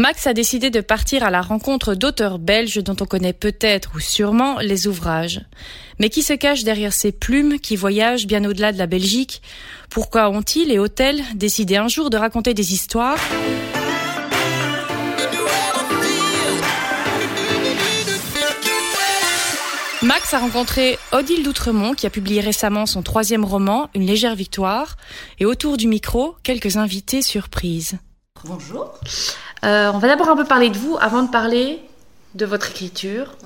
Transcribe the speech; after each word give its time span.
Max 0.00 0.26
a 0.26 0.32
décidé 0.32 0.70
de 0.70 0.80
partir 0.80 1.24
à 1.24 1.30
la 1.30 1.42
rencontre 1.42 1.94
d'auteurs 1.94 2.38
belges 2.38 2.82
dont 2.82 2.96
on 3.00 3.04
connaît 3.04 3.34
peut-être 3.34 3.90
ou 3.94 4.00
sûrement 4.00 4.58
les 4.58 4.86
ouvrages. 4.86 5.42
Mais 5.98 6.08
qui 6.08 6.22
se 6.22 6.32
cache 6.32 6.64
derrière 6.64 6.94
ces 6.94 7.12
plumes 7.12 7.60
qui 7.60 7.76
voyagent 7.76 8.26
bien 8.26 8.42
au-delà 8.46 8.72
de 8.72 8.78
la 8.78 8.86
Belgique? 8.86 9.42
Pourquoi 9.90 10.30
ont-ils, 10.30 10.68
les 10.68 10.78
hôtels, 10.78 11.22
décidé 11.34 11.76
un 11.76 11.88
jour 11.88 12.08
de 12.08 12.16
raconter 12.16 12.54
des 12.54 12.72
histoires? 12.72 13.18
Max 20.00 20.32
a 20.32 20.38
rencontré 20.38 20.98
Odile 21.12 21.42
Doutremont 21.42 21.92
qui 21.92 22.06
a 22.06 22.10
publié 22.10 22.40
récemment 22.40 22.86
son 22.86 23.02
troisième 23.02 23.44
roman, 23.44 23.90
Une 23.94 24.06
légère 24.06 24.34
victoire, 24.34 24.96
et 25.40 25.44
autour 25.44 25.76
du 25.76 25.88
micro, 25.88 26.36
quelques 26.42 26.78
invités 26.78 27.20
surprises. 27.20 27.98
Bonjour. 28.46 28.98
Euh, 29.64 29.90
on 29.92 29.98
va 29.98 30.08
d'abord 30.08 30.28
un 30.28 30.36
peu 30.36 30.44
parler 30.44 30.70
de 30.70 30.78
vous 30.78 30.96
avant 31.00 31.22
de 31.22 31.30
parler 31.30 31.80
de 32.34 32.46
votre 32.46 32.70
écriture, 32.70 33.36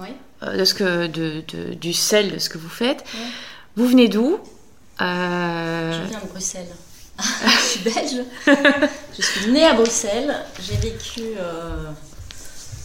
euh, 0.42 0.56
de 0.56 0.64
ce 0.64 0.74
que, 0.74 1.06
de, 1.06 1.42
de, 1.48 1.74
du 1.74 1.92
sel 1.92 2.32
de 2.32 2.38
ce 2.38 2.48
que 2.48 2.58
vous 2.58 2.68
faites. 2.68 3.04
Vous 3.76 3.86
venez 3.86 4.08
d'où? 4.08 4.38
Euh... 5.00 5.92
Je 5.92 6.08
viens 6.08 6.20
de 6.20 6.26
Bruxelles. 6.26 6.68
je 7.18 7.66
suis 7.66 7.80
belge. 7.80 8.24
je 9.16 9.22
suis 9.22 9.50
née 9.50 9.64
à 9.64 9.74
Bruxelles. 9.74 10.34
J'ai 10.60 10.76
vécu 10.76 11.22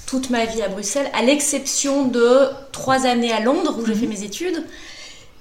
toute 0.05 0.32
ma 0.32 0.46
vie 0.46 0.63
à 0.63 0.70
Bruxelles, 0.70 1.09
à 1.13 1.21
l'exception 1.21 2.07
de 2.07 2.48
trois 2.71 3.05
années 3.05 3.32
à 3.32 3.41
Londres 3.41 3.77
où 3.80 3.85
j'ai 3.85 3.93
mhm. 3.93 3.99
fait 3.99 4.07
mes 4.07 4.23
études 4.23 4.63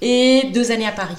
et 0.02 0.50
deux 0.52 0.70
années 0.70 0.86
à 0.86 0.92
Paris. 0.92 1.16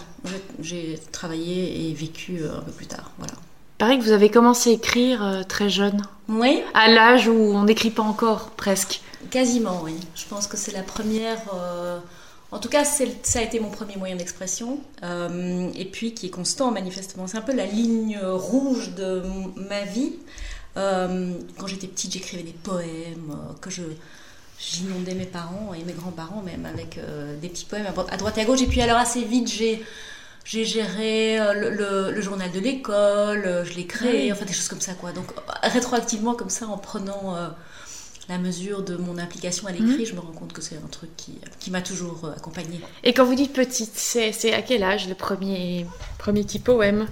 J'ai 0.62 1.00
travaillé 1.12 1.90
et 1.90 1.94
vécu 1.94 2.42
un 2.46 2.62
peu 2.62 2.72
plus 2.72 2.86
tard. 2.86 3.12
Voilà. 3.18 3.34
Paraît 3.80 3.98
que 3.98 4.04
vous 4.04 4.12
avez 4.12 4.30
commencé 4.30 4.70
à 4.70 4.74
écrire 4.74 5.44
très 5.48 5.70
jeune. 5.70 6.04
Oui. 6.28 6.62
À 6.76 6.90
l'âge 6.90 7.28
où 7.28 7.34
on 7.34 7.64
n'écrit 7.64 7.90
pas 7.90 8.04
encore, 8.04 8.52
presque. 8.52 9.02
Quasiment, 9.32 9.82
oui. 9.84 9.96
Je 10.16 10.26
pense 10.26 10.48
que 10.48 10.58
c'est 10.58 10.72
la 10.72 10.84
première. 10.84 11.40
Euh, 11.54 12.00
en 12.52 12.60
tout 12.60 12.70
cas, 12.70 12.84
ça 12.84 13.40
a 13.40 13.42
été 13.42 13.60
mon 13.60 13.70
premier 13.70 13.98
moyen 13.98 14.16
d'expression. 14.16 14.80
Euh, 15.04 15.70
et 15.76 15.86
puis, 15.86 16.14
qui 16.14 16.28
est 16.28 16.32
constant, 16.32 16.72
manifestement. 16.72 17.28
C'est 17.28 17.38
un 17.38 17.42
peu 17.42 17.56
la 17.56 17.66
ligne 17.66 18.18
rouge 18.22 18.92
de 18.96 19.24
ma 19.56 19.84
vie. 19.84 20.14
Euh, 20.78 21.34
quand 21.58 21.68
j'étais 21.68 21.88
petite, 21.88 22.14
j'écrivais 22.14 22.44
des 22.44 22.56
poèmes 22.64 23.36
que 23.62 23.70
je. 23.70 23.84
J'inondais 24.62 25.14
mes 25.14 25.26
parents 25.26 25.74
et 25.74 25.86
mes 25.86 25.94
grands-parents 25.94 26.42
même 26.42 26.66
avec 26.66 27.00
des 27.42 27.48
petits 27.48 27.64
poèmes 27.64 27.86
à 27.86 28.18
droite 28.18 28.38
et 28.38 28.42
à 28.42 28.44
gauche. 28.44 28.62
Et 28.62 28.68
puis 28.68 28.82
alors 28.82 28.98
assez 28.98 29.24
vite, 29.24 29.48
j'ai 29.50 29.82
j'ai 30.44 30.66
géré 30.66 31.40
euh, 31.40 32.12
le, 32.12 32.22
journal 32.22 32.52
de 32.52 32.60
l'école, 32.60 33.46
euh, 33.46 33.66
je 33.66 33.74
l'ai 33.74 33.86
créé, 33.86 34.32
enfin 34.32 34.46
des 34.46 34.54
choses 34.54 34.68
comme 34.68 34.82
ça 34.82 34.94
quoi. 34.94 35.12
Donc 35.12 35.28
rétroactivement 35.64 36.34
comme 36.34 36.50
ça, 36.50 36.68
en 36.68 36.78
prenant 36.78 37.36
euh, 37.36 37.48
la 38.28 38.38
mesure 38.38 38.84
de 38.84 38.96
mon 38.96 39.18
implication 39.18 39.68
à 39.68 39.72
l'écrit, 39.72 40.00
mhm. 40.00 40.06
je 40.06 40.16
me 40.16 40.20
rends 40.20 40.32
compte 40.32 40.54
que 40.54 40.62
c'est 40.62 40.78
un 40.78 40.88
truc 40.88 41.10
qui, 41.18 41.40
qui 41.60 41.72
m'a 41.72 41.82
toujours 41.82 42.32
accompagnée. 42.36 42.82
Et 43.04 43.14
quand 43.14 43.26
vous 43.26 43.36
dites 43.36 43.54
petite, 43.54 43.96
c'est 43.96 44.54
à 44.54 44.62
quel 44.62 44.84
âge 44.84 45.08
le 45.08 45.16
premier, 45.16 45.86
premier 46.18 46.44
petit 46.44 46.60
poème? 46.60 47.08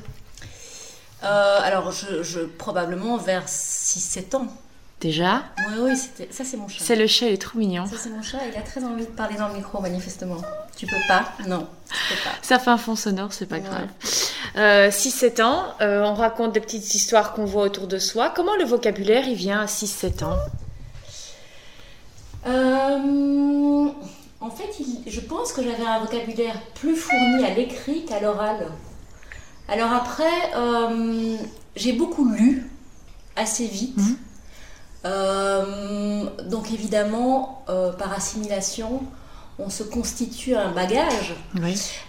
Alors 1.21 1.91
je, 1.91 2.23
je, 2.23 2.39
probablement 2.41 3.17
vers 3.17 3.47
6-7 3.47 4.35
ans. 4.37 4.47
Déjà 4.99 5.43
Oui, 5.59 5.91
oui, 5.91 6.27
ça 6.31 6.43
c'est 6.43 6.57
mon 6.57 6.67
chat. 6.67 6.83
C'est 6.83 6.95
le 6.95 7.05
chat, 7.05 7.27
il 7.27 7.33
est 7.33 7.41
trop 7.41 7.59
mignon. 7.59 7.85
Ça 7.85 7.97
c'est 7.97 8.09
mon 8.09 8.23
chat, 8.23 8.39
il 8.51 8.57
a 8.57 8.61
très 8.61 8.83
envie 8.83 9.05
de 9.05 9.11
parler 9.11 9.37
dans 9.37 9.47
le 9.49 9.53
micro 9.53 9.79
manifestement. 9.79 10.37
Tu 10.75 10.87
peux 10.87 10.95
pas? 11.07 11.33
Non, 11.47 11.67
tu 11.87 12.15
peux 12.15 12.23
pas. 12.23 12.35
Ça 12.41 12.57
fait 12.57 12.71
un 12.71 12.79
fond 12.79 12.95
sonore, 12.95 13.31
c'est 13.31 13.45
pas 13.45 13.59
grave. 13.59 13.87
6-7 14.55 15.39
euh, 15.39 15.43
ans, 15.43 15.65
euh, 15.81 16.03
on 16.03 16.15
raconte 16.15 16.53
des 16.53 16.59
petites 16.59 16.95
histoires 16.95 17.33
qu'on 17.33 17.45
voit 17.45 17.63
autour 17.63 17.85
de 17.85 17.99
soi. 17.99 18.31
Comment 18.35 18.55
le 18.55 18.65
vocabulaire 18.65 19.27
il 19.27 19.35
vient 19.35 19.61
à 19.61 19.65
6-7 19.65 20.23
ans? 20.23 20.37
Euh, 22.47 23.89
En 24.39 24.49
fait, 24.49 24.69
je 25.05 25.19
pense 25.19 25.53
que 25.53 25.61
j'avais 25.61 25.85
un 25.85 25.99
vocabulaire 25.99 26.59
plus 26.73 26.95
fourni 26.95 27.43
à 27.45 27.53
l'écrit 27.53 28.03
qu'à 28.05 28.19
l'oral. 28.19 28.67
Alors 29.67 29.91
après, 29.91 30.23
j'ai 31.75 31.93
beaucoup 31.93 32.27
lu 32.29 32.67
assez 33.35 33.67
vite. 33.67 33.97
Mhm. 33.97 34.17
Euh, 35.07 36.25
donc 36.45 36.71
évidemment, 36.71 37.63
euh, 37.69 37.91
par 37.91 38.13
assimilation, 38.13 39.01
on 39.59 39.69
se 39.69 39.83
constitue 39.83 40.55
un 40.55 40.71
bagage. 40.71 41.35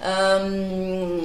Euh, 0.04 1.20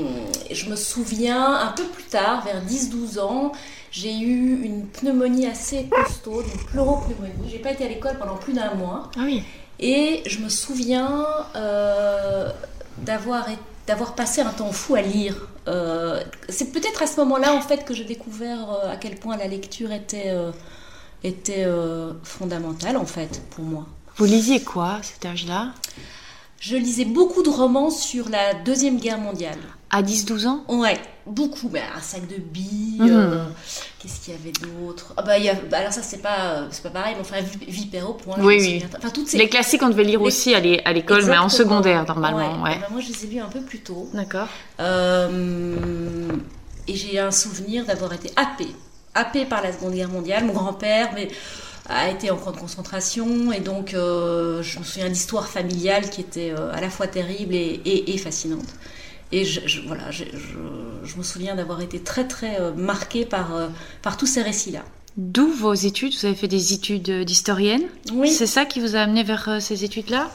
je 0.51 0.69
me 0.69 0.75
souviens, 0.75 1.56
un 1.56 1.72
peu 1.72 1.84
plus 1.84 2.03
tard, 2.03 2.45
vers 2.45 2.63
10-12 2.63 3.19
ans, 3.19 3.51
j'ai 3.91 4.13
eu 4.17 4.63
une 4.63 4.88
pneumonie 4.88 5.47
assez 5.47 5.85
costaud, 5.85 6.41
une 6.41 6.66
pleuropneumonie. 6.66 7.50
J'ai 7.50 7.59
pas 7.59 7.72
été 7.72 7.85
à 7.85 7.90
l'école 7.90 8.17
pendant 8.17 8.35
plus 8.35 8.53
d'un 8.53 8.73
mois. 8.75 9.09
Ah 9.17 9.22
oui. 9.23 9.44
Et 9.79 10.23
je 10.25 10.40
me 10.40 10.50
souviens 10.50 11.25
d'avoir 13.00 13.47
d'avoir 13.85 14.16
passé 14.16 14.40
un 14.40 14.51
temps 14.51 14.72
fou 14.72 14.95
à 14.95 15.01
lire. 15.01 15.50
c'est 16.47 16.72
peut-être 16.72 17.03
à 17.03 17.07
ce 17.07 17.17
moment-là 17.17 17.53
en 17.53 17.59
fait 17.59 17.84
que 17.84 17.94
j'ai 17.94 18.05
découvert 18.05 18.79
à 18.90 18.95
quel 18.95 19.16
point 19.16 19.35
la 19.35 19.47
lecture 19.47 19.91
était 19.91 20.34
était 21.23 21.63
euh, 21.66 22.13
fondamentale 22.23 22.97
en 22.97 23.06
fait 23.06 23.41
pour 23.51 23.63
moi. 23.63 23.85
Vous 24.17 24.25
lisiez 24.25 24.61
quoi 24.61 24.95
à 24.95 25.03
cet 25.03 25.25
âge-là? 25.25 25.73
Je 26.59 26.78
lisais 26.78 27.06
beaucoup 27.06 27.44
de 27.44 27.50
romans 27.50 27.89
sur 27.89 28.29
la 28.29 28.53
Deuxième 28.53 28.97
Guerre 28.97 29.17
mondiale. 29.17 29.57
À 29.89 30.01
10-12 30.01 30.47
ans? 30.47 30.63
Ouais, 30.69 30.97
beaucoup. 31.25 31.69
Mais 31.72 31.81
un 31.95 32.00
sac 32.00 32.25
de 32.28 32.38
billes, 32.38 33.01
mhm. 33.01 33.09
euh, 33.11 33.45
qu'est-ce 34.00 34.22
qu'il 34.22 34.34
y 34.34 34.38
avait 34.38 34.53
d'autre? 34.53 35.13
Ah 35.17 35.23
bah, 35.23 35.38
y 35.38 35.50
a, 35.50 35.56
bah, 35.56 35.79
Alors 35.79 35.91
ça, 35.91 36.01
c'est 36.01 36.22
pas, 36.22 36.67
pas 36.84 36.89
pareil, 36.89 37.16
mais 37.16 37.22
enfin, 37.22 37.41
Vipère 37.67 38.09
au 38.09 38.13
point. 38.13 38.38
Oui, 38.40 38.57
oui. 38.61 38.85
Enfin, 38.97 39.09
toutes 39.09 39.28
ces... 39.28 39.38
Les 39.38 39.50
classiques, 39.50 39.84
on 39.84 39.90
devait 39.90 40.05
lire 40.05 40.22
aussi 40.22 40.55
à 40.55 40.61
l'école, 40.61 41.25
mais 41.25 41.38
en 41.38 41.50
secondaire, 41.50 42.05
normalement. 42.07 42.63
Ouais. 42.63 42.79
Bah, 42.79 42.88
moi, 42.91 43.01
je 43.01 43.09
les 43.09 43.25
ai 43.25 43.28
lus 43.28 43.40
un 43.40 43.50
peu 43.50 43.61
plus 43.61 43.79
tôt. 43.79 44.09
D'accord. 44.13 44.47
Euh, 44.79 46.28
et 46.88 46.95
j'ai 46.95 47.19
un 47.19 47.31
souvenir 47.31 47.85
d'avoir 47.85 48.13
été 48.13 48.31
happée 48.35 48.73
happé 49.16 49.46
par 49.46 49.62
la 49.62 49.72
Seconde 49.74 49.94
Guerre 49.94 50.09
mondiale. 50.09 50.46
Mon 50.46 50.53
grand-père 50.53 51.09
a 51.90 52.09
été 52.09 52.31
en 52.31 52.38
camp 52.38 52.51
de 52.51 52.57
concentration 52.57 53.51
et 53.51 53.59
donc 53.59 53.94
euh, 53.94 54.63
je 54.63 54.79
me 54.79 54.84
souviens 54.84 55.09
d'histoires 55.09 55.47
familiales 55.47 56.09
qui 56.09 56.22
étaient 56.22 56.51
euh, 56.51 56.74
à 56.74 56.81
la 56.81 56.90
fois 56.90 57.07
terribles 57.07 57.53
et, 57.53 57.81
et, 57.85 58.18
fascinantes. 58.18 58.73
Et 59.31 59.46
je, 59.46 59.81
voilà, 59.88 60.12
je, 60.12 60.23
je, 61.03 61.18
me 61.18 61.23
souviens 61.23 61.56
d'avoir 61.56 61.81
été 61.81 62.00
très 62.00 62.28
très 62.28 62.59
euh, 62.59 62.72
marquée 62.73 63.25
par, 63.25 63.50
par 64.02 64.16
tous 64.16 64.28
ces 64.28 64.41
récits-là. 64.41 64.84
D'où 65.18 65.52
vos 65.52 65.73
études? 65.73 66.13
Vous 66.16 66.25
avez 66.25 66.35
fait 66.35 66.47
des 66.47 66.73
études 66.73 67.23
d'historienne 67.25 67.84
Oui. 68.13 68.31
C'est 68.31 68.47
ça 68.47 68.66
qui 68.66 68.79
vous 68.79 68.96
a 68.96 69.00
amené 69.00 69.23
vers 69.23 69.57
ces 69.59 69.84
études-là? 69.84 70.29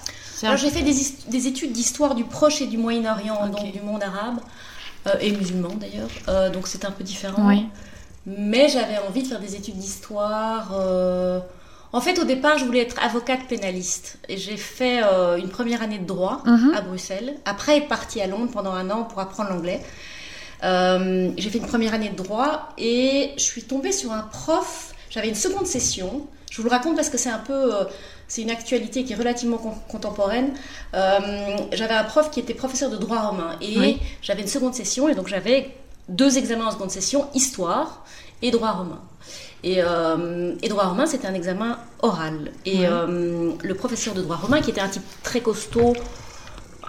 J'ai 0.56 0.70
fait 0.70 0.82
des, 0.82 0.94
des 1.28 1.46
études 1.48 1.72
d'histoire 1.72 2.14
du 2.14 2.24
Proche 2.24 2.60
et 2.60 2.66
du 2.66 2.76
Moyen-Orient, 2.78 3.48
donc 3.48 3.72
du 3.72 3.80
monde 3.80 4.02
arabe, 4.04 4.38
et 5.20 5.32
musulman 5.32 5.74
d'ailleurs. 5.80 6.50
donc 6.52 6.68
c'est 6.68 6.84
un 6.84 6.92
peu 6.92 7.02
différent. 7.02 7.48
Oui. 7.48 7.66
Mais 8.28 8.68
j'avais 8.68 8.98
envie 8.98 9.22
de 9.22 9.28
faire 9.28 9.40
des 9.40 9.56
études 9.56 9.78
d'histoire. 9.78 10.72
Euh. 10.78 11.40
En 11.94 12.02
fait, 12.02 12.18
au 12.18 12.24
départ, 12.24 12.58
je 12.58 12.66
voulais 12.66 12.82
être 12.82 13.02
avocate 13.02 13.46
pénaliste. 13.48 14.18
Et 14.28 14.36
j'ai 14.36 14.58
fait 14.58 15.00
euh, 15.02 15.38
une 15.38 15.48
première 15.48 15.80
année 15.82 15.98
de 15.98 16.04
droit 16.04 16.42
mhm. 16.44 16.74
à 16.74 16.82
Bruxelles. 16.82 17.36
Après, 17.46 17.78
est 17.78 17.88
partie 17.88 18.20
à 18.20 18.26
Londres 18.26 18.50
pendant 18.52 18.72
un 18.72 18.90
an 18.90 19.04
pour 19.04 19.18
apprendre 19.20 19.48
l'anglais. 19.48 19.80
Euh, 20.62 21.30
j'ai 21.38 21.48
fait 21.48 21.58
une 21.58 21.66
première 21.66 21.94
année 21.94 22.10
de 22.10 22.16
droit 22.16 22.68
et 22.76 23.30
je 23.38 23.42
suis 23.42 23.62
tombée 23.62 23.92
sur 23.92 24.12
un 24.12 24.22
prof. 24.22 24.92
J'avais 25.08 25.28
une 25.28 25.34
seconde 25.34 25.66
session. 25.66 26.26
Je 26.50 26.58
vous 26.58 26.64
le 26.64 26.70
raconte 26.70 26.96
parce 26.96 27.08
que 27.08 27.16
c'est 27.16 27.30
un 27.30 27.38
peu, 27.38 27.72
c'est 28.26 28.42
une 28.42 28.50
actualité 28.50 29.04
qui 29.04 29.12
est 29.12 29.16
relativement 29.16 29.58
contemporaine. 29.88 30.52
j'avais 30.92 31.94
un 31.94 32.04
prof 32.04 32.30
qui 32.30 32.40
était 32.40 32.54
professeur 32.54 32.90
de 32.90 32.96
droit 32.96 33.20
romain 33.20 33.56
et 33.62 33.98
j'avais 34.20 34.42
une 34.42 34.48
seconde 34.48 34.74
session 34.74 35.08
et 35.08 35.14
donc 35.14 35.28
j'avais 35.28 35.70
deux 36.08 36.38
examens 36.38 36.66
en 36.66 36.70
seconde 36.70 36.90
session, 36.90 37.26
histoire 37.34 38.04
et 38.42 38.50
droit 38.50 38.72
romain. 38.72 39.00
Et, 39.64 39.78
euh, 39.78 40.54
droit 40.68 40.84
romain, 40.84 41.06
c'était 41.06 41.26
un 41.26 41.34
examen 41.34 41.78
oral. 42.00 42.52
Et 42.64 42.86
euh, 42.86 43.52
le 43.62 43.74
professeur 43.74 44.14
de 44.14 44.22
droit 44.22 44.36
romain, 44.36 44.60
qui 44.60 44.70
était 44.70 44.80
un 44.80 44.88
type 44.88 45.02
très 45.22 45.40
costaud, 45.40 45.94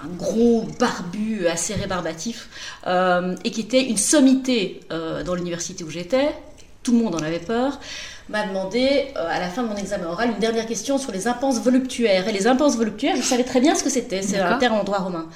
un 0.02 0.08
gros 0.18 0.68
barbu, 0.80 1.48
assez 1.48 1.74
rébarbatif, 1.74 2.50
euh, 2.88 3.36
et 3.44 3.52
qui 3.52 3.62
était 3.62 3.84
une 3.84 3.98
sommité 3.98 4.82
dans 4.90 5.36
l'université 5.36 5.84
où 5.84 5.90
j'étais, 5.90 6.30
tout 6.84 6.94
le 6.94 7.04
monde 7.04 7.16
en 7.16 7.24
avait 7.24 7.40
peur, 7.40 7.80
m'a 8.30 8.46
demandé 8.46 9.08
euh, 9.18 9.28
à 9.28 9.40
la 9.40 9.50
fin 9.50 9.64
de 9.64 9.68
mon 9.68 9.76
examen 9.76 10.08
oral 10.08 10.30
une 10.30 10.40
dernière 10.40 10.68
question 10.68 10.98
sur 10.98 11.12
les 11.12 11.28
impenses 11.28 11.60
voluptuaires. 11.60 12.28
Et 12.28 12.32
les 12.32 12.48
impenses 12.48 12.78
voluptuaires, 12.78 13.16
je 13.16 13.22
savais 13.22 13.44
très 13.44 13.60
bien 13.60 13.76
ce 13.76 13.84
que 13.84 13.90
c'était. 13.90 14.22
C'est 14.22 14.40
un 14.40 14.58
terme 14.58 14.76
en 14.76 14.84
droit 14.84 15.00
romain. 15.00 15.28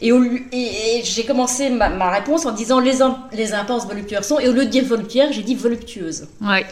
Et, 0.00 0.10
et, 0.10 1.02
j'ai 1.04 1.24
commencé 1.24 1.70
ma, 1.70 2.10
réponse 2.10 2.44
en 2.46 2.52
disant 2.52 2.80
les, 2.80 2.98
les 3.32 3.54
impenses 3.54 3.86
voluptuaires 3.86 4.24
sont. 4.24 4.38
Et 4.38 4.48
au 4.48 4.52
lieu 4.52 4.66
de 4.66 4.70
dire 4.70 4.84
voluptuaire, 4.84 5.32
j'ai 5.32 5.42
dit 5.42 5.54
voluptueuse. 5.54 6.28
Ouais. 6.42 6.66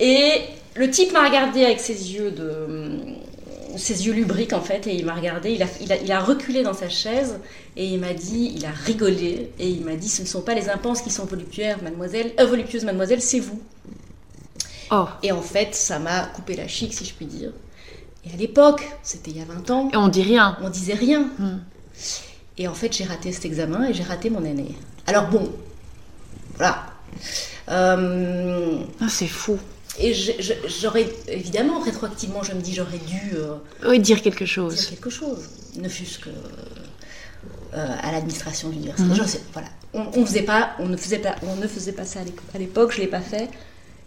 Et 0.00 0.42
le 0.74 0.90
type 0.90 1.12
m'a 1.12 1.26
regardé 1.26 1.64
avec 1.64 1.80
ses 1.80 2.12
yeux 2.14 2.30
de 2.30 3.16
ses 3.76 4.06
yeux 4.06 4.12
lubriques 4.12 4.54
en 4.54 4.60
fait 4.60 4.86
et 4.86 4.94
il 4.94 5.04
m'a 5.04 5.14
regardé, 5.14 5.52
il 5.52 5.62
a, 5.62 5.66
il, 5.80 5.92
a, 5.92 5.96
il 5.96 6.10
a, 6.10 6.20
reculé 6.20 6.62
dans 6.62 6.72
sa 6.72 6.88
chaise 6.88 7.38
et 7.76 7.84
il 7.84 8.00
m'a 8.00 8.14
dit, 8.14 8.52
il 8.56 8.64
a 8.64 8.70
rigolé 8.70 9.50
et 9.58 9.68
il 9.68 9.84
m'a 9.84 9.94
dit 9.94 10.08
ce 10.08 10.22
ne 10.22 10.26
sont 10.26 10.40
pas 10.40 10.54
les 10.54 10.68
impenses 10.68 11.02
qui 11.02 11.10
sont 11.10 11.26
voluptuaires 11.26 11.80
mademoiselle, 11.82 12.32
euh, 12.40 12.46
voluptueuses 12.46 12.84
mademoiselle, 12.84 13.20
c'est 13.20 13.40
vous. 13.40 13.60
Oh. 14.90 15.06
Et 15.22 15.32
en 15.32 15.42
fait, 15.42 15.74
ça 15.74 15.98
m'a 15.98 16.20
coupé 16.26 16.56
la 16.56 16.66
chic, 16.68 16.92
si 16.94 17.04
je 17.04 17.14
puis 17.14 17.26
dire. 17.26 17.50
Et 18.24 18.32
à 18.32 18.36
l'époque, 18.36 18.88
c'était 19.02 19.30
il 19.30 19.38
y 19.38 19.42
a 19.42 19.44
20 19.44 19.70
ans. 19.70 19.90
Et 19.92 19.96
on 19.96 20.08
dit 20.08 20.22
rien. 20.22 20.56
On 20.62 20.70
disait 20.70 20.94
rien. 20.94 21.28
Hmm. 21.38 21.58
Et 22.58 22.66
en 22.68 22.74
fait, 22.74 22.92
j'ai 22.92 23.04
raté 23.04 23.32
cet 23.32 23.44
examen 23.44 23.86
et 23.88 23.94
j'ai 23.94 24.02
raté 24.02 24.30
mon 24.30 24.44
année. 24.44 24.74
Alors 25.06 25.28
bon, 25.28 25.50
voilà. 26.56 26.86
Euh, 27.68 28.78
Ah, 29.00 29.08
c'est 29.08 29.26
fou. 29.28 29.58
et 30.00 30.12
j'aurais, 30.80 31.08
évidemment, 31.28 31.80
rétroactivement, 31.80 32.42
je 32.42 32.52
me 32.52 32.60
dis, 32.60 32.74
j'aurais 32.74 32.98
dû 32.98 33.32
euh, 33.34 33.54
Oui, 33.86 34.00
dire 34.00 34.22
quelque 34.22 34.38
dire 34.44 34.46
chose. 34.46 34.86
quelque 34.86 35.10
chose. 35.10 35.48
Ne 35.76 35.88
fût-ce 35.88 36.18
que 36.18 36.30
euh, 37.74 37.86
à 38.02 38.12
l'administration 38.12 38.68
de 38.68 38.74
l'université. 38.74 39.08
Mhm. 39.38 39.44
Voilà. 39.52 39.68
On, 39.94 40.06
on 40.20 40.26
faisait 40.26 40.42
pas, 40.42 40.70
on 40.78 40.86
ne 40.86 40.96
faisait 40.96 41.18
pas, 41.18 41.36
on 41.42 41.56
ne 41.56 41.66
faisait 41.66 41.92
pas 41.92 42.04
ça 42.04 42.20
à 42.54 42.58
l'époque. 42.58 42.92
Je 42.92 43.00
l'ai 43.00 43.06
pas 43.06 43.20
fait. 43.20 43.48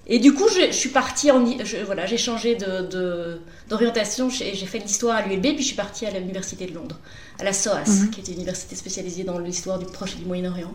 Et 0.08 0.20
du 0.20 0.34
coup, 0.34 0.48
je, 0.50 0.68
je 0.68 0.72
suis 0.76 0.90
partie 0.90 1.30
en, 1.32 1.46
je- 1.64 1.78
voilà, 1.86 2.06
j'ai 2.06 2.18
changé 2.18 2.56
de, 2.56 2.88
de- 2.88 3.40
d'orientation. 3.70 4.30
J'ai, 4.30 4.54
fait 4.66 4.80
l'histoire 4.80 5.16
à 5.18 5.22
l'ULB, 5.22 5.42
puis 5.54 5.60
je 5.62 5.68
suis 5.68 5.76
partie 5.76 6.06
à 6.06 6.12
l'université 6.12 6.66
de 6.66 6.74
Londres, 6.74 6.98
à 7.40 7.44
la 7.44 7.54
SOAS, 7.54 7.84
Mhm. 7.88 8.10
qui 8.10 8.20
est 8.22 8.28
une 8.30 8.34
université 8.36 8.76
spécialisée 8.76 9.24
dans 9.24 9.38
l'histoire 9.38 9.78
du 9.80 9.86
Proche 9.86 10.14
et 10.16 10.20
du 10.20 10.26
Moyen-Orient. 10.26 10.74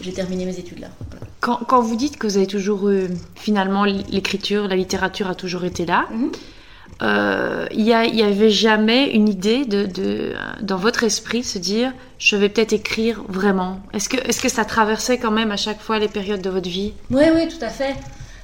J'ai 0.00 0.12
terminé 0.12 0.46
mes 0.46 0.58
études 0.58 0.80
là. 0.80 0.88
Voilà. 1.10 1.26
Quand, 1.40 1.56
quand 1.68 1.80
vous 1.82 1.96
dites 1.96 2.16
que 2.16 2.26
vous 2.26 2.38
avez 2.38 2.46
toujours 2.46 2.88
eu, 2.88 3.08
finalement, 3.36 3.84
l'écriture, 3.84 4.66
la 4.66 4.76
littérature 4.76 5.28
a 5.28 5.34
toujours 5.34 5.64
été 5.64 5.84
là, 5.86 6.06
Mhm. 6.10 6.32
euh, 7.02 7.66
il 7.72 7.82
y, 7.82 7.92
a- 7.92 8.04
il 8.06 8.14
y 8.16 8.22
avait 8.22 8.50
jamais 8.50 9.10
une 9.10 9.28
idée 9.28 9.64
de, 9.66 9.84
de, 9.86 10.32
dans 10.62 10.76
votre 10.76 11.04
esprit 11.04 11.42
se 11.44 11.58
dire 11.58 11.92
je 12.18 12.36
vais 12.36 12.48
peut-être 12.48 12.72
écrire 12.72 13.22
vraiment. 13.28 13.80
Est-ce 13.92 14.08
que, 14.08 14.16
est-ce 14.16 14.40
que 14.40 14.48
ça 14.48 14.64
traversait 14.64 15.18
quand 15.18 15.30
même 15.30 15.50
à 15.52 15.56
chaque 15.56 15.80
fois 15.80 15.98
les 15.98 16.08
périodes 16.08 16.40
de 16.42 16.50
votre 16.50 16.68
vie? 16.68 16.92
Oui, 17.10 17.24
oui, 17.34 17.48
tout 17.48 17.62
à 17.64 17.68
fait. 17.68 17.94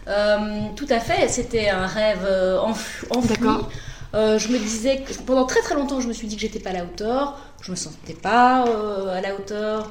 Euh, 0.08 0.38
tout 0.76 0.86
à 0.90 1.00
fait. 1.00 1.28
C'était 1.28 1.68
un 1.68 1.86
rêve 1.86 2.24
euh, 2.24 2.58
enf- 2.58 3.04
enfoui. 3.10 3.48
Euh, 4.14 4.38
je 4.38 4.48
me 4.48 4.58
disais 4.58 4.98
que 5.02 5.12
pendant 5.26 5.44
très 5.44 5.60
très 5.60 5.74
longtemps, 5.74 6.00
je 6.00 6.08
me 6.08 6.12
suis 6.14 6.26
dit 6.26 6.36
que 6.36 6.40
j'étais 6.42 6.60
pas 6.60 6.70
à 6.70 6.74
la 6.74 6.84
hauteur. 6.84 7.38
Je 7.60 7.70
me 7.70 7.76
sentais 7.76 8.14
pas 8.14 8.66
euh, 8.66 9.16
à 9.18 9.20
la 9.20 9.34
hauteur. 9.34 9.90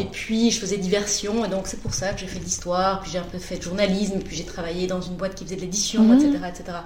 Et 0.00 0.06
puis 0.06 0.50
je 0.50 0.58
faisais 0.58 0.78
diversion, 0.78 1.44
et 1.44 1.48
donc 1.48 1.66
c'est 1.66 1.78
pour 1.80 1.92
ça 1.92 2.14
que 2.14 2.20
j'ai 2.20 2.26
fait 2.26 2.38
de 2.38 2.44
l'histoire, 2.44 3.02
puis 3.02 3.10
j'ai 3.10 3.18
un 3.18 3.24
peu 3.30 3.36
fait 3.38 3.58
de 3.58 3.62
journalisme, 3.62 4.20
puis 4.20 4.34
j'ai 4.34 4.44
travaillé 4.46 4.86
dans 4.86 5.02
une 5.02 5.16
boîte 5.16 5.34
qui 5.34 5.44
faisait 5.44 5.56
de 5.56 5.60
l'édition, 5.60 6.02
Mhm. 6.04 6.14
etc., 6.16 6.30
etc. 6.48 6.78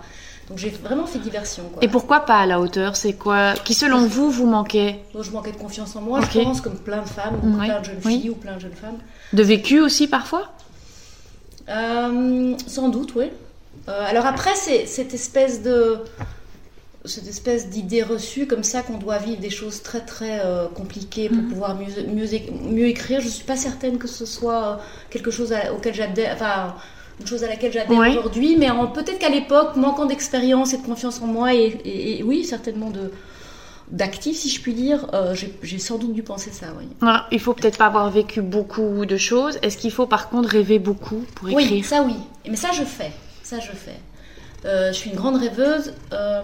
Donc 0.49 0.59
j'ai 0.59 0.71
vraiment 0.71 1.07
fait 1.07 1.21
diversion. 1.21 1.63
Quoi. 1.73 1.85
Et 1.85 1.89
pourquoi 1.89 2.21
pas 2.27 2.39
à 2.41 2.47
la 2.47 2.59
hauteur? 2.59 2.97
C'est 2.97 3.13
quoi? 3.13 3.55
Qui 3.65 3.75
selon 3.75 4.07
vous 4.09 4.29
vous 4.33 4.47
manquait? 4.49 5.05
Je 5.19 5.31
manquais 5.31 5.53
de 5.53 5.57
confiance 5.57 5.95
en 5.95 6.01
moi, 6.01 6.21
je 6.33 6.41
pense, 6.41 6.61
comme 6.61 6.79
plein 6.79 7.03
de 7.03 7.09
femmes, 7.09 7.37
ou 7.45 7.57
Oui, 7.61 7.67
plein 7.67 7.79
de 7.81 7.85
jeunes 7.85 8.01
oui. 8.05 8.19
filles 8.21 8.31
ou 8.31 8.35
plein 8.35 8.57
de 8.57 8.61
jeunes 8.61 8.75
femmes. 8.75 8.99
De 9.33 9.43
vécu 9.45 9.79
aussi 9.81 10.09
parfois? 10.09 10.51
Sans 11.69 12.89
doute, 12.89 13.15
oui. 13.17 13.27
Euh, 13.89 14.05
alors 14.07 14.27
après, 14.27 14.55
c'est 14.55 14.87
cette 14.87 15.15
espèce 15.15 15.63
de 15.63 15.99
cette 17.05 17.29
espèce 17.29 17.69
d'idée 17.69 18.03
reçue 18.03 18.49
comme 18.49 18.65
ça 18.65 18.83
qu'on 18.83 18.99
doit 18.99 19.19
vivre 19.19 19.41
des 19.41 19.51
choses 19.51 19.81
très 19.81 20.01
très 20.01 20.41
euh, 20.45 20.67
compliquées 20.67 21.29
pour 21.29 21.39
Mhm. 21.39 21.49
pouvoir 21.51 21.77
mieux, 21.77 22.03
mieux, 22.13 22.27
mieux 22.69 22.87
écrire. 22.87 23.21
Je 23.21 23.29
suis 23.29 23.45
pas 23.45 23.55
certaine 23.57 23.99
que 23.99 24.09
ce 24.09 24.27
soit 24.27 24.65
euh, 24.67 24.75
quelque 25.11 25.31
chose 25.31 25.53
à- 25.53 25.73
auquel 25.73 25.95
j'adhère, 25.95 26.33
enfin 26.35 26.75
une 27.21 27.27
chose 27.29 27.45
à 27.45 27.49
laquelle 27.49 27.73
j'adhère 27.73 27.97
Ouais. 27.97 28.11
aujourd'hui, 28.11 28.57
mais 28.59 28.69
peut-être 28.93 29.19
qu'à 29.21 29.29
l'époque, 29.31 29.77
manquant 29.77 30.07
d'expérience 30.07 30.75
et 30.75 30.79
de 30.79 30.83
confiance 30.83 31.23
en 31.23 31.27
moi 31.29 31.55
et, 31.55 31.79
et- 31.85 32.19
et 32.19 32.23
oui, 32.25 32.45
certainement 32.45 32.91
de 32.91 33.13
d'actif 33.91 34.37
si 34.37 34.51
je 34.51 34.61
puis 34.61 34.75
dire, 34.75 35.07
euh, 35.15 35.35
j'ai 35.35 35.53
j'ai 35.63 35.79
sans 35.79 35.97
doute 35.99 36.13
dû 36.13 36.23
penser 36.23 36.51
ça, 36.51 36.67
oui. 36.79 36.87
Ah, 37.03 37.27
Il 37.31 37.41
faut 37.41 37.53
peut-être 37.55 37.79
pas 37.79 37.87
avoir 37.87 38.11
vécu 38.11 38.43
beaucoup 38.43 39.07
de 39.07 39.17
choses. 39.17 39.59
Est-ce 39.63 39.77
qu'il 39.79 39.93
faut 39.93 40.07
par 40.07 40.29
contre 40.29 40.49
rêver 40.49 40.79
beaucoup 40.79 41.25
pour 41.35 41.49
écrire? 41.49 41.71
Oui, 41.73 41.83
ça 41.83 42.03
oui. 42.03 42.15
Mais 42.49 42.57
ça 42.57 42.71
je 42.73 42.83
fais. 42.85 43.13
Ça 43.43 43.59
je 43.61 43.71
fais. 43.73 44.01
Euh, 44.65 44.89
je 44.93 44.97
suis 44.97 45.11
une 45.11 45.17
grande 45.17 45.37
rêveuse. 45.37 45.93
euh, 46.13 46.43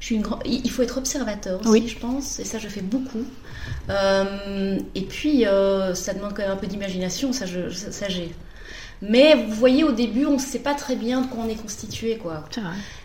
je 0.00 0.06
suis 0.06 0.14
une 0.14 0.22
grand- 0.22 0.38
Il 0.44 0.70
faut 0.70 0.82
être 0.82 0.98
observateur 0.98 1.60
aussi, 1.60 1.68
Oui. 1.70 1.88
je 1.88 1.98
pense. 1.98 2.38
Et 2.38 2.44
ça 2.44 2.58
je 2.58 2.68
fais 2.68 2.82
beaucoup. 2.82 3.24
Et 4.94 5.02
puis 5.02 5.44
ça 5.94 6.14
demande 6.14 6.34
quand 6.34 6.42
même 6.42 6.52
un 6.52 6.56
peu 6.56 6.66
d'imagination. 6.66 7.32
Ça, 7.32 7.46
je, 7.46 7.70
ça, 7.70 7.90
ça, 7.92 8.08
j'ai. 8.08 8.32
Mais 9.02 9.34
vous 9.34 9.54
voyez, 9.54 9.84
au 9.84 9.92
début, 9.92 10.26
on 10.26 10.34
ne 10.34 10.38
sait 10.38 10.58
pas 10.58 10.74
très 10.74 10.96
bien 10.96 11.20
de 11.22 11.26
quoi 11.26 11.44
on 11.44 11.48
est 11.48 11.60
constitué, 11.60 12.16
quoi. 12.16 12.44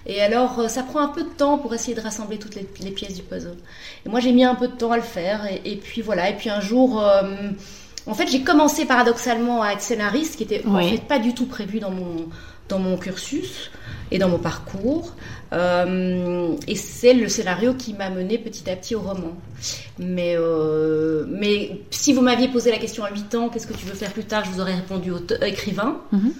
Et 0.06 0.22
alors, 0.22 0.60
euh, 0.60 0.68
ça 0.68 0.84
prend 0.84 1.00
un 1.00 1.10
peu 1.10 1.24
de 1.24 1.30
temps 1.30 1.58
pour 1.58 1.74
essayer 1.74 1.96
de 1.96 2.02
rassembler 2.02 2.40
toutes 2.40 2.56
les, 2.56 2.68
les 2.82 2.92
pièces 2.92 3.14
du 3.14 3.22
puzzle. 3.22 3.58
Et 4.06 4.10
moi, 4.10 4.20
j'ai 4.20 4.32
mis 4.32 4.44
un 4.44 4.56
peu 4.56 4.68
de 4.68 4.74
temps 4.74 4.92
à 4.92 4.98
le 4.98 5.04
faire. 5.04 5.46
Et, 5.46 5.62
et 5.66 5.76
puis 5.76 6.02
voilà. 6.02 6.30
Et 6.30 6.36
puis 6.36 6.50
un 6.50 6.62
jour, 6.62 7.02
euh, 7.02 7.24
en 8.08 8.14
fait, 8.14 8.28
j'ai 8.28 8.42
commencé 8.42 8.86
paradoxalement 8.86 9.62
à 9.62 9.74
être 9.74 9.82
scénariste, 9.82 10.38
qui 10.38 10.44
était 10.44 10.66
en 10.66 10.82
fait 10.82 11.04
pas 11.08 11.20
du 11.20 11.34
tout 11.34 11.46
prévu 11.46 11.80
dans 11.80 11.92
mon 11.92 12.28
dans 12.70 12.80
mon 12.80 12.98
cursus 12.98 13.70
et 14.14 14.20
dans 14.20 14.30
mon 14.30 14.38
parcours. 14.38 15.14
Euh, 15.52 16.56
et 16.68 16.76
c'est 16.76 17.14
le 17.14 17.28
scénario 17.28 17.74
qui 17.74 17.94
m'a 17.94 18.10
mené 18.10 18.38
petit 18.38 18.70
à 18.70 18.76
petit 18.76 18.96
au 18.96 19.02
roman. 19.02 19.34
Mais, 20.00 20.36
euh, 20.38 21.26
mais 21.28 21.82
si 21.90 22.14
vous 22.14 22.22
m'aviez 22.22 22.48
posé 22.48 22.72
la 22.72 22.78
question 22.78 23.04
à 23.04 23.12
8 23.12 23.36
ans, 23.36 23.50
qu'est-ce 23.50 23.68
que 23.68 23.74
tu 23.74 23.86
veux 23.86 23.96
faire 23.96 24.14
plus 24.14 24.24
tard, 24.24 24.46
je 24.46 24.52
vous 24.52 24.62
aurais 24.62 24.76
répondu 24.76 25.12
écrivain. 25.42 25.98
Mhm. 26.12 26.32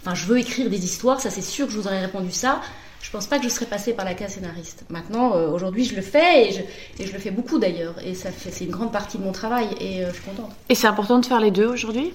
Enfin, 0.00 0.14
je 0.14 0.26
veux 0.26 0.38
écrire 0.38 0.68
des 0.68 0.84
histoires, 0.84 1.20
ça 1.20 1.30
c'est 1.30 1.40
sûr 1.42 1.66
que 1.66 1.72
je 1.72 1.78
vous 1.78 1.86
aurais 1.86 2.00
répondu 2.00 2.32
ça. 2.32 2.60
Je 3.02 3.10
pense 3.10 3.26
pas 3.26 3.38
que 3.38 3.44
je 3.44 3.48
serais 3.48 3.66
passée 3.66 3.92
par 3.94 4.04
la 4.04 4.14
case 4.14 4.32
scénariste. 4.32 4.84
Maintenant, 4.90 5.34
euh, 5.34 5.48
aujourd'hui, 5.48 5.84
je 5.84 5.94
le 5.94 6.02
fais 6.02 6.48
et 6.48 6.52
je, 6.52 6.60
et 7.02 7.06
je 7.06 7.12
le 7.12 7.18
fais 7.18 7.30
beaucoup 7.30 7.58
d'ailleurs. 7.58 7.94
Et 8.04 8.14
ça 8.14 8.30
fait, 8.30 8.50
c'est 8.50 8.64
une 8.64 8.70
grande 8.70 8.92
partie 8.92 9.18
de 9.18 9.22
mon 9.22 9.32
travail 9.32 9.68
et 9.80 10.04
je 10.06 10.12
suis 10.12 10.22
contente. 10.22 10.50
Et 10.68 10.74
c'est 10.74 10.86
important 10.86 11.18
de 11.18 11.26
faire 11.26 11.40
les 11.40 11.50
deux 11.50 11.66
aujourd'hui? 11.66 12.12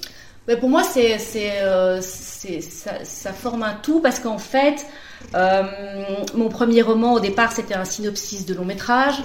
Mais 0.48 0.58
pour 0.58 0.70
moi, 0.70 0.84
c'est, 0.84 1.18
euh, 1.62 2.02
ça, 2.02 3.04
ça 3.04 3.34
forme 3.34 3.64
un 3.64 3.74
tout 3.74 4.00
parce 4.00 4.20
qu'en 4.20 4.38
fait, 4.38 4.86
mon 5.34 6.50
premier 6.50 6.82
roman 6.82 7.14
au 7.14 7.20
départ, 7.20 7.52
c'était 7.52 7.76
un 7.76 7.86
synopsis 7.86 8.46
de 8.46 8.54
long 8.54 8.66
métrage 8.66 9.22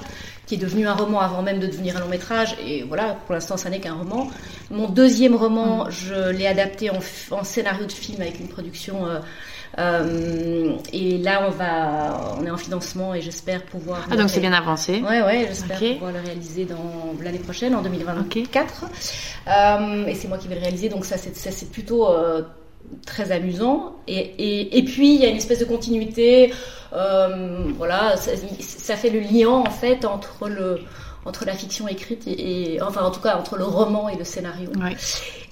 qui 0.50 0.56
est 0.56 0.58
devenu 0.58 0.88
un 0.88 0.94
roman 0.94 1.20
avant 1.20 1.42
même 1.42 1.60
de 1.60 1.68
devenir 1.68 1.96
un 1.96 2.00
long 2.00 2.08
métrage. 2.08 2.56
Et 2.66 2.82
voilà, 2.82 3.16
pour 3.24 3.34
l'instant, 3.34 3.56
ça 3.56 3.70
n'est 3.70 3.78
qu'un 3.78 3.94
roman. 3.94 4.28
Mon 4.72 4.88
deuxième 4.88 5.36
roman, 5.36 5.88
je 5.90 6.30
l'ai 6.30 6.48
adapté 6.48 6.90
en, 6.90 7.44
scénario 7.44 7.86
de 7.86 7.92
film 7.92 8.20
avec 8.20 8.40
une 8.40 8.48
production. 8.48 9.06
euh, 9.06 9.20
euh, 9.78 10.72
et 10.92 11.18
là, 11.18 11.46
on 11.46 11.50
va, 11.50 12.34
on 12.40 12.44
est 12.44 12.50
en 12.50 12.56
financement 12.56 13.14
et 13.14 13.20
j'espère 13.20 13.64
pouvoir. 13.64 14.08
Ah, 14.10 14.16
donc 14.16 14.28
c'est 14.28 14.40
bien 14.40 14.52
avancé. 14.52 15.00
Ouais, 15.00 15.22
ouais, 15.22 15.46
j'espère 15.46 15.80
Ok. 15.80 15.92
pouvoir 15.94 16.12
le 16.12 16.20
réaliser 16.20 16.64
dans 16.64 17.14
l'année 17.22 17.38
prochaine, 17.38 17.76
en 17.76 17.82
2024. 17.82 18.84
Euh, 19.46 20.06
et 20.06 20.14
c'est 20.16 20.26
moi 20.26 20.38
qui 20.38 20.48
vais 20.48 20.56
le 20.56 20.62
réaliser, 20.62 20.88
donc 20.88 21.04
ça, 21.04 21.16
c'est, 21.16 21.70
plutôt 21.70 22.08
euh, 22.08 22.42
très 23.06 23.32
amusant. 23.32 23.96
Et, 24.08 24.18
et, 24.18 24.78
et 24.78 24.82
puis, 24.84 25.14
il 25.14 25.20
y 25.20 25.24
a 25.26 25.28
une 25.28 25.36
espèce 25.36 25.60
de 25.60 25.64
continuité. 25.64 26.52
euh, 26.92 27.64
voilà, 27.76 28.16
ça, 28.16 28.32
ça 28.60 28.96
fait 28.96 29.10
le 29.10 29.20
lien, 29.20 29.48
en 29.50 29.70
fait, 29.70 30.04
entre 30.04 30.48
le 30.48 30.80
entre 31.26 31.44
la 31.44 31.52
fiction 31.52 31.86
écrite 31.86 32.26
et, 32.26 32.76
et- 32.76 32.82
enfin 32.82 33.02
en 33.02 33.10
tout 33.10 33.20
cas 33.20 33.36
entre 33.36 33.58
le 33.58 33.64
roman 33.64 34.08
et 34.08 34.16
le 34.16 34.24
scénario. 34.24 34.70
Ouais. 34.82 34.96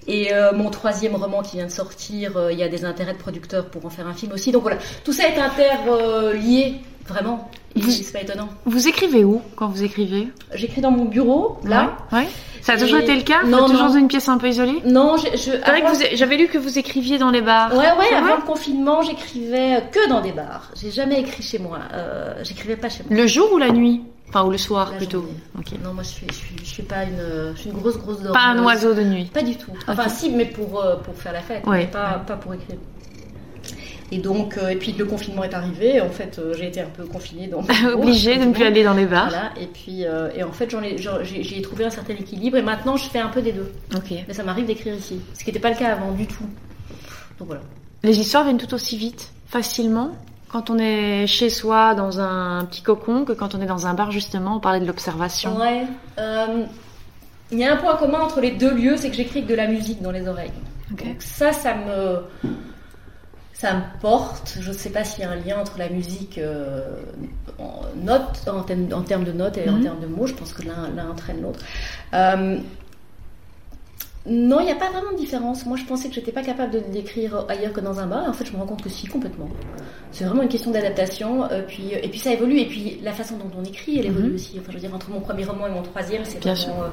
Et 0.07 0.33
euh, 0.33 0.53
mon 0.55 0.71
troisième 0.71 1.15
roman 1.15 1.43
qui 1.43 1.57
vient 1.59 1.67
de 1.67 1.71
sortir, 1.71 2.39
euh, 2.39 2.51
il 2.51 2.59
y 2.59 2.63
a 2.63 2.69
des 2.71 2.87
intérêts 2.87 3.13
de 3.13 3.19
producteurs 3.19 3.67
pour 3.67 3.85
en 3.85 3.91
faire 3.91 4.07
un 4.07 4.15
film 4.15 4.33
aussi. 4.33 4.51
Donc 4.51 4.63
voilà, 4.63 4.79
tout 5.05 5.13
ça 5.13 5.29
est 5.29 5.37
interlié, 5.39 6.77
vraiment. 7.09 7.51
Vous- 7.77 7.91
c'est 7.91 8.13
pas 8.13 8.23
étonnant. 8.23 8.49
Vous 8.65 8.89
écrivez 8.89 9.25
où 9.25 9.41
quand 9.57 9.69
vous 9.69 9.83
écrivez? 9.85 10.29
J'écris 10.55 10.81
dans 10.81 10.91
mon 10.91 11.05
bureau, 11.05 11.59
là. 11.65 11.97
Ouais. 12.13 12.19
ouais. 12.21 12.27
Ça 12.63 12.73
a 12.73 12.77
toujours 12.77 12.99
Et- 12.99 13.03
été 13.05 13.15
le 13.15 13.23
cas? 13.23 13.41
Vous 13.45 13.51
Non, 13.51 13.59
êtes 13.61 13.71
toujours 13.71 13.87
non. 13.87 13.93
dans 13.95 13.99
une 13.99 14.09
pièce 14.09 14.29
un 14.29 14.37
peu 14.37 14.49
isolée? 14.49 14.81
Non, 14.85 15.17
je, 15.17 15.27
je- 15.37 15.37
C'est 15.39 15.59
vrai 15.59 15.81
que 15.81 15.87
avant- 15.87 15.99
j'avais 16.15 16.37
lu 16.37 16.49
que 16.49 16.59
vous 16.59 16.79
écriviez 16.79 17.19
dans 17.19 17.31
les 17.31 17.41
bars. 17.41 17.71
Ouais, 17.73 17.79
ouais, 17.79 18.15
avant 18.15 18.37
le 18.37 18.43
confinement, 18.43 19.03
j'écrivais 19.03 19.85
que 19.93 20.09
dans 20.09 20.21
des 20.21 20.33
bars. 20.33 20.71
J'ai 20.81 20.91
jamais 20.91 21.21
écrit 21.21 21.43
chez 21.43 21.59
moi. 21.59 21.79
Euh, 21.95 22.35
J'écrivais 22.43 22.77
pas 22.77 22.89
chez 22.89 23.05
moi. 23.09 23.17
Le 23.17 23.27
jour 23.27 23.53
ou 23.53 23.59
la 23.59 23.71
nuit? 23.71 24.03
Enfin, 24.29 24.45
ou 24.45 24.51
le 24.51 24.59
soir 24.59 24.91
La 24.91 24.99
plutôt. 24.99 25.25
Non, 25.83 25.95
moi 25.95 26.03
je 26.03 26.09
suis, 26.09 26.27
je 26.29 26.35
suis, 26.35 26.57
je 26.63 26.69
suis 26.69 26.83
pas 26.83 27.05
une, 27.05 27.53
je 27.55 27.61
suis 27.61 27.71
une 27.71 27.77
grosse, 27.79 27.97
grosse 27.97 28.17
dormeuse. 28.19 28.33
Pas 28.35 28.49
un 28.49 28.63
oiseau 28.63 28.93
de 28.93 29.03
nuit. 29.03 29.25
Pas 29.33 29.41
du 29.43 29.57
tout. 29.57 29.71
Enfin, 29.87 30.09
si, 30.11 30.29
mais 30.29 30.45
pour, 30.45 30.83
euh, 30.83 30.97
pour 30.97 31.15
faire 31.15 31.33
la 31.33 31.41
fête, 31.41 31.67
Ouais, 31.67 31.79
mais 31.79 31.87
pas, 31.87 32.23
pas 32.27 32.37
pour 32.37 32.53
écrire. 32.53 32.77
Et 34.11 34.19
donc, 34.19 34.57
euh, 34.57 34.69
et 34.69 34.77
puis 34.77 34.93
le 34.93 35.05
confinement 35.05 35.45
est 35.45 35.55
arrivé. 35.55 36.01
En 36.01 36.09
fait, 36.09 36.39
euh, 36.39 36.55
j'ai 36.55 36.69
été 36.69 36.81
un 36.81 36.89
peu 36.89 37.05
confinée 37.05 37.47
dans 37.47 37.61
mon 37.61 37.67
bureau, 37.67 38.03
Obligé 38.03 38.39
de 38.39 38.45
ne 38.45 38.53
plus 38.53 38.65
aller 38.65 38.83
dans 38.83 38.95
les 38.95 39.05
bars. 39.05 39.29
Voilà. 39.29 39.51
Et 39.61 39.67
puis, 39.67 40.05
euh, 40.05 40.31
et 40.35 40.43
en 40.43 40.53
fait, 40.53 40.75
j'ai 41.23 41.63
trouvé 41.63 41.85
un 41.85 41.91
certain 41.91 42.15
équilibre. 42.15 42.57
Et 42.57 42.63
maintenant, 42.63 42.97
je 42.97 43.09
fais 43.09 43.19
un 43.19 43.29
peu 43.29 43.43
des 43.43 43.53
deux. 43.53 43.71
Ok. 43.95 44.13
Mais 44.27 44.35
ça 44.35 44.43
m'arrive 44.43 44.67
d'écrire 44.67 44.95
ici, 44.95 45.21
ce 45.35 45.41
qui 45.41 45.51
n'était 45.51 45.61
pas 45.61 45.71
le 45.71 45.77
cas 45.77 45.93
avant 45.93 46.13
du 46.13 46.27
tout. 46.27 46.45
Donc 47.39 47.49
voilà. 47.49 47.63
Les 48.03 48.19
histoires 48.19 48.45
viennent 48.45 48.59
tout 48.59 48.73
aussi 48.73 48.97
vite, 48.97 49.33
facilement, 49.47 50.13
quand 50.49 50.71
on 50.71 50.79
est 50.79 51.27
chez 51.27 51.51
soi 51.51 51.95
dans 51.95 52.21
un 52.21 52.65
petit 52.65 52.81
cocon 52.81 53.25
que 53.25 53.33
quand 53.33 53.55
on 53.55 53.61
est 53.61 53.67
dans 53.67 53.87
un 53.87 53.95
bar 53.95 54.11
justement. 54.11 54.57
On 54.57 54.61
parlait 54.61 54.81
de 54.81 54.87
l'observation. 54.87 55.57
Ouais. 55.59 55.85
Il 57.51 57.59
y 57.59 57.65
a 57.65 57.73
un 57.73 57.77
point 57.77 57.97
commun 57.97 58.21
entre 58.21 58.41
les 58.41 58.51
deux 58.53 58.75
lieux, 58.75 58.97
c'est 58.97 59.09
que 59.09 59.17
j'écris 59.17 59.43
de 59.43 59.55
la 59.55 59.67
musique 59.67 60.03
dans 60.03 60.11
les 60.11 60.29
oreilles. 60.29 60.53
Ok. 60.93 61.05
Donc 61.05 61.17
ça, 61.21 61.53
ça 61.53 61.75
me, 61.75 62.23
ça 63.61 63.75
me 63.75 63.83
porte. 64.01 64.57
Je 64.61 64.69
ne 64.69 64.75
sais 64.75 64.91
pas 64.91 65.03
s'il 65.05 65.25
y 65.25 65.27
a 65.27 65.31
un 65.31 65.37
lien 65.37 65.59
entre 65.61 65.79
la 65.79 65.89
musique 65.89 66.39
euh, 66.39 66.87
en 67.59 67.81
notes, 67.97 68.47
en, 68.49 68.63
termes- 68.63 68.93
en 68.93 69.03
termes 69.03 69.25
de 69.25 69.33
notes 69.33 69.59
et 69.59 69.69
en 69.69 69.73
Mhm. 69.75 69.83
termes 69.83 70.01
de 70.01 70.07
mots. 70.07 70.27
Je 70.27 70.35
pense 70.35 70.53
que 70.53 70.63
l'un 70.63 71.09
entraîne 71.11 71.43
l'autre. 71.43 71.61
Euh, 72.15 72.59
Non, 74.27 74.61
il 74.61 74.67
n'y 74.67 74.73
a 74.73 74.75
pas 74.75 74.91
vraiment 74.91 75.13
de 75.13 75.17
différence. 75.17 75.65
Moi, 75.65 75.79
je 75.79 75.85
pensais 75.85 76.09
que 76.09 76.15
j'étais 76.15 76.33
pas 76.33 76.43
capable 76.43 76.71
de 76.73 76.83
l'écrire 76.93 77.47
ailleurs 77.49 77.73
que 77.73 77.81
dans 77.81 77.99
un 77.99 78.07
bar. 78.07 78.25
Et 78.27 78.29
en 78.29 78.33
fait, 78.35 78.45
je 78.45 78.53
me 78.53 78.59
rends 78.59 78.67
compte 78.67 78.83
que 78.83 78.91
si, 78.91 79.07
complètement. 79.07 79.49
C'est 80.13 80.25
vraiment 80.25 80.43
une 80.43 80.51
question 80.51 80.71
d'adaptation. 80.71 81.45
Euh, 81.51 81.63
puis, 81.67 81.93
et 81.95 82.09
puis, 82.09 82.19
ça 82.19 82.33
évolue. 82.33 82.59
Et 82.59 82.67
puis, 82.67 83.01
la 83.03 83.13
façon 83.13 83.37
dont 83.39 83.51
on 83.59 83.65
écrit, 83.65 83.99
elle 83.99 84.07
évolue 84.07 84.29
mhm. 84.29 84.35
aussi. 84.35 84.57
Enfin, 84.59 84.67
je 84.69 84.75
veux 84.75 84.81
dire, 84.81 84.95
entre 84.95 85.09
mon 85.11 85.21
premier 85.21 85.45
roman 85.45 85.67
et 85.67 85.71
mon 85.71 85.83
troisième, 85.83 86.25
c'est 86.27 86.41
vraiment, 86.45 86.83
euh, 86.83 86.89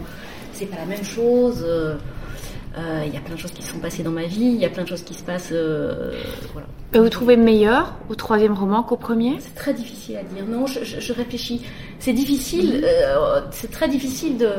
c'est 0.54 0.68
pas 0.68 0.78
la 0.78 0.86
même 0.86 1.04
chose. 1.04 1.66
Euh, 2.78 3.04
il 3.06 3.14
y 3.14 3.18
a 3.18 3.22
plein 3.22 3.36
de 3.36 3.40
choses 3.40 3.52
qui 3.52 3.64
se 3.64 3.72
sont 3.72 3.80
passées 3.80 4.04
dans 4.04 4.12
ma 4.12 4.26
vie. 4.26 4.46
Il 4.46 4.60
y 4.60 4.66
a 4.66 4.70
plein 4.70 4.84
de 4.84 4.90
choses 4.90 5.04
qui 5.04 5.14
se 5.14 5.24
passent. 5.24 5.54
voilà. 6.54 6.68
Et 6.94 7.00
vous 7.00 7.10
trouvez 7.10 7.38
meilleur 7.38 7.96
au 8.10 8.16
troisième 8.16 8.54
roman 8.54 8.84
qu'au 8.84 8.98
premier? 8.98 9.38
C'est 9.40 9.56
très 9.56 9.74
difficile 9.74 10.18
à 10.18 10.24
dire. 10.24 10.46
Non, 10.46 10.66
je, 10.66 10.84
je, 10.84 11.14
réfléchis. 11.14 11.62
C'est 12.00 12.14
difficile. 12.14 12.82
Mhm. 12.82 13.44
c'est 13.52 13.72
très 13.72 13.88
difficile 13.88 14.38
de 14.38 14.50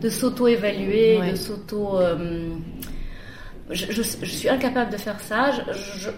de 0.00 0.08
s'auto-évaluer, 0.08 1.30
de 1.30 1.36
s'auto... 1.36 1.98
Euh, 1.98 2.48
je, 3.70 4.02
suis 4.02 4.48
incapable 4.48 4.90
de 4.90 4.96
faire 4.96 5.20
ça. 5.20 5.52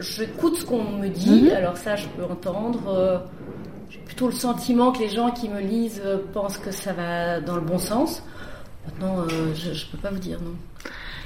J'écoute 0.01 0.57
ce 0.57 0.65
qu'on 0.65 0.85
me 0.85 1.09
dit, 1.09 1.43
mhm. 1.43 1.51
alors 1.51 1.77
ça, 1.77 1.97
je 1.97 2.07
peux 2.09 2.25
entendre. 2.25 2.81
Euh, 2.89 3.19
j'ai 3.91 3.99
plutôt 3.99 4.27
le 4.27 4.33
sentiment 4.33 4.91
que 4.91 5.01
les 5.01 5.11
gens 5.11 5.31
qui 5.33 5.51
me 5.51 5.61
lisent 5.61 6.01
euh, 6.03 6.17
pensent 6.33 6.57
que 6.57 6.71
ça 6.71 6.95
va 6.95 7.41
dans 7.41 7.57
le 7.57 7.61
bon 7.61 7.79
sens. 7.79 8.23
Maintenant, 8.87 9.29
je 9.29 9.69
ne 9.69 9.91
peux 9.93 9.99
pas 9.99 10.11
vous 10.11 10.19
dire 10.19 10.41
non. 10.41 10.55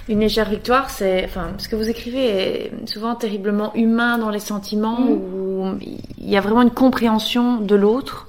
Une 0.09 0.21
légère 0.21 0.49
victoire, 0.49 0.91
c'est, 0.91 1.25
enfin, 1.25 1.49
ce 1.59 1.69
que 1.69 1.75
vous 1.75 1.89
écrivez 1.89 2.27
est 2.27 2.73
souvent 2.87 3.15
terriblement 3.17 3.75
humain 3.75 4.19
dans 4.19 4.31
les 4.31 4.39
sentiments, 4.39 5.01
mhm. 5.01 5.11
où 5.11 5.79
il 5.81 6.31
y 6.31 6.37
a 6.37 6.41
vraiment 6.41 6.63
une 6.63 6.71
compréhension 6.71 7.61
de 7.61 7.75
l'autre 7.75 8.27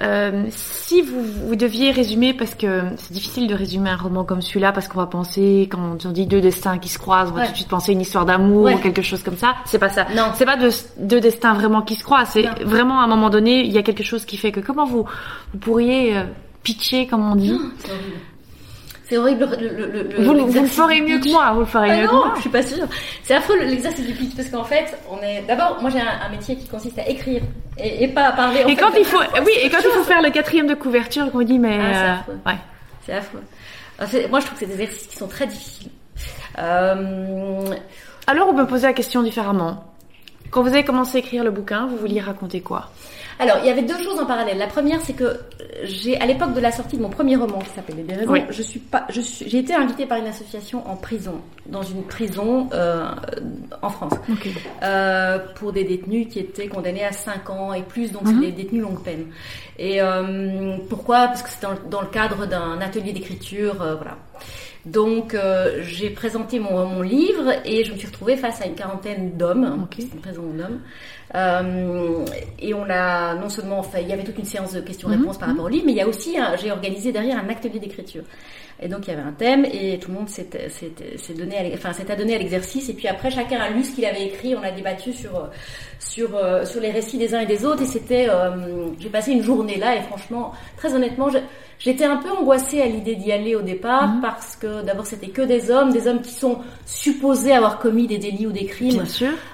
euh, 0.00 0.44
si 0.50 1.02
vous, 1.02 1.24
vous, 1.24 1.56
deviez 1.56 1.90
résumer, 1.90 2.32
parce 2.32 2.54
que 2.54 2.82
c'est 2.96 3.12
difficile 3.12 3.48
de 3.48 3.54
résumer 3.54 3.90
un 3.90 3.96
roman 3.96 4.22
comme 4.22 4.42
celui-là, 4.42 4.70
parce 4.70 4.86
qu'on 4.86 4.98
va 4.98 5.06
penser, 5.06 5.68
quand 5.70 6.04
on 6.04 6.12
dit 6.12 6.26
deux 6.26 6.40
destins 6.40 6.78
qui 6.78 6.88
se 6.88 6.98
croisent, 6.98 7.32
on 7.32 7.34
va 7.34 7.46
tout 7.46 7.52
de 7.52 7.56
suite 7.56 7.68
penser 7.68 7.92
une 7.92 8.00
histoire 8.00 8.24
d'amour 8.24 8.70
ou 8.72 8.78
quelque 8.78 9.02
chose 9.02 9.24
comme 9.24 9.36
ça. 9.36 9.56
C'est 9.64 9.80
pas 9.80 9.88
ça. 9.88 10.06
Non. 10.14 10.30
C'est 10.34 10.44
pas 10.44 10.56
deux, 10.56 10.70
deux, 10.98 11.20
destins 11.20 11.52
vraiment 11.54 11.82
qui 11.82 11.96
se 11.96 12.04
croisent. 12.04 12.30
C'est 12.32 12.46
vraiment 12.64 13.00
à 13.00 13.04
un 13.04 13.08
moment 13.08 13.28
donné, 13.28 13.64
il 13.64 13.72
y 13.72 13.78
a 13.78 13.82
quelque 13.82 14.04
chose 14.04 14.24
qui 14.24 14.36
fait 14.36 14.52
que 14.52 14.60
comment 14.60 14.86
vous, 14.86 15.04
vous 15.52 15.58
pourriez 15.58 16.16
euh, 16.16 16.22
pitcher, 16.62 17.08
comme 17.08 17.28
on 17.28 17.34
dit, 17.34 17.58
c'est 19.08 19.16
horrible. 19.16 19.48
Le, 19.58 19.86
le, 19.86 20.22
vous, 20.22 20.34
le 20.34 20.66
ferez 20.66 21.00
mieux 21.00 21.18
que 21.18 21.30
moi. 21.30 21.52
Vous 21.52 21.60
le 21.60 21.66
ferez 21.66 21.90
ah 21.90 21.96
mieux 21.96 22.06
non, 22.06 22.08
que 22.08 22.26
moi. 22.26 22.32
Je 22.36 22.40
suis 22.42 22.50
pas 22.50 22.62
sûre. 22.62 22.86
C'est 23.22 23.34
affreux 23.34 23.58
l'exercice 23.58 24.06
du 24.06 24.12
pitch 24.12 24.36
parce 24.36 24.48
qu'en 24.50 24.64
fait, 24.64 24.98
on 25.10 25.22
est. 25.22 25.42
D'abord, 25.48 25.78
moi 25.80 25.90
j'ai 25.90 26.00
un, 26.00 26.28
métier 26.28 26.56
qui 26.56 26.68
consiste 26.68 26.98
à 26.98 27.08
écrire 27.08 27.42
et, 27.78 28.04
et 28.04 28.08
pas 28.08 28.26
à 28.26 28.32
parler. 28.32 28.64
et 28.68 28.76
quand 28.76 28.92
il 28.98 29.04
faut, 29.04 29.18
oui, 29.18 29.52
et 29.62 29.70
quand 29.70 29.78
il 29.82 29.90
faut 29.90 30.02
faire 30.02 30.20
le 30.20 30.30
quatrième 30.30 30.66
de 30.66 30.74
couverture, 30.74 31.28
on 31.32 31.42
dit 31.42 31.58
mais. 31.58 31.78
Ah, 31.80 31.92
c'est 31.92 31.98
euh, 31.98 32.12
affreux. 32.12 32.40
Ouais. 32.46 32.58
C'est 33.06 33.12
affreux. 33.14 34.28
moi, 34.28 34.40
je 34.40 34.46
trouve 34.46 34.58
que 34.58 34.66
c'est 34.66 34.76
des 34.76 34.82
exercices 34.82 35.08
qui 35.08 35.16
sont 35.16 35.28
très 35.28 35.46
difficiles. 35.46 35.90
Euh... 36.58 37.64
Alors, 38.26 38.48
on 38.50 38.54
peut 38.54 38.66
poser 38.66 38.86
la 38.86 38.92
question 38.92 39.22
différemment. 39.22 39.84
Quand 40.50 40.62
vous 40.62 40.68
avez 40.68 40.84
commencé 40.84 41.16
à 41.16 41.20
écrire 41.20 41.44
le 41.44 41.50
bouquin, 41.50 41.86
vous 41.86 41.96
vouliez 41.96 42.20
raconter 42.20 42.60
quoi? 42.60 42.90
Alors, 43.38 43.58
il 43.62 43.66
y 43.66 43.70
avait 43.70 43.82
deux 43.82 43.98
choses 44.02 44.18
en 44.18 44.26
parallèle. 44.26 44.58
La 44.58 44.66
première, 44.66 45.00
c'est 45.00 45.12
que 45.12 45.38
j'ai, 45.84 46.20
à 46.20 46.26
l'époque 46.26 46.54
de 46.54 46.60
la 46.60 46.72
sortie 46.72 46.96
de 46.96 47.02
mon 47.02 47.08
premier 47.08 47.36
roman 47.36 47.60
qui 47.60 47.70
s'appelle 47.70 48.04
Les 48.06 48.14
raisons, 48.14 48.34
je 48.50 48.62
suis 48.62 48.80
pas, 48.80 49.06
je 49.10 49.20
suis, 49.20 49.48
j'ai 49.48 49.58
été 49.58 49.74
invitée 49.74 50.06
par 50.06 50.18
une 50.18 50.26
association 50.26 50.88
en 50.88 50.96
prison, 50.96 51.40
dans 51.66 51.82
une 51.82 52.02
prison 52.02 52.68
euh, 52.72 53.06
en 53.80 53.90
France, 53.90 54.14
euh, 54.82 55.38
pour 55.54 55.72
des 55.72 55.84
détenus 55.84 56.28
qui 56.28 56.40
étaient 56.40 56.66
condamnés 56.68 57.04
à 57.04 57.12
5 57.12 57.48
ans 57.50 57.72
et 57.72 57.82
plus, 57.82 58.10
donc 58.10 58.24
mhm. 58.24 58.40
des 58.40 58.50
détenus 58.52 58.82
longue 58.82 59.02
peine. 59.02 59.26
Et 59.78 60.02
euh, 60.02 60.76
pourquoi? 60.88 61.28
Parce 61.28 61.42
que 61.42 61.48
c'est 61.50 61.66
dans, 61.88 62.00
le 62.00 62.08
cadre 62.08 62.46
d'un 62.46 62.80
atelier 62.80 63.12
d'écriture, 63.12 63.80
euh, 63.80 63.94
voilà. 63.94 64.16
Donc 64.92 65.34
euh, 65.34 65.82
j'ai 65.82 66.10
présenté 66.10 66.58
mon, 66.58 66.86
mon, 66.86 67.02
livre 67.02 67.52
et 67.64 67.84
je 67.84 67.92
me 67.92 67.98
suis 67.98 68.06
retrouvée 68.06 68.36
face 68.36 68.60
à 68.62 68.66
une 68.66 68.74
quarantaine 68.74 69.36
d'hommes, 69.36 69.82
okay. 69.84 70.02
une 70.02 70.20
prison 70.20 70.42
d'hommes, 70.42 70.80
euh, 71.34 72.24
et 72.58 72.72
on 72.72 72.86
a 72.88 73.34
non 73.34 73.48
seulement 73.48 73.82
fait, 73.82 74.02
il 74.02 74.08
y 74.08 74.12
avait 74.12 74.24
toute 74.24 74.38
une 74.38 74.44
séance 74.44 74.72
de 74.72 74.80
questions-réponses 74.80 75.34
mhm, 75.34 75.40
par 75.40 75.48
rapport 75.50 75.66
au 75.66 75.68
livre, 75.68 75.84
mais 75.86 75.92
il 75.92 75.98
y 75.98 76.00
a 76.00 76.08
aussi, 76.08 76.36
j'ai 76.60 76.70
organisé 76.70 77.12
derrière 77.12 77.38
un 77.38 77.48
atelier 77.48 77.78
d'écriture. 77.78 78.22
Et 78.80 78.88
donc 78.88 79.06
il 79.06 79.10
y 79.10 79.12
avait 79.12 79.22
un 79.22 79.32
thème 79.32 79.64
et 79.64 79.98
tout 79.98 80.10
le 80.10 80.18
monde 80.18 80.28
s'est 80.28 80.48
donné, 81.36 81.58
à, 81.58 81.74
enfin 81.74 81.92
s'est 81.92 82.10
adonné 82.10 82.36
à 82.36 82.38
l'exercice. 82.38 82.88
Et 82.88 82.94
puis 82.94 83.08
après 83.08 83.30
chacun 83.30 83.58
a 83.58 83.70
lu 83.70 83.82
ce 83.84 83.94
qu'il 83.94 84.04
avait 84.04 84.26
écrit. 84.26 84.54
On 84.54 84.62
a 84.62 84.70
débattu 84.70 85.12
sur 85.12 85.48
sur 85.98 86.36
euh, 86.36 86.64
sur 86.64 86.80
les 86.80 86.90
récits 86.90 87.18
des 87.18 87.34
uns 87.34 87.40
et 87.40 87.46
des 87.46 87.64
autres. 87.64 87.82
Et 87.82 87.86
c'était, 87.86 88.28
euh, 88.28 88.88
j'ai 88.98 89.10
passé 89.10 89.32
une 89.32 89.42
journée 89.42 89.76
là 89.76 89.96
et 89.96 90.02
franchement, 90.02 90.52
très 90.76 90.94
honnêtement, 90.94 91.28
J'étais 91.78 92.04
un 92.04 92.16
peu 92.16 92.28
angoissée 92.30 92.82
à 92.82 92.86
l'idée 92.86 93.14
d'y 93.14 93.30
aller 93.30 93.54
au 93.54 93.62
départ 93.62 94.08
mhm. 94.08 94.20
parce 94.20 94.56
que 94.56 94.82
d'abord 94.82 95.06
c'était 95.06 95.28
que 95.28 95.42
des 95.42 95.70
hommes, 95.70 95.92
des 95.92 96.08
hommes 96.08 96.20
qui 96.20 96.32
sont 96.32 96.58
supposés 96.84 97.52
avoir 97.52 97.78
commis 97.78 98.08
des 98.08 98.18
délits 98.18 98.48
ou 98.48 98.52
des 98.52 98.66
crimes 98.66 99.04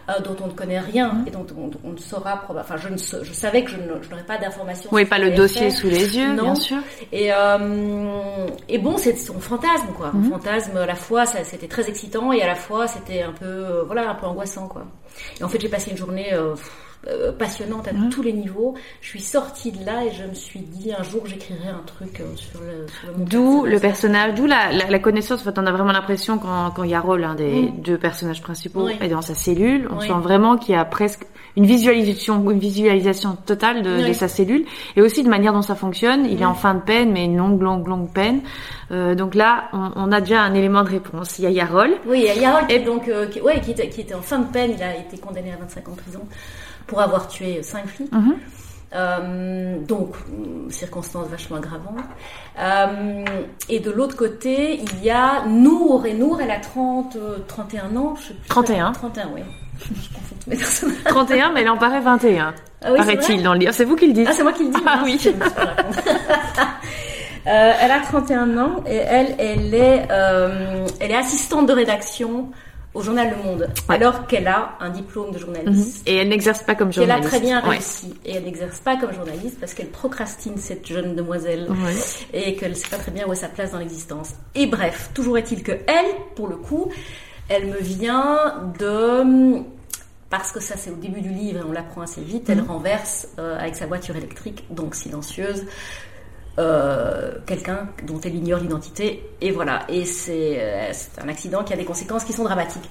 euh, 0.08 0.12
dont 0.24 0.36
on 0.42 0.46
ne 0.46 0.52
connaît 0.52 0.80
rien 0.80 1.12
mhm. 1.12 1.24
et 1.26 1.30
dont 1.30 1.46
on, 1.84 1.92
ne 1.92 1.98
saura 1.98 2.42
Enfin, 2.48 2.76
je, 2.78 2.88
ne, 2.88 2.96
je 2.96 3.32
savais 3.32 3.62
que 3.62 3.70
je 3.70 3.76
n'aurais 3.76 4.24
pas 4.26 4.38
d'informations. 4.38 4.88
Oui, 4.92 5.04
pas 5.04 5.18
le 5.18 5.32
dossier 5.32 5.70
sous 5.70 5.88
les 5.88 6.16
yeux, 6.16 6.32
non. 6.32 6.44
bien 6.44 6.54
sûr. 6.54 6.78
Et, 7.12 7.30
euh, 7.30 8.46
et 8.68 8.78
bon, 8.78 8.96
c'est 8.96 9.13
son 9.16 9.40
fantasme, 9.40 9.88
quoi. 9.96 10.08
Un 10.08 10.18
mhm. 10.18 10.30
fantasme 10.30 10.76
à 10.76 10.86
la 10.86 10.94
fois, 10.94 11.26
c'était 11.26 11.68
très 11.68 11.88
excitant 11.88 12.32
et 12.32 12.42
à 12.42 12.46
la 12.46 12.54
fois 12.54 12.86
c'était 12.86 13.22
un 13.22 13.32
peu, 13.32 13.44
euh, 13.44 13.82
voilà, 13.84 14.10
un 14.10 14.14
peu 14.14 14.26
angoissant, 14.26 14.68
quoi. 14.68 14.84
Et 15.40 15.44
en 15.44 15.48
fait, 15.48 15.60
j'ai 15.60 15.68
passé 15.68 15.90
une 15.90 15.96
journée. 15.96 16.32
Euh, 16.32 16.54
euh, 17.08 17.32
passionnante 17.32 17.88
à 17.88 17.92
tous 18.10 18.22
les 18.22 18.32
niveaux. 18.32 18.74
Je 19.00 19.08
suis 19.08 19.20
sortie 19.20 19.72
de 19.72 19.84
là 19.84 20.04
et 20.04 20.10
je 20.12 20.24
me 20.24 20.34
suis 20.34 20.60
dit 20.60 20.92
un 20.92 21.02
jour 21.02 21.22
j'écrirai 21.26 21.68
un 21.68 21.82
truc 21.84 22.20
euh, 22.20 22.24
sur 22.36 22.60
le, 22.60 22.86
sur 22.88 23.08
le 23.18 23.24
D'où 23.24 23.64
le 23.64 23.78
personnage, 23.78 24.34
d'où 24.34 24.46
la, 24.46 24.72
la, 24.72 24.98
connaissance. 24.98 25.40
En 25.40 25.44
fait, 25.44 25.58
on 25.58 25.66
a 25.66 25.72
vraiment 25.72 25.92
l'impression 25.92 26.38
quand, 26.38 26.70
quand 26.70 26.84
Yarol, 26.84 27.24
un 27.24 27.34
des 27.34 27.70
deux 27.78 27.98
personnages 27.98 28.42
principaux, 28.42 28.88
est 28.88 29.08
dans 29.08 29.22
sa 29.22 29.34
cellule, 29.34 29.88
on 29.90 30.00
sent 30.00 30.12
vraiment 30.22 30.56
qu'il 30.56 30.74
y 30.74 30.78
a 30.78 30.84
presque 30.84 31.26
une 31.56 31.66
visualisation, 31.66 32.50
une 32.50 32.58
visualisation 32.58 33.36
totale 33.36 33.82
de, 33.82 34.08
de, 34.08 34.12
sa 34.12 34.26
cellule, 34.26 34.64
et 34.96 35.02
aussi 35.02 35.22
de 35.22 35.28
manière 35.28 35.52
dont 35.52 35.62
ça 35.62 35.74
fonctionne. 35.74 36.26
Il 36.26 36.42
est 36.42 36.46
en 36.46 36.54
fin 36.54 36.74
de 36.74 36.80
peine, 36.80 37.12
mais 37.12 37.24
une 37.24 37.36
longue, 37.36 37.62
longue, 37.62 37.86
longue 37.86 38.12
peine. 38.12 38.40
Euh, 38.90 39.14
donc 39.14 39.34
là, 39.34 39.68
on, 39.72 39.90
on, 39.96 40.12
a 40.12 40.20
déjà 40.20 40.42
un 40.42 40.54
élément 40.54 40.82
de 40.82 40.90
réponse. 40.90 41.38
Il 41.38 41.44
y 41.44 41.46
a 41.46 41.50
Yarol. 41.50 41.92
Oui, 42.06 42.20
il 42.20 42.24
y 42.24 42.30
a 42.30 42.34
Yarol 42.34 42.66
qui, 42.66 42.80
donc, 42.80 43.08
euh, 43.08 43.26
qui, 43.26 43.40
ouais, 43.40 43.60
qui, 43.60 43.70
était, 43.70 43.88
qui 43.88 44.00
était 44.00 44.14
en 44.14 44.22
fin 44.22 44.40
de 44.40 44.50
peine. 44.50 44.72
Il 44.76 44.82
a 44.82 44.96
été 44.96 45.16
condamné 45.18 45.52
à 45.52 45.56
25 45.56 45.88
ans 45.88 45.92
de 45.92 46.00
prison 46.00 46.20
pour 46.86 47.00
avoir 47.00 47.28
tué 47.28 47.62
cinq 47.62 47.86
flics. 47.86 48.12
Mhm. 48.12 48.36
Euh, 48.94 49.78
donc, 49.80 50.14
circonstances 50.70 51.26
vachement 51.28 51.56
aggravantes. 51.56 52.04
Euh, 52.60 53.24
et 53.68 53.80
de 53.80 53.90
l'autre 53.90 54.16
côté, 54.16 54.80
il 54.80 55.04
y 55.04 55.10
a 55.10 55.44
Nour. 55.46 56.06
Et 56.06 56.14
Nour, 56.14 56.40
elle 56.40 56.52
a 56.52 56.60
30, 56.60 57.16
31 57.48 57.96
ans. 57.96 58.14
Je 58.16 58.28
sais 58.28 58.34
plus 58.34 58.48
31 58.48 58.92
31, 58.92 59.30
oui. 59.34 59.40
Je 60.48 61.04
31, 61.04 61.52
mais 61.54 61.62
elle 61.62 61.70
en 61.70 61.76
paraît 61.76 62.00
21. 62.00 62.54
Ah 62.82 62.92
oui, 62.92 62.98
Paraît-il 62.98 63.42
dans 63.42 63.54
le 63.54 63.60
livre. 63.60 63.72
C'est 63.72 63.84
vous 63.84 63.96
qui 63.96 64.06
le 64.06 64.12
dites. 64.12 64.28
Ah, 64.30 64.32
c'est 64.32 64.42
moi 64.42 64.52
qui 64.52 64.64
le 64.64 64.70
dis. 64.70 64.82
Ah 64.86 65.00
oui. 65.04 65.18
euh, 67.46 67.72
elle 67.80 67.90
a 67.90 68.00
31 68.00 68.58
ans 68.58 68.84
et 68.86 68.96
elle, 68.96 69.34
elle 69.38 69.74
est, 69.74 70.06
euh, 70.10 70.86
elle 71.00 71.10
est 71.10 71.16
assistante 71.16 71.66
de 71.66 71.72
rédaction 71.72 72.50
au 72.94 73.02
journal 73.02 73.34
Le 73.36 73.42
Monde, 73.42 73.68
alors 73.88 74.26
qu'elle 74.26 74.46
a 74.46 74.76
un 74.80 74.88
diplôme 74.88 75.32
de 75.32 75.38
journaliste. 75.38 76.06
Mhm. 76.06 76.12
Et 76.12 76.16
elle 76.16 76.28
n'exerce 76.28 76.62
pas 76.62 76.74
comme 76.74 76.92
journaliste. 76.92 77.18
Elle 77.18 77.26
a 77.26 77.28
très 77.28 77.40
bien 77.40 77.60
réussi. 77.60 78.14
Et 78.24 78.34
elle 78.34 78.44
n'exerce 78.44 78.78
pas 78.78 78.96
comme 78.96 79.12
journaliste 79.12 79.58
parce 79.58 79.74
qu'elle 79.74 79.90
procrastine 79.90 80.56
cette 80.58 80.86
jeune 80.86 81.16
demoiselle 81.16 81.68
et 82.32 82.54
qu'elle 82.56 82.70
ne 82.70 82.76
sait 82.76 82.88
pas 82.88 82.98
très 82.98 83.10
bien 83.10 83.26
où 83.26 83.32
est 83.32 83.36
sa 83.36 83.48
place 83.48 83.72
dans 83.72 83.78
l'existence. 83.78 84.30
Et 84.54 84.66
bref, 84.66 85.10
toujours 85.12 85.36
est-il 85.38 85.62
que 85.62 85.72
elle, 85.72 86.14
pour 86.36 86.48
le 86.48 86.56
coup, 86.56 86.90
elle 87.48 87.66
me 87.66 87.78
vient 87.78 88.72
de 88.78 89.62
parce 90.30 90.50
que 90.50 90.58
ça 90.58 90.76
c'est 90.76 90.90
au 90.90 90.96
début 90.96 91.20
du 91.20 91.28
livre 91.28 91.60
et 91.60 91.64
on 91.68 91.70
l'apprend 91.70 92.00
assez 92.00 92.20
vite, 92.20 92.48
elle 92.48 92.62
mhm. 92.62 92.70
renverse 92.70 93.28
euh, 93.38 93.56
avec 93.58 93.76
sa 93.76 93.86
voiture 93.86 94.16
électrique, 94.16 94.64
donc 94.70 94.96
silencieuse, 94.96 95.64
euh, 96.58 97.32
quelqu'un 97.46 97.88
dont 98.06 98.20
elle 98.24 98.36
ignore 98.36 98.60
l'identité. 98.60 99.28
Et 99.40 99.50
voilà. 99.50 99.80
Et 99.88 100.04
euh, 100.28 100.90
c'est 100.92 101.22
un 101.22 101.28
accident 101.28 101.64
qui 101.64 101.72
a 101.72 101.76
des 101.76 101.84
conséquences 101.84 102.24
qui 102.24 102.32
sont 102.32 102.44
dramatiques. 102.44 102.88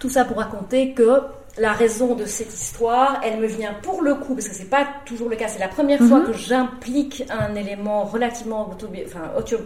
Tout 0.00 0.10
ça 0.10 0.24
pour 0.24 0.38
raconter 0.38 0.92
que 0.92 1.20
la 1.58 1.72
raison 1.72 2.14
de 2.14 2.26
cette 2.26 2.52
histoire, 2.52 3.20
elle 3.24 3.40
me 3.40 3.46
vient 3.46 3.72
pour 3.82 4.02
le 4.02 4.14
coup, 4.14 4.34
parce 4.34 4.48
que 4.48 4.54
c'est 4.54 4.68
pas 4.68 4.86
toujours 5.06 5.30
le 5.30 5.36
cas, 5.36 5.48
c'est 5.48 5.58
la 5.58 5.68
première 5.68 6.00
fois 6.00 6.18
mhm. 6.18 6.26
que 6.26 6.32
j'implique 6.34 7.24
un 7.30 7.54
élément 7.54 8.04
relativement 8.04 8.68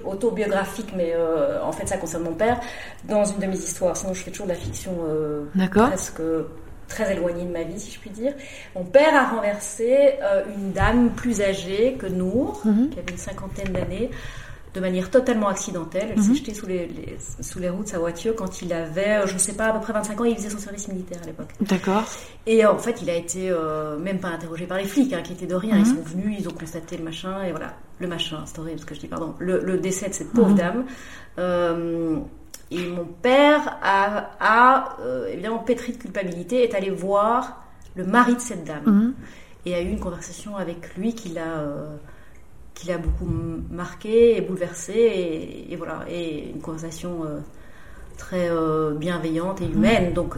autobiographique, 0.05 0.93
mais 0.97 1.13
euh, 1.17 1.61
en 1.65 1.73
fait 1.73 1.89
ça 1.89 1.97
concerne 1.97 2.23
mon 2.23 2.35
père, 2.35 2.61
dans 3.09 3.25
une 3.25 3.39
de 3.39 3.47
mes 3.47 3.57
histoires. 3.57 3.97
Sinon 3.97 4.15
je 4.15 4.23
fais 4.23 4.31
toujours 4.31 4.47
de 4.47 4.53
la 4.53 4.59
fiction 4.59 4.93
presque 5.69 6.23
très 6.91 7.11
éloignée 7.13 7.45
de 7.45 7.53
ma 7.53 7.63
vie, 7.63 7.81
si 7.81 7.91
je 7.91 7.99
puis 7.99 8.11
dire. 8.11 8.35
Mon 8.75 8.85
père 8.85 9.15
a 9.15 9.35
renversé 9.35 10.15
euh, 10.23 10.43
une 10.55 10.73
dame 10.73 11.11
plus 11.11 11.41
âgée 11.41 11.97
que 11.99 12.07
Nour, 12.07 12.61
mhm. 12.67 12.91
qui 12.91 12.99
avait 12.99 13.13
une 13.13 13.19
cinquantaine 13.19 13.73
d'années, 13.73 14.11
de 14.75 14.81
manière 14.81 15.11
totalement 15.11 15.49
accidentelle. 15.49 16.11
Elle 16.13 16.23
s'est 16.23 16.29
mhm. 16.29 16.37
jetée 16.37 16.55
sous 16.55 16.67
les, 16.67 16.89
sous 17.41 17.59
les 17.59 17.71
roues 17.71 17.85
de 17.85 17.89
sa 17.89 17.99
voiture 17.99 18.35
quand 18.37 18.61
il 18.61 18.73
avait, 18.73 19.23
euh, 19.23 19.27
je 19.27 19.35
ne 19.35 19.39
sais 19.39 19.55
pas, 19.55 19.69
à 19.69 19.73
peu 19.73 19.81
près 19.81 19.93
25 19.93 20.21
ans. 20.21 20.25
Il 20.25 20.37
faisait 20.37 20.51
son 20.51 20.59
service 20.59 20.89
militaire 20.89 21.21
à 21.23 21.27
l'époque. 21.27 21.51
D'accord. 21.61 22.05
Et 22.47 22.67
en 22.67 22.79
fait, 22.79 23.01
il 23.01 23.09
a 23.09 23.15
été 23.15 23.51
euh, 23.51 23.99
même 23.99 24.19
pas 24.19 24.29
interrogé 24.29 24.67
par 24.67 24.79
les 24.79 24.85
flics, 24.85 25.13
hein, 25.13 25.23
qui 25.23 25.33
étaient 25.33 25.47
de 25.47 25.55
rien. 25.55 25.77
Ils 25.77 25.87
mhm. 25.87 25.97
sont 25.97 26.03
venus, 26.03 26.37
ils 26.41 26.49
ont 26.49 26.53
constaté 26.53 26.97
le 26.97 27.05
machin, 27.05 27.43
et 27.45 27.51
voilà. 27.51 27.75
Le 27.99 28.07
machin, 28.07 28.45
story, 28.47 28.73
parce 28.73 28.85
que 28.85 28.95
je 28.95 29.01
dis, 29.01 29.09
pardon. 29.09 29.35
Le, 29.39 29.61
le 29.61 29.79
décès 29.79 30.09
de 30.09 30.15
cette 30.15 30.33
pauvre 30.33 30.55
dame. 30.55 30.85
Et 32.71 32.87
mon 32.87 33.05
père 33.05 33.79
a, 33.83 34.31
a 34.41 34.97
évidemment 35.33 35.59
pétri 35.59 35.93
de 35.93 35.99
culpabilité, 35.99 36.63
est 36.63 36.75
allé 36.75 36.91
voir 36.91 37.65
le 37.97 38.05
mari 38.05 38.37
de 38.37 38.41
cette 38.41 38.65
dame 38.65 38.85
mhm. 38.87 39.15
et 39.67 39.75
a 39.75 39.81
eu 39.81 39.89
une 39.89 39.99
conversation 39.99 40.57
avec 40.57 40.95
lui 40.97 41.15
qui 41.15 41.31
l'a 41.31 41.65
qui 42.75 42.87
l'a 42.87 42.97
beaucoup 42.97 43.29
marqué 43.71 44.37
et 44.37 44.41
bouleversé 44.41 45.67
et, 45.69 45.77
voilà 45.77 46.05
et 46.09 46.51
une 46.51 46.61
conversation 46.61 47.25
très 48.17 48.49
bienveillante 48.97 49.61
et 49.61 49.67
humaine. 49.67 50.13
Donc 50.13 50.37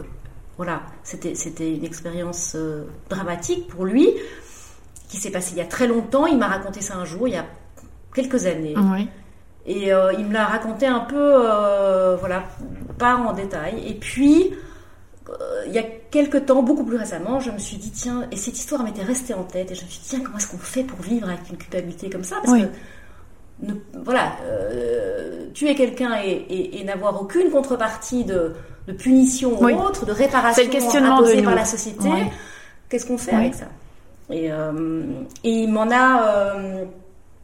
voilà, 0.57 0.81
c'était 1.03 1.35
c'était 1.35 1.71
une 1.71 1.85
expérience 1.85 2.57
dramatique 3.09 3.67
pour 3.67 3.85
lui 3.85 4.09
qui 5.07 5.17
s'est 5.17 5.31
passé 5.31 5.51
il 5.53 5.59
y 5.59 5.61
a 5.61 5.65
très 5.65 5.85
longtemps. 5.87 6.25
Il 6.25 6.39
m'a 6.39 6.47
raconté 6.47 6.81
ça 6.81 6.97
un 6.97 7.05
jour, 7.05 7.27
il 7.27 7.35
y 7.35 7.37
a 7.37 7.45
quelques 8.13 8.47
années. 8.47 8.73
Et 9.65 9.93
euh, 9.93 10.11
il 10.13 10.25
me 10.25 10.33
l'a 10.33 10.45
raconté 10.45 10.85
un 10.85 10.99
peu, 10.99 11.15
euh, 11.17 12.17
voilà, 12.17 12.43
pas 12.97 13.15
en 13.15 13.33
détail. 13.33 13.81
Et 13.87 13.93
puis, 13.93 14.53
euh, 15.29 15.33
il 15.67 15.73
y 15.73 15.79
a 15.79 15.83
quelques 16.11 16.45
temps, 16.45 16.63
beaucoup 16.63 16.83
plus 16.83 16.97
récemment, 16.97 17.39
je 17.39 17.49
me 17.49 17.57
suis 17.57 17.77
dit, 17.77 17.91
tiens, 17.91 18.27
et 18.31 18.35
cette 18.35 18.57
histoire 18.57 18.83
m'était 18.83 19.03
restée 19.03 19.33
en 19.33 19.43
tête, 19.43 19.71
et 19.71 19.75
je 19.75 19.85
me 19.85 19.89
suis 19.89 20.01
dit, 20.01 20.09
tiens, 20.09 20.19
comment 20.19 20.37
est-ce 20.37 20.49
qu'on 20.49 20.57
fait 20.57 20.83
pour 20.83 20.99
vivre 20.99 21.29
avec 21.29 21.49
une 21.49 21.57
culpabilité 21.57 22.09
comme 22.09 22.25
ça? 22.25 22.37
Parce 22.43 22.59
que, 22.59 22.67
voilà, 24.03 24.33
tuer 25.53 25.75
quelqu'un 25.75 26.17
et, 26.21 26.83
n'avoir 26.83 27.21
aucune 27.21 27.49
contrepartie 27.49 28.25
de, 28.25 28.53
punition 28.97 29.61
ou 29.61 29.65
autre, 29.79 30.05
de 30.05 30.11
réparation 30.11 30.65
imposée 31.05 31.41
par 31.41 31.55
la 31.55 31.63
société, 31.63 32.09
qu'est-ce 32.89 33.05
qu'on 33.05 33.17
fait 33.17 33.33
avec 33.33 33.55
ça? 33.55 33.67
Et, 34.29 34.47
et, 34.47 35.49
il 35.49 35.71
m'en 35.71 35.89
a 35.89 36.65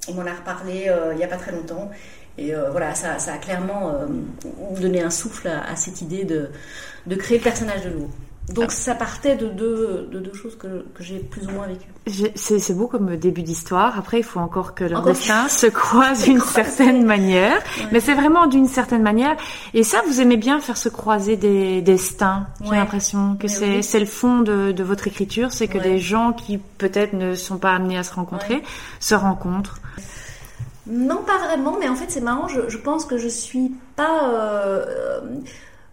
on 0.09 0.13
m'en 0.13 0.25
a 0.25 0.33
reparlé 0.33 0.87
euh, 0.87 1.13
il 1.13 1.17
n'y 1.17 1.23
a 1.23 1.27
pas 1.27 1.37
très 1.37 1.51
longtemps. 1.51 1.89
Et 2.37 2.55
euh, 2.55 2.69
voilà, 2.71 2.95
ça, 2.95 3.15
a 3.15 3.37
clairement 3.37 3.89
euh, 3.89 4.05
donné 4.79 5.01
un 5.01 5.09
souffle 5.09 5.47
à, 5.49 5.75
cette 5.75 6.01
idée 6.01 6.23
de, 6.23 6.49
de, 7.05 7.15
créer 7.15 7.37
le 7.37 7.43
personnage 7.43 7.83
de 7.83 7.89
Lou. 7.89 8.09
Donc 8.53 8.65
ah. 8.67 8.73
ça 8.73 8.95
partait 8.95 9.35
de 9.35 9.47
deux, 9.47 10.07
de 10.11 10.19
deux 10.19 10.33
choses 10.33 10.57
que, 10.57 10.85
que 10.93 11.03
j'ai 11.03 11.19
plus 11.19 11.45
ou 11.47 11.51
moins 11.51 11.67
vécues. 11.67 12.33
C'est 12.35 12.73
beau 12.73 12.87
comme 12.87 13.15
début 13.17 13.43
d'histoire. 13.43 13.97
Après, 13.97 14.19
il 14.19 14.23
faut 14.23 14.39
encore 14.39 14.73
que 14.73 14.83
leur 14.83 15.03
destin 15.03 15.47
se 15.47 15.67
croise 15.67 16.23
d'une 16.25 16.41
certaine 16.41 17.05
manière. 17.05 17.61
Mais 17.91 17.99
c'est 17.99 18.15
vraiment 18.15 18.47
d'une 18.47 18.67
certaine 18.67 19.03
manière. 19.03 19.35
Et 19.73 19.83
ça, 19.83 20.01
vous 20.07 20.21
aimez 20.21 20.37
bien 20.37 20.59
faire 20.59 20.77
se 20.77 20.89
croiser 20.89 21.37
des 21.37 21.81
destins. 21.81 22.47
J'ai 22.63 22.71
l'impression 22.75 23.37
que 23.39 23.47
c'est 23.47 23.99
le 23.99 24.05
fond 24.05 24.39
de, 24.39 24.71
de, 24.71 24.83
votre 24.83 25.07
écriture. 25.07 25.51
C'est 25.51 25.67
que 25.67 25.77
des 25.77 25.99
gens 25.99 26.33
qui 26.33 26.57
peut-être 26.57 27.13
ne 27.13 27.35
sont 27.35 27.57
pas 27.57 27.73
amenés 27.73 27.97
à 27.97 28.03
se 28.03 28.13
rencontrer 28.13 28.63
se 28.99 29.15
rencontrent. 29.15 29.79
Non, 30.87 31.17
pas 31.17 31.37
vraiment, 31.37 31.77
mais 31.79 31.87
en 31.87 31.95
fait 31.95 32.09
c'est 32.09 32.21
marrant, 32.21 32.47
je, 32.47 32.77
pense 32.77 33.05
que 33.05 33.17
je 33.17 33.27
suis 33.27 33.71
pas... 33.95 34.29
Euh, 34.33 34.85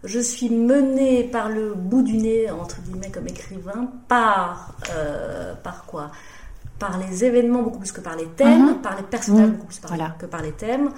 je 0.07 0.19
suis 0.19 0.49
menée 0.49 1.23
par 1.25 1.49
le 1.49 1.73
bout 1.73 2.01
du 2.01 2.17
nez, 2.17 2.49
entre 2.49 2.81
guillemets, 2.81 3.11
comme 3.11 3.27
écrivain, 3.27 3.89
par, 4.07 4.73
euh, 4.95 5.53
par 5.63 5.85
quoi? 5.85 6.11
Par 6.79 6.97
les 6.97 7.25
événements 7.25 7.61
beaucoup 7.61 7.79
plus 7.79 7.91
que 7.91 8.01
par 8.01 8.15
les 8.15 8.27
thèmes, 8.27 8.67
mhm. 8.67 8.81
par 8.81 8.95
les 8.95 9.03
personnages 9.03 9.49
beaucoup 9.49 9.67
plus 9.67 9.79
que 10.19 10.25
par 10.25 10.41
les 10.41 10.51
thèmes. 10.53 10.89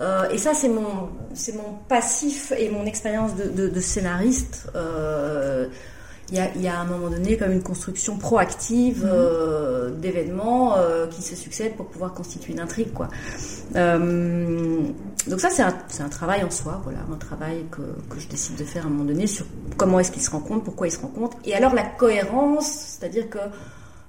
Euh, 0.00 0.28
et 0.30 0.38
ça, 0.38 0.54
c'est 0.54 0.68
mon, 0.68 1.10
c'est 1.34 1.56
mon 1.56 1.74
passif 1.88 2.52
et 2.56 2.70
mon 2.70 2.86
expérience 2.86 3.34
de, 3.34 3.68
de, 3.68 3.80
scénariste 3.80 4.68
il 6.30 6.36
y 6.36 6.40
a, 6.40 6.54
y 6.56 6.68
a, 6.68 6.78
à 6.78 6.82
un 6.82 6.84
moment 6.84 7.08
donné 7.08 7.36
comme 7.36 7.52
une 7.52 7.62
construction 7.62 8.18
proactive 8.18 9.04
mhm. 9.04 9.10
euh, 9.10 9.90
d'événements 9.90 10.76
euh, 10.76 11.06
qui 11.06 11.22
se 11.22 11.34
succèdent 11.34 11.74
pour 11.74 11.86
pouvoir 11.86 12.12
constituer 12.12 12.52
une 12.52 12.60
intrigue 12.60 12.92
quoi. 12.92 13.08
Euh, 13.76 14.80
donc 15.26 15.40
ça 15.40 15.50
c'est 15.50 15.62
un, 15.62 15.74
un, 16.00 16.08
travail 16.08 16.44
en 16.44 16.50
soi, 16.50 16.80
voilà, 16.84 17.00
un 17.10 17.16
travail 17.16 17.64
que, 17.70 17.82
que, 18.10 18.20
je 18.20 18.28
décide 18.28 18.56
de 18.56 18.64
faire 18.64 18.84
à 18.84 18.86
un 18.86 18.90
moment 18.90 19.04
donné 19.04 19.26
sur 19.26 19.46
comment 19.76 20.00
est-ce 20.00 20.12
qu'ils 20.12 20.22
se 20.22 20.30
rencontrent, 20.30 20.64
pourquoi 20.64 20.88
ils 20.88 20.92
se 20.92 21.00
rencontrent, 21.00 21.36
et 21.44 21.54
alors 21.54 21.74
la 21.74 21.84
cohérence, 21.84 22.70
c'est-à-dire 22.70 23.28
que 23.30 23.38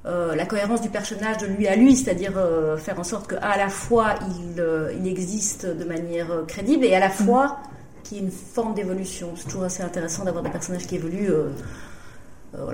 la 0.05 0.45
cohérence 0.45 0.81
du 0.81 0.89
personnage 0.89 1.37
de 1.37 1.45
lui 1.45 1.67
à 1.67 1.75
lui, 1.75 1.95
c'est-à-dire 1.95 2.33
faire 2.77 2.99
en 2.99 3.03
sorte 3.03 3.29
qu'à 3.29 3.57
la 3.57 3.69
fois 3.69 4.15
il, 4.27 4.63
il 4.99 5.07
existe 5.07 5.67
de 5.67 5.83
manière 5.83 6.45
crédible 6.47 6.85
et 6.85 6.95
à 6.95 6.99
la 6.99 7.11
fois 7.11 7.45
mhm. 7.45 8.01
qu'il 8.03 8.17
y 8.17 8.21
ait 8.21 8.23
une 8.23 8.31
forme 8.31 8.73
d'évolution. 8.73 9.33
C'est 9.35 9.49
toujours 9.49 9.65
assez 9.65 9.83
intéressant 9.83 10.23
d'avoir 10.23 10.43
des 10.43 10.49
personnages 10.49 10.87
qui 10.87 10.95
évoluent 10.95 11.31
euh, 12.55 12.73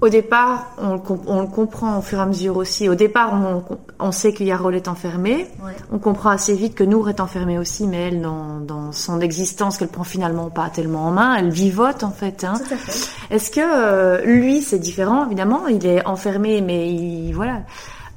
au 0.00 0.08
départ, 0.08 0.76
on, 0.78 0.92
le 1.40 1.48
comprend 1.48 1.98
au 1.98 2.02
fur 2.02 2.18
et 2.18 2.22
à 2.22 2.26
mesure 2.26 2.56
aussi. 2.56 2.88
Au 2.88 2.94
départ, 2.94 3.32
on, 3.98 4.12
sait 4.12 4.32
que 4.32 4.44
Yarol 4.44 4.76
est 4.76 4.86
enfermée. 4.86 5.48
On 5.90 5.98
comprend 5.98 6.30
assez 6.30 6.54
vite 6.54 6.76
que 6.76 6.84
Nour 6.84 7.08
est 7.08 7.18
enfermée 7.18 7.58
aussi, 7.58 7.88
mais 7.88 8.08
elle, 8.08 8.22
dans, 8.22 8.92
son 8.92 9.20
existence, 9.20 9.76
qu'elle 9.76 9.88
prend 9.88 10.04
finalement 10.04 10.50
pas 10.50 10.70
tellement 10.70 11.06
en 11.06 11.10
main, 11.10 11.34
elle 11.34 11.50
vivote 11.50 12.04
en 12.04 12.12
fait. 12.12 12.44
Hein. 12.44 12.54
Est-ce 13.30 13.50
que 13.50 13.60
euh, 13.60 14.24
lui, 14.24 14.62
c'est 14.62 14.78
différent? 14.78 15.26
Évidemment, 15.26 15.66
il 15.66 15.84
est 15.84 16.06
enfermé, 16.06 16.60
mais 16.60 16.92
il, 16.92 17.32
voilà. 17.32 17.62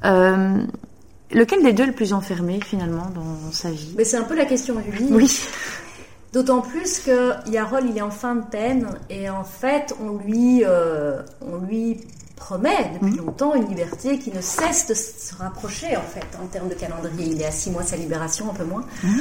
Euh, 0.04 0.62
lequel 1.32 1.64
des 1.64 1.72
deux 1.72 1.82
est 1.82 1.88
le 1.88 1.92
plus 1.92 2.12
enfermé 2.12 2.60
finalement 2.64 3.10
dans 3.12 3.50
sa 3.50 3.70
vie? 3.70 3.92
Mais 3.98 4.04
c'est 4.04 4.18
un 4.18 4.24
peu 4.24 4.36
la 4.36 4.44
question 4.44 4.76
du 4.76 4.96
livre. 4.96 5.16
Oui. 5.16 5.40
D'autant 6.32 6.62
plus 6.62 7.00
que 7.00 7.32
Yarol, 7.50 7.84
il 7.90 7.98
est 7.98 8.02
en 8.02 8.10
fin 8.10 8.34
de 8.34 8.44
peine 8.44 8.88
et 9.10 9.28
en 9.28 9.44
fait, 9.44 9.94
on 10.00 10.16
lui, 10.16 10.62
euh, 10.64 11.20
on 11.42 11.58
lui 11.58 12.00
promet 12.36 12.90
depuis 12.94 13.12
mhm. 13.12 13.26
longtemps 13.26 13.54
une 13.54 13.68
liberté 13.68 14.18
qui 14.18 14.32
ne 14.32 14.40
cesse 14.40 14.86
de 14.86 14.94
se 14.94 15.34
rapprocher 15.34 15.94
en 15.96 16.02
fait 16.02 16.24
en 16.42 16.46
termes 16.46 16.70
de 16.70 16.74
calendrier. 16.74 17.32
Il 17.32 17.42
est 17.42 17.46
à 17.46 17.50
six 17.50 17.70
mois 17.70 17.82
de 17.82 17.88
sa 17.88 17.96
libération, 17.96 18.50
un 18.50 18.54
peu 18.54 18.64
moins. 18.64 18.84
Mhm. 19.04 19.20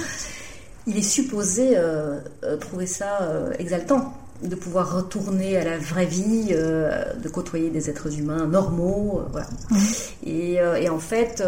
Il 0.88 0.98
est 0.98 1.02
supposé 1.02 1.74
euh, 1.76 2.22
euh, 2.44 2.56
trouver 2.56 2.88
ça 2.88 3.20
exaltant 3.60 4.14
de 4.42 4.56
pouvoir 4.56 4.96
retourner 4.96 5.58
à 5.58 5.66
la 5.66 5.78
vraie 5.78 6.08
vie, 6.08 6.48
de 6.56 7.30
côtoyer 7.30 7.70
des 7.70 7.92
êtres 7.92 8.18
humains 8.18 8.48
normaux, 8.48 9.22
voilà. 9.32 9.48
Mhm. 9.70 9.80
Et, 10.24 10.54
et, 10.54 10.90
en 10.90 10.98
fait, 10.98 11.44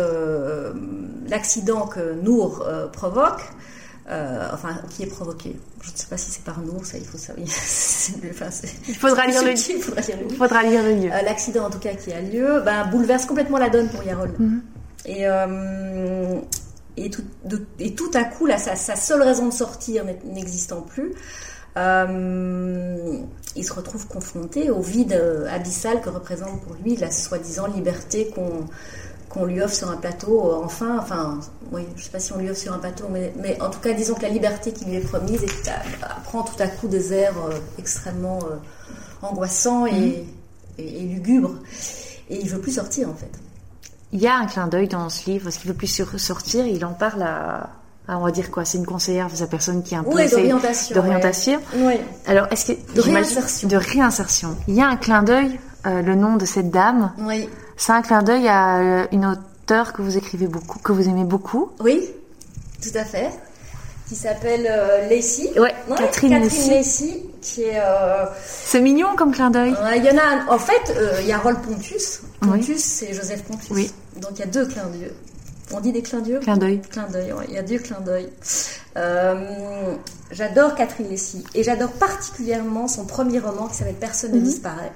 l'accident 1.28 1.88
que 1.88 2.22
Nour 2.22 2.68
provoque 2.92 3.42
euh, 4.10 4.50
enfin, 4.52 4.82
qui 4.90 5.04
est 5.04 5.08
provoqué. 5.08 5.56
Je 5.82 5.92
ne 5.92 5.96
sais 5.96 6.08
pas 6.08 6.18
si 6.18 6.30
c'est 6.30 6.44
par 6.44 6.60
nous, 6.60 6.84
ça 6.84 6.98
il 6.98 7.06
faut 7.06 7.18
savoir. 7.18 7.46
il 8.88 8.96
faudra 8.96 9.28
lire, 9.28 9.44
le, 9.44 9.52
il 9.52 10.36
faudra 10.36 10.64
lire 10.64 10.84
le 10.84 10.96
lieu. 10.96 11.10
Euh, 11.12 11.22
l'accident 11.22 11.66
en 11.66 11.70
tout 11.70 11.80
cas 11.80 11.94
qui 11.94 12.12
a 12.12 12.20
lieu, 12.20 12.62
ben, 12.66 12.86
bouleverse 12.88 13.26
complètement 13.26 13.58
la 13.58 13.70
donne 13.70 13.88
pour 13.90 14.04
Yarol. 14.04 14.34
Mhm. 14.38 14.62
Et 15.06 15.28
euh, 15.28 16.36
et 16.96 17.10
tout, 17.10 17.24
et 17.80 17.96
tout 17.96 18.12
à 18.14 18.24
coup, 18.26 18.46
là, 18.46 18.58
sa, 18.58 18.96
seule 18.96 19.24
raison 19.24 19.48
de 19.48 19.54
sortir 19.54 20.04
n'existant 20.26 20.82
plus, 20.82 21.14
il 21.76 23.64
se 23.64 23.74
retrouve 23.74 24.08
confronté 24.08 24.70
au 24.70 24.82
vide 24.82 25.20
abyssal 25.50 26.02
que 26.02 26.10
représente 26.10 26.62
pour 26.62 26.76
lui 26.76 26.96
la 26.98 27.10
soi-disant 27.10 27.66
liberté 27.68 28.28
qu'on 28.28 28.66
qu'on 29.34 29.46
lui 29.46 29.62
offre 29.62 29.74
sur 29.74 29.90
un 29.90 29.98
plateau, 29.98 30.52
euh, 30.52 30.64
enfin, 30.64 30.98
enfin, 31.00 31.40
oui, 31.72 31.88
je 31.96 32.04
sais 32.04 32.12
pas 32.12 32.20
si 32.20 32.32
on 32.34 32.38
lui 32.38 32.50
offre 32.50 32.60
sur 32.60 32.74
un 32.74 32.78
plateau, 32.78 33.06
mais, 33.10 33.34
mais 33.42 33.60
en 33.62 33.70
tout 33.70 33.80
cas, 33.80 33.94
disons 33.94 34.14
que 34.14 34.22
la 34.22 34.30
liberté 34.30 34.72
qui 34.72 34.86
lui 34.86 34.96
est 34.96 35.00
promise 35.00 35.42
prend 36.26 36.44
tout 36.44 36.62
à 36.62 36.68
coup 36.68 36.88
des 36.88 37.14
airs 37.14 37.34
euh, 37.50 37.58
extrêmement 37.80 38.40
euh, 38.44 38.56
angoissants 39.26 39.88
et, 39.88 40.26
mm. 40.78 41.14
lugubres. 41.14 41.56
Et 42.30 42.42
il 42.42 42.50
veut 42.50 42.60
plus 42.60 42.74
sortir, 42.74 43.10
en 43.10 43.16
fait. 43.16 43.32
Il 44.12 44.22
y 44.22 44.28
a 44.28 44.36
un 44.36 44.46
clin 44.46 44.68
d'œil 44.68 44.88
dans 44.88 45.10
ce 45.10 45.30
livre, 45.30 45.46
parce 45.46 45.58
qu'il 45.58 45.70
veut 45.70 45.78
plus 45.78 45.88
sortir, 45.88 46.68
il 46.68 46.86
en 46.86 46.94
parle 46.94 47.24
à, 47.24 47.72
on 48.08 48.24
va 48.24 48.32
dire 48.32 48.52
quoi 48.52 48.66
C'est 48.66 48.78
une 48.78 48.86
conseillère, 48.86 49.30
sa 49.34 49.48
personne 49.48 49.82
qui 49.82 49.96
est 49.96 49.98
un 49.98 50.04
peu 50.04 50.14
oui, 50.14 50.30
d'orientation. 50.30 50.96
D'orientation. 50.96 51.60
Oui. 51.78 51.96
Alors, 52.28 52.48
est-ce 52.52 52.74
que 52.74 52.94
de 52.94 53.02
réinsertion. 53.02 53.68
De 53.68 53.78
réinsertion. 53.78 54.56
Il 54.68 54.76
y 54.76 54.82
a 54.82 54.88
un 54.88 54.98
clin 54.98 55.24
d'œil, 55.24 55.60
le 55.86 56.14
nom 56.14 56.36
de 56.36 56.46
cette 56.46 56.70
dame. 56.70 57.14
Oui. 57.18 57.50
C'est 57.78 57.92
un 57.92 58.02
clin 58.02 58.24
d'œil 58.24 58.48
à 58.48 58.80
euh, 58.80 59.08
une 59.12 59.26
auteure 59.26 59.94
que 59.94 60.02
vous 60.02 60.18
écrivez 60.18 60.48
beaucoup, 60.48 60.80
que 60.80 60.92
vous 60.92 61.08
aimez 61.10 61.24
beaucoup. 61.24 61.72
Oui, 61.80 62.10
tout 62.82 62.96
à 62.98 63.04
fait. 63.04 63.30
Qui 64.08 64.16
s'appelle 64.16 64.68
euh, 64.70 65.08
Lacey. 65.08 65.58
Ouais, 65.60 65.74
Catherine, 65.90 66.42
Catherine 66.42 66.70
Lacey. 66.70 67.24
qui 67.42 67.64
est. 67.64 67.80
Euh, 67.80 68.26
c'est 68.46 68.82
mignon 68.82 69.16
comme 69.16 69.34
clin 69.34 69.50
d'œil. 69.50 69.74
Il 69.96 70.04
y 70.04 70.10
en 70.10 70.18
a. 70.18 70.54
En 70.54 70.60
fait, 70.60 70.94
il 71.22 71.28
y 71.28 71.32
a 71.32 71.38
Rolf 71.38 71.60
Pontus. 71.62 72.22
Pontus, 72.42 72.84
c'est 72.84 73.14
Joseph 73.14 73.44
Pontus. 73.44 73.70
Oui. 73.72 73.92
Donc 74.18 74.32
il 74.34 74.40
y 74.40 74.44
a 74.44 74.48
deux 74.48 74.66
clins 74.66 74.86
d'œil. 74.86 75.12
On 75.72 75.80
dit 75.80 75.92
des 75.92 76.04
clins 76.04 76.20
d'œil 76.20 76.40
Clin 76.42 76.58
d'œil. 76.58 76.82
Clin 76.82 77.08
d'œil, 77.08 77.34
Il 77.48 77.56
y 77.56 77.58
a 77.58 77.64
deux 77.64 77.80
clins 77.80 78.02
d'œil. 78.02 78.30
j'adore 80.32 80.76
Catherine 80.76 81.10
Lacey. 81.10 81.40
Et 81.56 81.64
j'adore 81.64 81.94
particulièrement 81.94 82.88
son 82.88 83.06
premier 83.06 83.40
roman 83.40 83.68
qui 83.68 83.78
s'appelle 83.78 83.96
Personne 83.96 84.34
ne 84.34 84.40
mhm. 84.40 84.44
disparaît. 84.44 84.92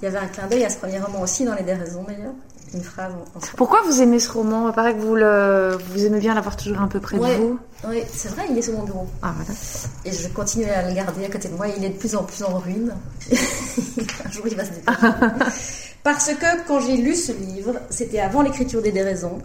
Il 0.00 0.04
y 0.04 0.08
avait 0.08 0.18
un 0.18 0.26
clin 0.26 0.46
d'œil 0.46 0.64
à 0.64 0.70
ce 0.70 0.76
premier 0.76 0.98
roman 0.98 1.22
aussi 1.22 1.44
dans 1.44 1.54
Les 1.54 1.62
Déraisons 1.62 2.04
d'ailleurs. 2.06 2.34
Une 2.74 2.82
phrase 2.82 3.12
en, 3.34 3.40
Pourquoi 3.56 3.82
vous 3.82 4.02
aimez 4.02 4.18
ce 4.18 4.30
roman? 4.30 4.68
Il 4.68 4.74
paraît 4.74 4.94
que 4.94 5.00
vous, 5.00 5.14
le, 5.14 5.78
vous 5.92 6.04
aimez 6.04 6.18
bien 6.18 6.34
l'avoir 6.34 6.56
toujours 6.56 6.80
un 6.80 6.88
peu 6.88 6.98
près 6.98 7.16
de 7.16 7.22
vous. 7.22 7.58
Oui, 7.88 8.02
c'est 8.12 8.28
vrai, 8.30 8.44
il 8.50 8.58
est 8.58 8.62
sur 8.62 8.74
mon 8.74 8.82
bureau. 8.82 9.06
Ah, 9.22 9.32
voilà. 9.36 9.58
Et 10.04 10.12
je 10.12 10.28
continue 10.28 10.64
à 10.64 10.88
le 10.88 10.94
garder 10.94 11.24
à 11.24 11.28
côté 11.28 11.48
de 11.48 11.54
moi. 11.54 11.68
Il 11.68 11.84
est 11.84 11.90
de 11.90 11.98
plus 11.98 12.16
en 12.16 12.24
plus 12.24 12.42
en 12.42 12.58
ruine. 12.58 12.92
un 13.32 14.30
jour, 14.30 14.46
il 14.48 14.56
va 14.56 14.64
se 14.64 14.70
détacher. 14.70 15.06
Parce 16.02 16.32
que 16.34 16.66
quand 16.66 16.80
j'ai 16.80 16.96
lu 16.96 17.14
ce 17.14 17.32
livre, 17.32 17.74
c'était 17.90 18.20
avant 18.20 18.42
l'écriture 18.42 18.82
des 18.82 18.92
déraisons, 18.92 19.38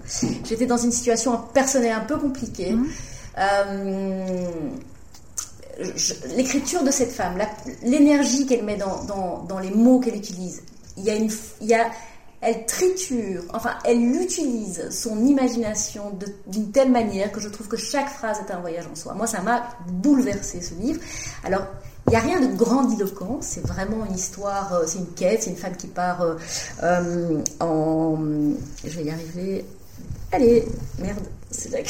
j'étais 0.43 0.67
dans 0.67 0.77
une 0.77 0.91
situation 0.91 1.37
personnelle 1.53 1.93
un 1.93 2.05
peu 2.05 2.17
compliquée. 2.17 2.73
Mmh. 2.73 2.85
Euh, 3.37 4.45
l'écriture 6.35 6.83
de 6.83 6.91
cette 6.91 7.11
femme, 7.11 7.37
l'énergie 7.83 8.45
qu'elle 8.45 8.63
met 8.63 8.77
dans, 8.77 9.43
dans, 9.43 9.59
les 9.59 9.71
mots 9.71 9.99
qu'elle 9.99 10.15
utilise, 10.15 10.61
il 10.97 11.03
y 11.03 11.09
a 11.09 11.15
une, 11.15 11.29
il 11.61 11.67
y 11.67 11.73
a, 11.73 11.87
elle 12.41 12.65
triture, 12.65 13.43
enfin, 13.53 13.71
elle 13.85 14.01
utilise 14.01 14.89
son 14.89 15.25
imagination 15.25 16.17
d'une 16.47 16.71
telle 16.71 16.91
manière 16.91 17.31
que 17.31 17.39
je 17.39 17.49
trouve 17.49 17.67
que 17.67 17.77
chaque 17.77 18.09
phrase 18.09 18.39
est 18.47 18.51
un 18.51 18.59
voyage 18.59 18.85
en 18.91 18.95
soi. 18.95 19.13
Moi, 19.13 19.27
ça 19.27 19.41
m'a 19.41 19.63
bouleversé 19.87 20.61
ce 20.61 20.73
livre. 20.73 20.99
Alors, 21.43 21.67
il 22.07 22.11
n'y 22.11 22.15
a 22.15 22.19
rien 22.19 22.41
de 22.41 22.55
grandiloquent, 22.55 23.37
c'est 23.41 23.65
vraiment 23.65 24.05
une 24.05 24.15
histoire, 24.15 24.73
euh, 24.73 24.83
c'est 24.87 24.97
une 24.97 25.13
quête, 25.13 25.43
c'est 25.43 25.51
une 25.51 25.55
femme 25.55 25.75
qui 25.75 25.87
part 25.87 26.21
euh, 26.21 26.35
euh, 26.81 27.43
en. 27.59 28.17
Je 28.83 28.89
vais 28.89 29.03
y 29.03 29.11
arriver. 29.11 29.65
Allez, 30.31 30.65
merde, 30.97 31.27
c'est 31.51 31.69
que. 31.83 31.89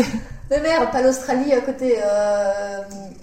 Mais 0.52 0.60
merde, 0.60 0.90
pas 0.92 1.02
l'Australie 1.02 1.52
à 1.52 1.60
côté. 1.60 1.96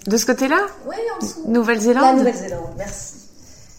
De 0.06 0.16
ce 0.16 0.26
côté-là 0.26 0.58
Oui, 0.86 0.96
en 1.14 1.24
dessous. 1.24 1.44
Nouvelle-Zélande 1.46 2.04
La 2.04 2.12
Nouvelle-Zélande, 2.14 2.74
merci. 2.76 3.14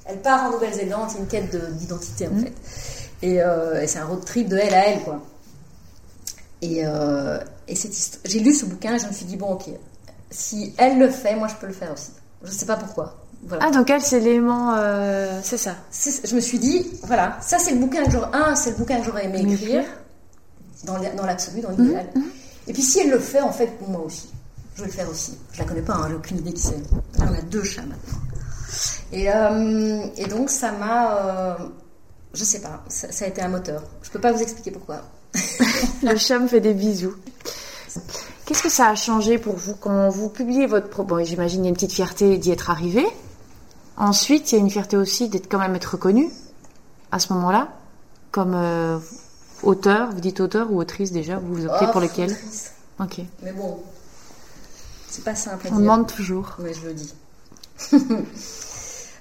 Elle 0.06 0.20
part 0.20 0.46
en 0.46 0.52
Nouvelle-Zélande, 0.52 1.10
c'est 1.12 1.20
une 1.20 1.28
quête 1.28 1.56
d'identité 1.78 2.28
en 2.28 2.32
mm. 2.32 2.44
fait. 2.44 2.54
Et, 3.24 3.88
c'est 3.88 4.00
un 4.00 4.06
road 4.06 4.24
trip 4.26 4.48
de 4.48 4.58
elle 4.58 4.74
à 4.74 4.88
elle, 4.88 5.02
quoi. 5.02 5.22
Et, 6.62 6.80
et 6.80 7.76
j'ai 8.26 8.40
lu 8.40 8.54
ce 8.54 8.66
bouquin 8.66 8.96
et 8.96 9.00
je 9.00 9.08
me 9.08 9.12
suis 9.12 9.26
dit, 9.26 9.36
bon, 9.36 9.52
ok, 9.52 9.70
si 10.32 10.74
elle 10.78 10.98
le 10.98 11.10
fait, 11.10 11.36
moi 11.36 11.48
je 11.48 11.56
peux 11.56 11.68
le 11.68 11.74
faire 11.74 11.92
aussi. 11.92 12.12
Je 12.44 12.50
ne 12.50 12.54
sais 12.54 12.66
pas 12.66 12.78
pourquoi. 12.78 13.18
Ah, 13.60 13.72
donc 13.72 13.90
elle, 13.90 14.02
c'est 14.02 14.20
l'élément. 14.20 14.76
Euh, 14.76 15.40
c'est 15.44 15.58
ça. 15.58 15.76
Je 15.92 16.36
me 16.36 16.40
suis 16.40 16.60
dit, 16.60 16.88
voilà, 17.04 17.38
ça 17.42 17.60
c'est 17.60 17.72
le 17.72 17.80
bouquin 17.80 18.06
que 18.06 18.12
j'aurais. 18.12 18.30
Un, 18.34 18.56
c'est 18.56 18.72
le 18.72 18.76
bouquin 18.78 19.00
que 19.00 19.06
j'aurais 19.06 19.26
aimé 19.26 19.42
écrire, 19.42 19.84
dans 20.86 20.98
l'absolu, 21.26 21.62
dans 21.62 21.72
l'idéal. 21.72 22.08
Mmh, 22.16 22.20
mmh. 22.20 22.24
Et 22.72 22.74
puis 22.74 22.84
si 22.84 23.02
elle 23.02 23.10
le 23.10 23.20
fait, 23.20 23.42
en 23.42 23.52
fait, 23.52 23.68
pour 23.78 23.90
moi 23.90 24.00
aussi. 24.00 24.30
Je 24.76 24.84
vais 24.84 24.88
le 24.88 24.94
faire 24.94 25.10
aussi. 25.10 25.38
Je 25.52 25.60
la 25.60 25.66
connais 25.66 25.82
pas, 25.82 25.96
hein, 25.96 26.06
j'ai 26.08 26.16
aucune 26.16 26.38
idée 26.38 26.54
qui 26.54 26.62
c'est. 26.62 26.82
On 27.20 27.24
a 27.24 27.42
deux 27.42 27.66
chats 27.66 27.82
maintenant. 27.82 28.22
Et, 29.12 29.30
euh, 29.30 30.06
et 30.16 30.26
donc 30.28 30.50
ça 30.50 30.72
m'a. 30.72 31.18
Euh, 31.18 31.56
je 32.34 32.46
sais 32.46 32.62
pas, 32.62 32.82
ça, 32.88 33.26
a 33.26 33.28
été 33.28 33.42
un 33.42 33.50
moteur. 33.50 33.84
Je 34.04 34.10
peux 34.10 34.22
pas 34.22 34.32
vous 34.32 34.42
expliquer 34.42 34.72
pourquoi. 34.72 35.02
le 36.02 36.16
chat 36.16 36.40
me 36.40 36.48
fait 36.48 36.62
des 36.62 36.74
bisous. 36.74 37.18
Qu'est-ce 38.46 38.64
que 38.64 38.70
ça 38.70 38.88
a 38.88 38.96
changé 38.96 39.38
pour 39.38 39.58
vous 39.58 39.76
quand 39.76 40.08
vous 40.08 40.30
publiez 40.30 40.66
votre 40.66 40.88
propos 40.88 41.18
Bon, 41.18 41.26
j'imagine 41.26 41.64
il 41.64 41.66
y 41.66 41.68
a 41.68 41.70
une 41.72 41.76
petite 41.76 41.92
fierté 41.92 42.38
d'y 42.38 42.52
être 42.52 42.70
arrivé. 42.70 43.06
Ensuite, 43.98 44.50
il 44.50 44.56
y 44.56 44.58
a 44.60 44.62
une 44.62 44.70
fierté 44.70 44.96
aussi 44.96 45.28
d'être 45.28 45.52
quand 45.52 45.60
même 45.60 45.76
être 45.76 45.96
reconnu 45.96 46.30
à 47.12 47.20
ce 47.20 47.34
moment-là, 47.34 47.68
comme 48.32 48.54
euh, 48.56 48.98
auteur. 49.64 50.12
Vous 50.12 50.22
dites 50.22 50.40
auteur 50.40 50.72
ou 50.72 50.80
autrice 50.80 51.12
déjà 51.12 51.38
Vous 51.38 51.56
vous 51.56 51.66
optez 51.66 51.86
oh, 51.88 51.92
pour 51.92 52.02
lequel 52.02 52.36
Ok. 53.00 53.22
Mais 53.44 53.52
bon, 53.54 53.80
c'est 55.10 55.24
pas 55.24 55.36
simple. 55.36 55.68
On 55.72 55.80
demande 55.80 56.08
toujours. 56.08 56.56
Mais 56.60 56.74
je 56.74 56.88
le 56.88 56.94
dis. 56.94 57.14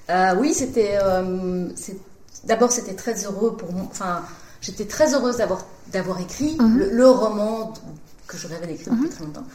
Euh, 0.08 0.34
oui, 0.40 0.52
c'était. 0.54 0.98
Euh, 1.00 1.68
d'abord, 2.42 2.72
c'était 2.72 2.94
très 2.94 3.24
heureux 3.26 3.56
pour 3.56 3.72
moi. 3.72 3.86
Enfin, 3.88 4.24
j'étais 4.60 4.86
très 4.86 5.14
heureuse 5.14 5.36
d'avoir 5.36 5.64
d'avoir 5.92 6.20
écrit 6.20 6.56
mhm. 6.58 6.78
le, 6.78 7.08
roman 7.08 7.72
que 8.26 8.36
je 8.36 8.46
rêvais 8.46 8.66
d'écrire 8.66 8.92
depuis 8.92 9.06
mhm. 9.06 9.10
très 9.10 9.24
longtemps. 9.24 9.46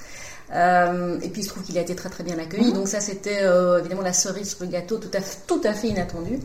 Euh, 0.54 1.20
et 1.22 1.30
puis 1.30 1.42
il 1.42 1.44
se 1.44 1.50
trouve 1.50 1.64
qu'il 1.64 1.78
a 1.78 1.82
été 1.82 1.96
très 1.96 2.10
très 2.10 2.24
bien 2.24 2.38
accueilli. 2.38 2.68
Mhm. 2.68 2.74
Donc 2.74 2.88
ça 2.88 3.00
c'était 3.00 3.42
euh, 3.42 3.80
évidemment 3.80 4.02
la 4.02 4.14
cerise 4.14 4.56
sur 4.56 4.64
le 4.64 4.72
gâteau 4.72 4.98
tout 4.98 5.10
à, 5.14 5.22
tout 5.48 5.62
à 5.64 5.74
fait 5.74 5.88
inattendu. 5.88 6.40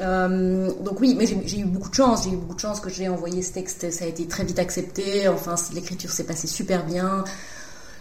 Euh, 0.00 0.70
donc 0.82 1.00
oui, 1.00 1.14
mais 1.18 1.26
j'ai 1.26 1.60
eu 1.60 1.64
beaucoup 1.64 1.90
de 1.90 1.94
chance. 1.94 2.24
J'ai 2.24 2.30
eu 2.30 2.36
beaucoup 2.36 2.54
de 2.54 2.60
chance 2.60 2.80
que 2.80 2.90
j'ai 2.90 3.08
envoyé 3.08 3.42
ce 3.42 3.52
texte. 3.52 3.90
Ça 3.90 4.04
a 4.04 4.08
été 4.08 4.26
très 4.26 4.44
vite 4.44 4.58
accepté. 4.58 5.28
Enfin, 5.28 5.54
l'écriture 5.74 6.10
s'est 6.10 6.24
passée 6.24 6.46
super 6.46 6.84
bien. 6.84 7.24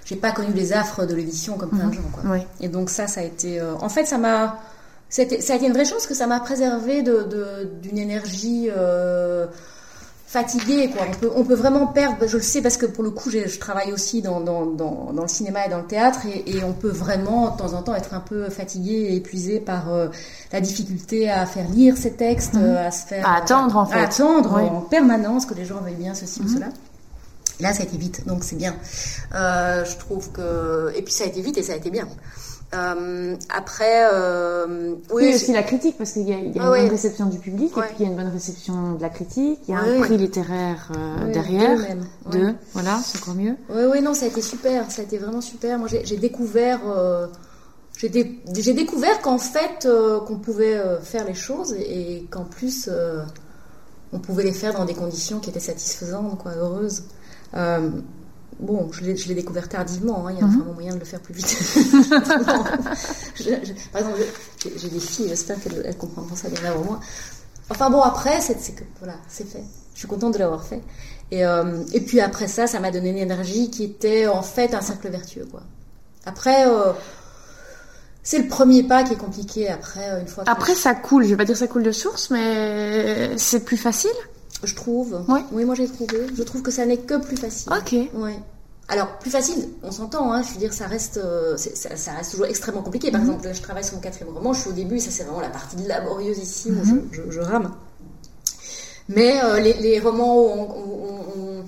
J'ai 0.06 0.16
pas 0.16 0.32
connu 0.32 0.54
les 0.54 0.74
affres 0.74 1.06
de 1.06 1.16
l'édition 1.16 1.58
comme 1.58 1.70
plein 1.70 1.88
de 1.88 1.90
mhm. 1.90 1.94
gens. 1.94 2.10
Quoi. 2.14 2.38
Et 2.62 2.68
donc 2.68 2.90
ça, 2.90 3.08
ça 3.08 3.22
a 3.22 3.24
été. 3.24 3.62
en 3.62 3.90
fait, 3.90 4.06
ça 4.06 4.18
m'a. 4.18 4.60
Ça, 5.08 5.22
a 5.22 5.26
été 5.26 5.66
une 5.66 5.74
vraie 5.74 5.86
chance 5.86 6.08
que 6.08 6.16
ça 6.16 6.28
m'a 6.28 6.40
préservé 6.40 7.02
d'une 7.04 7.30
de, 7.30 8.00
énergie 8.00 8.70
fatigué 10.36 10.89
quoi. 10.89 11.04
On 11.10 11.13
peut, 11.13 11.32
on 11.34 11.43
peut 11.45 11.56
vraiment 11.56 11.88
perdre, 11.88 12.28
je 12.28 12.36
le 12.36 12.43
sais 12.43 12.62
parce 12.62 12.76
que 12.76 12.86
pour 12.86 13.04
le 13.04 13.12
coup 13.12 13.30
je, 13.30 13.58
travaille 13.58 13.93
aussi 13.93 14.21
dans, 14.21 14.41
dans, 14.41 14.65
dans, 14.65 15.13
dans, 15.13 15.21
le 15.21 15.28
cinéma 15.30 15.65
et 15.65 15.69
dans 15.69 15.78
le 15.78 15.86
théâtre 15.86 16.19
et, 16.26 16.58
et, 16.58 16.63
on 16.63 16.74
peut 16.74 16.89
vraiment 16.89 17.52
de 17.52 17.58
temps 17.58 17.74
en 17.74 17.82
temps 17.82 17.95
être 17.95 18.13
un 18.13 18.19
peu 18.19 18.50
fatigué 18.50 18.91
et 18.91 19.15
épuisé 19.15 19.62
par 19.62 19.93
euh, 19.93 20.08
la 20.52 20.60
difficulté 20.60 21.30
à 21.30 21.45
faire 21.45 21.69
lire 21.69 21.95
ces 21.95 22.12
textes, 22.12 22.56
mhm. 22.56 22.76
à 22.76 22.91
se 22.91 23.08
faire... 23.08 23.28
À 23.28 23.38
attendre 23.38 23.78
en 23.78 23.86
fait. 23.86 24.00
À 24.00 24.04
attendre 24.04 24.54
en 24.56 24.82
permanence 24.82 25.45
que 25.45 25.54
les 25.54 25.65
gens 25.65 25.80
veuillent 25.80 25.93
bien 25.95 26.13
ceci 26.13 26.41
ou 26.41 26.43
mhm. 26.43 26.56
cela. 26.56 26.67
Là, 27.62 27.74
ça 27.74 27.84
a 27.84 27.86
été 27.86 27.98
vite, 27.98 28.28
donc 28.28 28.43
c'est 28.43 28.58
bien. 28.58 28.76
Euh, 29.34 29.86
je 29.86 29.95
trouve 29.95 30.32
que... 30.32 30.91
Et 30.95 31.02
puis 31.02 31.13
ça 31.13 31.24
a 31.24 31.28
été 31.28 31.41
vite 31.41 31.58
et 31.58 31.63
ça 31.63 31.74
a 31.74 31.76
été 31.78 31.89
bien. 31.89 32.08
Euh, 32.73 33.36
après, 33.49 34.10
euh, 34.12 34.95
oui, 35.13 35.34
aussi 35.34 35.54
la 35.54 35.63
critique 35.63 35.97
parce 35.97 36.13
qu'il 36.13 36.28
y 36.28 36.34
a, 36.34 36.38
il 36.38 36.56
y 36.56 36.60
a 36.60 36.63
une 36.63 36.69
bonne 36.69 36.89
réception 36.89 37.28
du 37.28 37.39
public 37.39 37.71
et 37.78 37.82
puis 37.82 37.95
il 37.99 38.06
y 38.06 38.08
a 38.08 38.12
une 38.12 38.17
bonne 38.17 38.32
réception 38.32 38.93
de 38.93 39.01
la 39.01 39.10
critique. 39.10 39.60
Il 39.67 39.71
y 39.71 39.78
a 39.78 39.80
un 39.80 40.01
prix 40.01 40.17
littéraire 40.17 40.91
euh, 40.95 41.32
derrière, 41.32 41.80
deux, 42.32 42.56
voilà, 42.73 42.99
c'est 43.04 43.21
encore 43.21 43.36
mieux. 43.36 43.56
Oui, 43.69 43.84
oui, 43.91 44.01
non, 44.01 44.13
ça 44.13 44.25
a 44.25 44.30
été 44.30 44.41
super, 44.41 44.89
ça 44.91 45.01
a 45.01 45.06
été 45.06 45.17
vraiment 45.17 45.41
super. 45.41 45.78
Moi, 45.78 45.88
j'ai 45.88 46.17
découvert, 46.17 46.82
euh, 46.88 47.28
j'ai 47.99 48.73
découvert 48.73 49.21
qu'en 49.21 49.38
fait, 49.38 49.88
qu'on 50.28 50.38
pouvait 50.38 50.82
faire 51.04 51.25
les 51.25 51.36
choses 51.36 51.73
et, 51.73 52.25
qu'en 52.30 52.45
plus, 52.45 52.89
on 54.12 54.19
pouvait 54.19 54.43
les 54.43 54.54
faire 54.54 54.73
dans 54.73 54.86
des 54.86 54.95
conditions 54.95 55.39
qui 55.39 55.49
étaient 55.49 55.60
satisfaisantes, 55.60 56.38
quoi, 56.39 56.51
heureuses. 56.54 57.04
Bon, 58.60 58.89
je 58.91 59.04
l'ai 59.04 59.36
découvert 59.36 59.68
tardivement, 59.68 60.28
hein, 60.28 60.32
il 60.32 60.39
y 60.39 60.41
a 60.41 60.46
mhm. 60.46 60.58
vraiment 60.58 60.74
moyen 60.74 60.94
de 60.94 61.00
le 61.00 61.06
faire 61.06 61.20
plus 61.20 61.34
vite. 61.34 61.58
par 63.91 64.02
exemple, 64.02 64.20
j'ai 64.78 64.88
des 64.89 65.00
filles, 65.00 65.28
j'espère 65.28 65.60
qu'elles 65.60 65.98
comprendront 65.98 66.36
ça 66.36 66.48
bien 66.50 66.63
avant 66.70 66.84
moi. 66.84 67.00
Enfin 67.70 67.89
bon, 67.89 68.02
après, 68.02 68.39
c'est 68.41 68.58
voilà, 69.00 69.15
c'est 69.28 69.48
fait. 69.48 69.63
Je 69.94 70.00
suis 70.00 70.08
contente 70.08 70.34
de 70.34 70.39
l'avoir 70.39 70.63
fait. 70.63 70.82
Et, 71.32 71.46
euh, 71.46 71.84
et 71.94 72.02
puis 72.02 72.20
après 72.22 72.48
ça, 72.48 72.68
ça 72.68 72.80
m'a 72.80 72.91
donné 72.91 73.10
une 73.10 73.18
énergie 73.18 73.72
qui 73.72 73.84
était 73.84 74.28
en 74.28 74.41
fait 74.41 74.74
un 74.74 74.82
cercle 74.82 75.10
vertueux. 75.10 75.48
Quoi. 75.50 75.63
Après, 76.26 76.68
euh, 76.68 76.94
c'est 78.24 78.39
le 78.39 78.48
premier 78.48 78.84
pas 78.84 79.04
qui 79.04 79.13
est 79.13 79.18
compliqué. 79.18 79.70
Après, 79.70 80.12
euh, 80.12 80.22
une 80.22 80.28
fois. 80.28 80.44
Après, 80.48 80.76
ça 80.76 80.94
coule. 80.96 81.24
Je 81.24 81.30
vais 81.30 81.38
pas 81.38 81.46
dire 81.46 81.58
ça 81.58 81.68
coule 81.68 81.84
de 81.84 81.91
source, 81.91 82.30
mais 82.30 83.38
c'est 83.38 83.65
plus 83.65 83.78
facile. 83.78 84.12
Je 84.63 84.74
trouve. 84.74 85.24
Oui, 85.52 85.65
moi 85.65 85.76
j'ai 85.76 85.88
trouvé. 85.88 86.28
Je 86.36 86.44
trouve 86.44 86.62
que 86.62 86.72
ça 86.72 86.86
n'est 86.86 86.98
que 86.98 87.15
plus 87.15 87.38
facile. 87.38 87.72
Ok. 87.72 87.94
Ouais. 88.13 88.39
Alors, 88.88 89.18
plus 89.18 89.32
facile, 89.32 89.68
on 89.82 89.91
s'entend, 89.91 90.32
hein, 90.32 90.44
je 90.44 90.54
veux 90.54 90.60
dire, 90.60 90.72
ça 90.72 90.86
reste, 90.86 91.18
euh, 91.18 91.58
ça, 91.58 92.12
reste 92.12 92.32
toujours 92.32 92.46
extrêmement 92.46 92.84
compliqué. 92.84 93.10
Par 93.10 93.20
mhm. 93.20 93.32
exemple, 93.32 93.50
je 93.52 93.62
travaille 93.62 93.84
sur 93.84 93.96
mon 93.96 94.02
quatrième 94.02 94.32
roman, 94.32 94.54
je 94.54 94.62
suis 94.62 94.70
au 94.70 94.74
début, 94.74 95.00
ça 95.00 95.10
c'est 95.10 95.24
vraiment 95.24 95.41
la 95.41 95.50
partie 95.50 95.78
laborieuse 95.88 96.38
ici, 96.38 96.70
où 96.70 96.86
mhm. 96.86 97.10
je, 97.12 97.39
rame. 97.39 97.72
Mais 99.10 99.44
euh, 99.44 99.60
les, 99.60 100.00
romans 100.00 100.38
ont, 100.38 101.65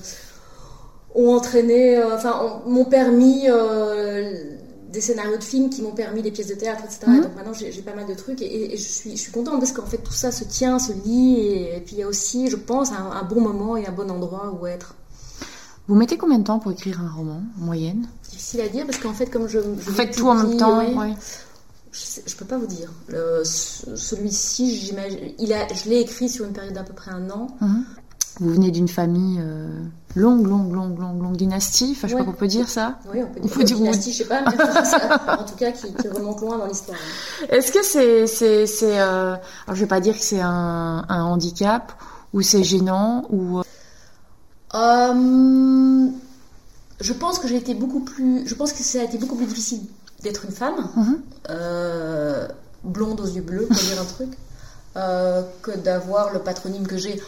ont, 1.15 1.35
entraîné, 1.35 1.97
euh, 1.97 2.15
enfin, 2.15 2.61
m'ont 2.67 2.85
permis 2.85 3.47
des 4.97 5.01
scénarios 5.01 5.37
de 5.37 5.43
films 5.43 5.69
qui 5.69 5.83
m'ont 5.83 5.91
permis 5.91 6.23
des 6.23 6.31
pièces 6.31 6.47
de 6.47 6.55
théâtre, 6.55 6.83
etc. 6.83 7.01
Mhm. 7.05 7.21
donc 7.21 7.35
maintenant 7.35 7.53
j'ai 7.53 7.81
pas 7.83 7.93
mal 7.93 8.07
de 8.07 8.15
trucs 8.15 8.41
et, 8.41 8.75
je, 8.75 8.81
suis, 8.81 9.11
je 9.11 9.21
suis 9.21 9.31
contente 9.31 9.59
parce 9.59 9.71
qu'en 9.71 9.85
fait 9.85 9.99
tout 9.99 10.11
ça 10.11 10.31
se 10.31 10.43
tient, 10.43 10.79
se 10.79 10.91
lit 10.91 11.39
et, 11.39 11.83
puis 11.85 11.97
il 11.97 11.99
y 11.99 12.03
a 12.03 12.07
aussi, 12.07 12.49
je 12.49 12.55
pense, 12.55 12.91
un, 12.91 13.23
bon 13.23 13.39
moment 13.39 13.77
et 13.77 13.85
un 13.85 13.91
bon 13.91 14.09
endroit 14.09 14.57
où 14.59 14.65
être. 14.65 14.95
Vous 15.87 15.93
mettez 15.93 16.17
combien 16.17 16.39
de 16.39 16.43
temps 16.43 16.57
pour 16.57 16.71
écrire 16.71 16.99
un 16.99 17.09
roman 17.09 17.43
en 17.61 17.63
moyenne? 17.63 18.07
Difficile 18.23 18.61
à 18.61 18.69
dire 18.69 18.87
parce 18.87 18.97
qu'en 18.97 19.13
fait 19.13 19.27
comme 19.27 19.47
je, 19.47 19.59
je 19.59 19.67
vous 19.67 19.93
faites 19.93 20.15
tout 20.15 20.27
en 20.27 20.33
même 20.33 20.57
temps, 20.57 20.79
ouais. 20.79 21.13
je, 21.91 22.21
je, 22.25 22.35
peux 22.35 22.45
pas 22.45 22.57
vous 22.57 22.65
dire. 22.65 22.91
Celui-ci, 23.43 24.75
j'imagine, 24.75 25.19
il 25.37 25.53
a, 25.53 25.67
je 25.71 25.89
l'ai 25.89 25.99
écrit 25.99 26.27
sur 26.27 26.45
une 26.45 26.53
période 26.53 26.73
d'à 26.73 26.83
peu 26.83 26.93
près 26.93 27.11
un 27.11 27.29
an. 27.29 27.55
Mhm. 27.61 27.85
Vous 28.39 28.53
venez 28.53 28.71
d'une 28.71 28.87
famille 28.87 29.39
euh, 29.41 29.67
longue, 30.15 30.45
longue, 30.45 30.73
longue, 30.73 30.99
longue, 30.99 31.21
longue 31.21 31.37
dynastie. 31.37 31.93
Enfin, 31.95 32.07
je 32.07 32.15
pas 32.15 32.23
qu'on 32.23 32.33
peut 32.33 32.47
dire 32.47 32.69
ça. 32.69 32.99
Oui, 33.11 33.21
on 33.23 33.27
peut 33.27 33.39
dire, 33.39 33.51
on 33.51 33.55
peut 33.55 33.63
dire 33.63 33.77
dynastie, 33.77 34.11
je 34.11 34.17
sais 34.17 34.25
pas, 34.25 34.41
en 34.41 35.43
tout 35.43 35.55
cas, 35.55 35.71
qui, 35.71 35.91
qui, 35.93 36.07
remonte 36.07 36.41
loin 36.41 36.57
dans 36.57 36.67
l'histoire. 36.67 36.97
Est-ce 37.49 37.71
que 37.71 37.83
c'est, 37.83 38.27
c'est, 38.27 38.67
c'est, 38.67 38.99
euh... 38.99 39.35
alors 39.65 39.75
je 39.75 39.79
vais 39.81 39.87
pas 39.87 39.99
dire 39.99 40.15
que 40.15 40.23
c'est 40.23 40.41
un, 40.41 41.05
un 41.07 41.23
handicap 41.23 41.93
ou 42.33 42.41
c'est 42.41 42.63
gênant 42.63 43.25
ou. 43.29 43.59
Euh, 43.59 43.63
euh... 44.75 46.07
Je 46.99 47.13
pense 47.13 47.37
que 47.39 47.47
j'ai 47.47 47.57
été 47.57 47.73
beaucoup 47.75 47.99
plus, 47.99 48.47
je 48.47 48.55
pense 48.55 48.73
que 48.73 48.81
ça 48.81 49.01
a 49.01 49.03
été 49.03 49.17
beaucoup 49.17 49.35
plus 49.35 49.45
difficile 49.45 49.81
d'être 50.23 50.45
une 50.45 50.51
femme, 50.51 50.89
mhm. 50.95 51.21
euh, 51.49 52.47
blonde 52.83 53.21
aux 53.21 53.27
yeux 53.27 53.41
bleus, 53.41 53.67
pour 53.67 53.77
dire 53.77 54.01
un 54.01 54.05
truc, 54.05 54.29
euh, 54.95 55.43
que 55.61 55.71
d'avoir 55.77 56.33
le 56.33 56.39
patronyme 56.39 56.87
que 56.87 56.97
j'ai. 56.97 57.21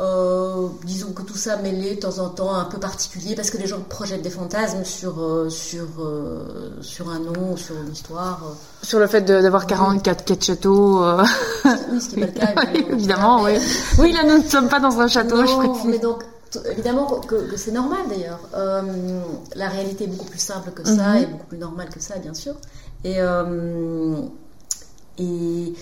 Euh, 0.00 0.66
disons 0.82 1.12
que 1.12 1.22
tout 1.22 1.36
ça 1.36 1.56
mêlé 1.58 1.94
de 1.94 2.00
temps 2.00 2.18
en 2.18 2.28
temps 2.28 2.52
un 2.52 2.64
peu 2.64 2.78
particulier 2.78 3.36
parce 3.36 3.50
que 3.50 3.58
les 3.58 3.68
gens 3.68 3.78
projettent 3.88 4.22
des 4.22 4.30
fantasmes 4.30 4.84
sur 4.84 5.22
euh, 5.22 5.48
sur 5.48 5.86
euh, 6.00 6.76
sur 6.80 7.10
un 7.10 7.20
nom 7.20 7.56
sur 7.56 7.76
une 7.76 7.92
histoire 7.92 8.42
sur 8.82 8.98
le 8.98 9.06
fait 9.06 9.20
d'avoir 9.20 9.68
44 9.68 10.24
quatre 10.24 10.44
châteaux 10.44 11.04
oui 11.92 12.00
ce 12.00 12.08
qui 12.08 12.16
n'est 12.16 12.26
pas 12.26 12.54
le 12.56 12.56
cas 12.56 12.72
évidemment, 12.90 13.44
oui 13.44 13.52
oui 14.00 14.10
là 14.10 14.24
nous 14.24 14.42
ne 14.42 14.48
sommes 14.48 14.68
pas 14.68 14.80
dans 14.80 14.98
un 14.98 15.06
château 15.06 15.40
non, 15.44 15.84
mais 15.84 15.98
donc 15.98 16.24
évidemment 16.72 17.06
que, 17.20 17.56
c'est 17.56 17.72
normal 17.72 18.00
d'ailleurs. 18.08 18.40
La 19.54 19.68
réalité 19.68 20.04
est 20.04 20.08
beaucoup 20.08 20.26
plus 20.26 20.40
simple 20.40 20.70
que 20.72 20.84
ça 20.84 21.14
mhm. 21.14 21.22
et 21.22 21.26
beaucoup 21.26 21.46
plus 21.46 21.58
normale 21.58 21.88
que 21.88 21.98
ça, 22.00 22.16
bien 22.18 22.32
sûr. 22.32 22.54
Et, 23.02 23.18
et 25.18 25.74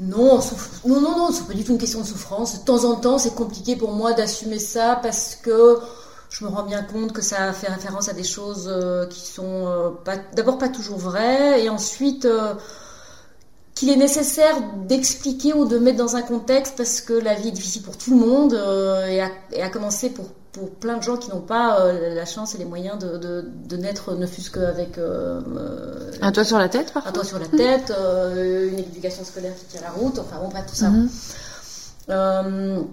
non, 0.00 0.40
non, 0.86 1.00
non, 1.00 1.18
non, 1.18 1.30
c'est 1.32 1.46
pas 1.46 1.52
du 1.54 1.62
tout 1.62 1.72
une 1.72 1.78
question 1.78 2.00
de 2.00 2.06
souffrance. 2.06 2.60
De 2.60 2.64
temps 2.64 2.84
en 2.84 2.96
temps, 2.96 3.18
c'est 3.18 3.34
compliqué 3.34 3.76
pour 3.76 3.92
moi 3.92 4.12
d'assumer 4.12 4.58
ça 4.58 4.98
parce 5.02 5.36
que 5.36 5.78
je 6.30 6.44
me 6.44 6.50
rends 6.50 6.62
bien 6.62 6.82
compte 6.82 7.12
que 7.12 7.22
ça 7.22 7.52
fait 7.52 7.68
référence 7.68 8.08
à 8.08 8.12
des 8.12 8.24
choses 8.24 8.66
euh, 8.68 9.06
qui 9.06 9.26
sont 9.26 9.94
d'abord 10.34 10.58
pas 10.58 10.68
toujours 10.68 10.98
vraies 10.98 11.62
et 11.62 11.68
ensuite 11.68 12.26
qu'il 13.80 13.88
est 13.88 13.96
nécessaire 13.96 14.56
d'expliquer 14.86 15.54
ou 15.54 15.64
de 15.64 15.78
mettre 15.78 15.96
dans 15.96 16.14
un 16.14 16.20
contexte 16.20 16.74
parce 16.76 17.00
que 17.00 17.14
la 17.14 17.32
vie 17.32 17.48
est 17.48 17.52
difficile 17.52 17.80
pour 17.80 17.96
tout 17.96 18.10
le 18.10 18.18
monde 18.18 18.52
euh, 18.52 19.06
et, 19.06 19.62
à, 19.62 19.70
commencer 19.70 20.10
pour, 20.10 20.26
pour 20.52 20.70
plein 20.70 20.96
de 20.96 21.02
gens 21.02 21.16
qui 21.16 21.30
n'ont 21.30 21.40
pas 21.40 21.80
euh, 21.80 22.14
la 22.14 22.24
chance 22.24 22.54
et 22.54 22.58
les 22.58 22.64
moyens 22.64 22.98
de, 22.98 23.16
de, 23.16 23.76
naître 23.76 24.14
ne 24.14 24.26
fût-ce 24.26 24.50
qu'avec 24.50 24.98
euh, 24.98 25.40
un 26.20 26.32
toit 26.32 26.44
sur 26.44 26.58
la 26.58 26.68
tête 26.68 26.92
parfois. 26.92 27.10
un 27.10 27.12
toit 27.14 27.24
sur 27.24 27.38
la 27.38 27.46
tête 27.46 27.92
une 27.92 28.78
éducation 28.78 29.24
scolaire 29.24 29.54
qui 29.54 29.64
tient 29.66 29.80
la 29.80 29.90
route 29.90 30.18
enfin 30.18 30.36
bon 30.40 30.48
bref 30.48 30.66
tout 30.66 30.74
ça 30.74 30.90
mhm. 30.90 32.86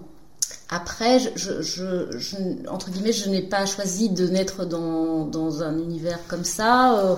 après, 0.70 1.20
je, 1.36 1.62
je, 1.62 2.67
entre 2.70 2.91
guillemets, 2.91 3.13
je 3.13 3.30
n'ai 3.30 3.41
pas 3.41 3.65
choisi 3.65 4.10
de 4.10 4.28
naître 4.28 4.65
dans, 4.65 5.26
dans 5.26 5.63
un 5.63 5.78
univers 5.80 6.20
comme 6.28 6.43
ça. 6.43 7.17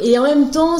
Et 0.00 0.18
en 0.18 0.22
même 0.22 0.50
temps, 0.50 0.78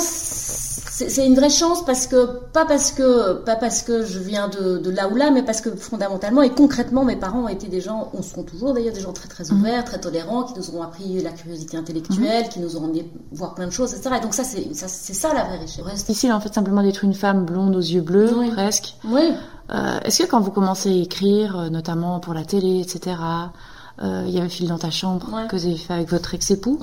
c'est 1.09 1.27
une 1.27 1.35
vraie 1.35 1.51
chance 1.51 1.85
parce 1.85 2.07
que 2.07 2.27
pas 2.53 2.67
parce 2.67 2.93
que 2.93 3.35
pas 3.35 3.57
parce 3.57 3.83
que 3.83 4.05
je 4.05 4.19
viens 4.19 4.49
de, 4.49 4.91
là 4.91 5.09
ou 5.09 5.17
là, 5.17 5.31
mais 5.31 5.43
parce 5.43 5.61
que 5.61 5.71
fondamentalement 5.71 6.43
et 6.43 6.51
concrètement, 6.51 7.05
mes 7.05 7.17
parents 7.17 7.45
ont 7.45 7.49
été 7.49 7.69
des 7.69 7.81
gens, 7.81 8.11
on 8.15 8.23
seront 8.23 8.43
toujours 8.43 8.75
d'ailleurs 8.75 8.95
des 8.95 9.01
gens 9.01 9.13
très 9.13 9.29
très 9.29 9.45
mhm. 9.51 9.61
ouverts, 9.61 9.85
très 9.85 9.99
tolérants, 9.99 10.45
qui 10.45 10.59
nous 10.59 10.77
ont 10.77 10.83
appris 10.83 11.23
la 11.23 11.31
curiosité 11.31 11.77
intellectuelle, 11.77 12.45
mhm. 12.45 12.49
qui 12.51 12.61
nous 12.61 12.77
ont 12.77 12.85
emmené 12.85 13.11
voir 13.33 13.55
plein 13.55 13.67
de 13.67 13.73
choses, 13.73 13.95
etc. 13.95 14.17
Et 14.19 14.23
donc 14.23 14.35
ça 14.35 14.45
c'est 14.45 14.75
ça, 14.75 14.89
ça 14.89 15.35
la 15.35 15.45
vraie 15.45 15.59
richesse. 15.59 15.85
Difficile 16.07 16.33
en 16.33 16.41
fait 16.41 16.53
simplement 16.53 16.83
d'être 16.83 17.05
une 17.05 17.15
femme 17.15 17.45
blonde 17.45 17.77
aux 17.77 17.81
yeux 17.81 18.03
bleus, 18.03 18.31
presque. 18.53 18.95
Oui. 19.05 19.33
Euh, 19.73 20.01
est-ce 20.05 20.25
que 20.25 20.29
quand 20.29 20.41
vous 20.41 20.51
commencez 20.51 20.91
à 20.91 21.03
écrire, 21.03 21.57
euh, 21.57 21.69
notamment 21.69 22.19
pour 22.19 22.35
la 22.35 22.45
télé, 22.45 22.81
etc. 22.81 23.15
Euh, 24.03 24.25
il 24.27 24.33
y 24.33 24.39
avait 24.39 24.49
Fil 24.49 24.69
dans 24.69 24.79
ta 24.79 24.91
chambre 24.91 25.47
que 25.49 25.57
vous 25.57 25.67
avez 25.67 25.77
fait 25.77 25.93
avec 25.93 26.09
votre 26.11 26.35
ex-époux, 26.35 26.79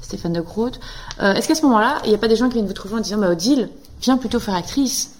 Stéphane 0.00 0.32
de 0.32 0.40
Groot. 0.40 0.78
Euh, 1.20 1.34
est-ce 1.34 1.48
qu'à 1.48 1.54
ce, 1.54 1.62
moment-là, 1.62 1.98
il 2.04 2.10
n'y 2.10 2.14
a 2.14 2.18
pas 2.18 2.28
des 2.28 2.36
gens 2.36 2.48
qui 2.48 2.54
viennent 2.54 2.66
vous 2.66 2.72
trouver 2.72 2.94
en 2.94 3.00
disant 3.00 3.18
bah, 3.18 3.30
Odile, 3.30 3.68
viens 4.00 4.16
plutôt 4.16 4.38
faire 4.38 4.54
actrice 4.54 5.10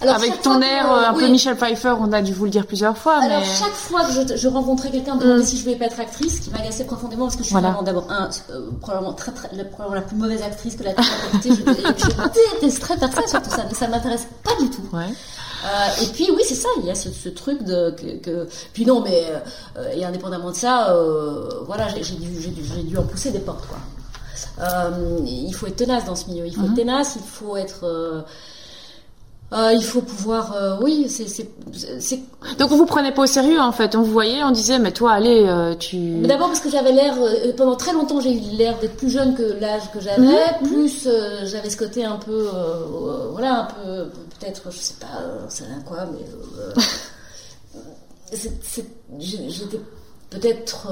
alors, 0.00 0.16
avec 0.16 0.42
ton 0.42 0.60
air 0.60 0.92
euh, 0.92 1.10
un 1.10 1.14
peu 1.14 1.28
Michel 1.28 1.56
Pfeiffer, 1.56 1.94
on 2.00 2.12
a 2.12 2.22
dû 2.22 2.32
vous 2.32 2.44
le 2.44 2.50
dire 2.50 2.66
plusieurs 2.66 2.98
fois. 2.98 3.22
Alors 3.22 3.44
chaque 3.44 3.72
fois 3.72 4.00
que 4.04 4.36
je, 4.36 4.48
rencontrais 4.48 4.90
quelqu'un 4.90 5.14
me 5.14 5.20
demandait 5.20 5.42
mm. 5.42 5.46
si 5.46 5.58
je 5.58 5.62
voulais 5.62 5.76
pas 5.76 5.84
être 5.84 6.00
actrice, 6.00 6.40
qui 6.40 6.50
m'agaçait 6.50 6.84
profondément 6.84 7.26
parce 7.26 7.36
que 7.36 7.44
je 7.44 7.48
suis 7.48 7.54
vraiment 7.54 7.84
d'abord 7.84 8.10
un 8.10 8.28
probablement 8.80 9.12
très, 9.12 9.30
très 9.30 9.48
probablement 9.64 9.94
la 9.94 10.00
plus 10.02 10.16
mauvaise 10.16 10.42
actrice 10.42 10.74
que 10.74 10.82
la 10.82 10.94
terre 10.94 11.04
a 11.04 11.36
je, 11.40 11.50
je 11.50 12.60
détesterais 12.60 12.96
faire 12.96 13.12
ça 13.12 13.28
surtout 13.28 13.50
ça, 13.50 13.62
ça 13.72 13.86
m'intéresse 13.86 14.26
pas 14.42 14.56
du 14.60 14.70
tout. 14.70 14.82
Ouais. 14.92 15.06
Euh, 15.64 16.02
et 16.02 16.06
puis 16.08 16.28
oui, 16.34 16.42
c'est 16.44 16.56
ça, 16.56 16.68
il 16.80 16.86
y 16.86 16.90
a 16.90 16.94
ce, 16.94 17.28
truc 17.28 17.62
de 17.62 17.90
que, 18.22 18.48
puis 18.72 18.84
non, 18.84 19.00
mais 19.00 19.26
euh, 19.76 19.92
et 19.94 20.04
indépendamment 20.04 20.50
de 20.50 20.56
ça, 20.56 20.90
euh, 20.90 21.48
voilà, 21.66 21.86
j'ai 21.88 22.16
dû, 22.16 22.50
dû, 22.50 22.82
dû 22.82 22.98
en 22.98 23.04
pousser 23.04 23.30
des 23.30 23.38
portes 23.38 23.66
quoi. 23.68 23.78
il 25.24 25.52
faut 25.54 25.66
être 25.66 25.76
tenace 25.76 26.04
dans 26.04 26.16
ce 26.16 26.28
milieu, 26.28 26.46
il 26.46 26.54
faut 26.54 26.62
être 26.62 26.70
mhm. 26.70 26.76
tenace, 26.76 27.16
il 27.16 27.22
faut 27.22 27.56
être 27.56 27.84
euh, 27.84 29.72
il 29.74 29.84
faut 29.84 30.00
pouvoir, 30.00 30.78
oui, 30.80 31.08
c'est, 31.08 31.48
Donc 32.58 32.72
on 32.72 32.76
vous 32.76 32.86
prenait 32.86 33.12
pas 33.12 33.22
au 33.22 33.26
sérieux 33.26 33.60
en 33.60 33.70
fait. 33.70 33.94
On 33.94 34.02
vous 34.02 34.10
voyait, 34.10 34.42
on 34.42 34.50
disait, 34.50 34.78
mais 34.78 34.92
toi, 34.92 35.12
allez, 35.12 35.46
tu. 35.78 36.22
D'abord 36.22 36.48
parce 36.48 36.60
que 36.60 36.70
j'avais 36.70 36.90
l'air, 36.92 37.14
pendant 37.56 37.76
très 37.76 37.92
longtemps, 37.92 38.18
j'ai 38.18 38.32
eu 38.32 38.40
l'air 38.56 38.78
d'être 38.78 38.96
plus 38.96 39.10
jeune 39.10 39.34
que 39.36 39.42
l'âge 39.60 39.92
que 39.92 40.00
j'avais. 40.00 40.22
Mhm. 40.22 40.68
Plus 40.68 41.08
j'avais 41.44 41.70
ce 41.70 41.76
côté 41.76 42.04
un 42.04 42.16
peu, 42.16 42.48
voilà, 43.30 43.60
un 43.60 43.64
peu, 43.64 44.10
peut-être, 44.42 44.70
je 44.70 44.78
sais 44.78 44.94
pas, 45.00 45.06
c'est 45.48 45.64
quoi, 45.86 46.06
mais 46.12 46.24
j'étais 49.18 49.80
peut-être 50.30 50.88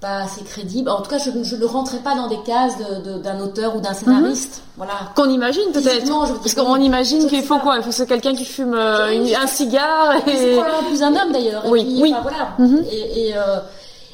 pas 0.00 0.22
assez 0.22 0.42
crédible. 0.42 0.88
En 0.88 1.02
tout 1.02 1.10
cas, 1.10 1.18
je, 1.18 1.30
ne 1.30 1.64
rentrais 1.64 1.98
pas 1.98 2.14
dans 2.14 2.26
des 2.26 2.40
cases 2.44 2.74
d'un 3.22 3.40
auteur 3.40 3.76
ou 3.76 3.80
d'un 3.80 3.92
scénariste. 3.92 4.56
Mhm. 4.56 4.72
Voilà. 4.78 4.92
Qu'on 5.14 5.28
imagine 5.28 5.70
peut-être. 5.72 6.10
Parce 6.40 6.54
qu'on 6.54 6.76
imagine 6.76 7.26
qu'il 7.28 7.42
faut 7.42 7.58
quoi? 7.58 7.76
Il 7.76 7.82
faut 7.82 7.90
que 7.90 8.08
quelqu'un 8.08 8.34
qui 8.34 8.44
fume 8.44 8.74
euh, 8.74 9.34
un 9.40 9.46
cigare. 9.46 10.16
Et... 10.26 10.36
C'est 10.36 10.52
probablement 10.52 10.82
plus 10.84 11.02
un 11.02 11.14
homme 11.14 11.32
d'ailleurs. 11.32 11.64
Oui, 11.66 12.00
oui. 12.00 12.14
voilà. 12.22 12.54
Mhm. 12.58 12.84
Et, 12.90 13.32
euh, 13.36 13.58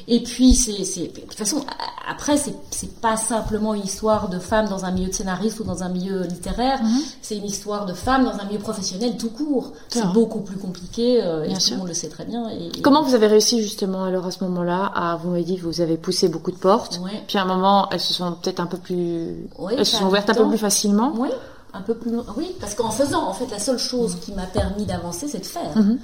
et 0.09 0.21
puis, 0.21 0.53
c'est, 0.53 0.85
c'est, 0.85 1.07
de 1.07 1.19
toute 1.19 1.33
façon, 1.33 1.65
après, 2.09 2.37
c'est, 2.37 2.55
c'est 2.71 3.01
pas 3.01 3.17
simplement 3.17 3.73
une 3.73 3.83
histoire 3.83 4.29
de 4.29 4.39
femme 4.39 4.69
dans 4.69 4.85
un 4.85 4.91
milieu 4.91 5.09
de 5.09 5.13
scénariste 5.13 5.59
ou 5.59 5.65
dans 5.65 5.83
un 5.83 5.89
milieu 5.89 6.21
littéraire. 6.21 6.81
Mhm. 6.81 7.01
C'est 7.21 7.35
une 7.35 7.45
histoire 7.45 7.85
de 7.85 7.93
femme 7.93 8.23
dans 8.23 8.39
un 8.39 8.45
milieu 8.45 8.59
professionnel 8.59 9.17
tout 9.17 9.31
court. 9.31 9.73
C'est 9.89 10.07
beaucoup 10.13 10.39
plus 10.39 10.55
compliqué 10.55 11.21
euh, 11.21 11.43
et 11.43 11.53
tout 11.53 11.71
le 11.71 11.77
monde 11.77 11.89
le 11.89 11.93
sait 11.93 12.07
très 12.07 12.23
bien. 12.23 12.49
Et, 12.49 12.81
Comment 12.81 13.03
vous 13.03 13.15
avez 13.15 13.27
réussi 13.27 13.61
justement 13.61 14.05
alors 14.05 14.25
à 14.25 14.31
ce 14.31 14.43
moment-là 14.45 14.85
à 14.95 15.17
vous 15.17 15.31
m'avez 15.31 15.43
dit 15.43 15.57
que 15.57 15.63
vous 15.63 15.81
avez 15.81 15.97
poussé 15.97 16.29
beaucoup 16.29 16.51
de 16.51 16.57
portes. 16.57 17.01
Puis 17.27 17.37
à 17.37 17.41
un 17.41 17.45
moment, 17.45 17.89
elles 17.91 17.99
se 17.99 18.13
sont 18.13 18.31
peut-être 18.41 18.61
un 18.61 18.67
peu 18.67 18.77
plus, 18.77 19.49
elles 19.77 19.85
se 19.85 19.97
sont 19.97 20.05
ouvertes 20.05 20.29
un 20.29 20.35
peu 20.35 20.47
plus 20.47 20.57
facilement. 20.57 21.11
Oui. 21.17 21.29
Un 21.73 21.81
peu 21.81 21.95
plus, 21.95 22.11
oui, 22.37 22.55
parce 22.61 22.73
qu'en 22.75 22.89
faisant, 22.89 23.27
en 23.27 23.33
fait, 23.33 23.51
la 23.51 23.59
seule 23.59 23.77
chose 23.77 24.17
qui 24.21 24.31
m'a 24.31 24.45
permis 24.45 24.85
d'avancer, 24.85 25.27
c'est 25.27 25.39
de 25.39 25.45
faire. 25.45 25.75
Mhm. 25.75 25.99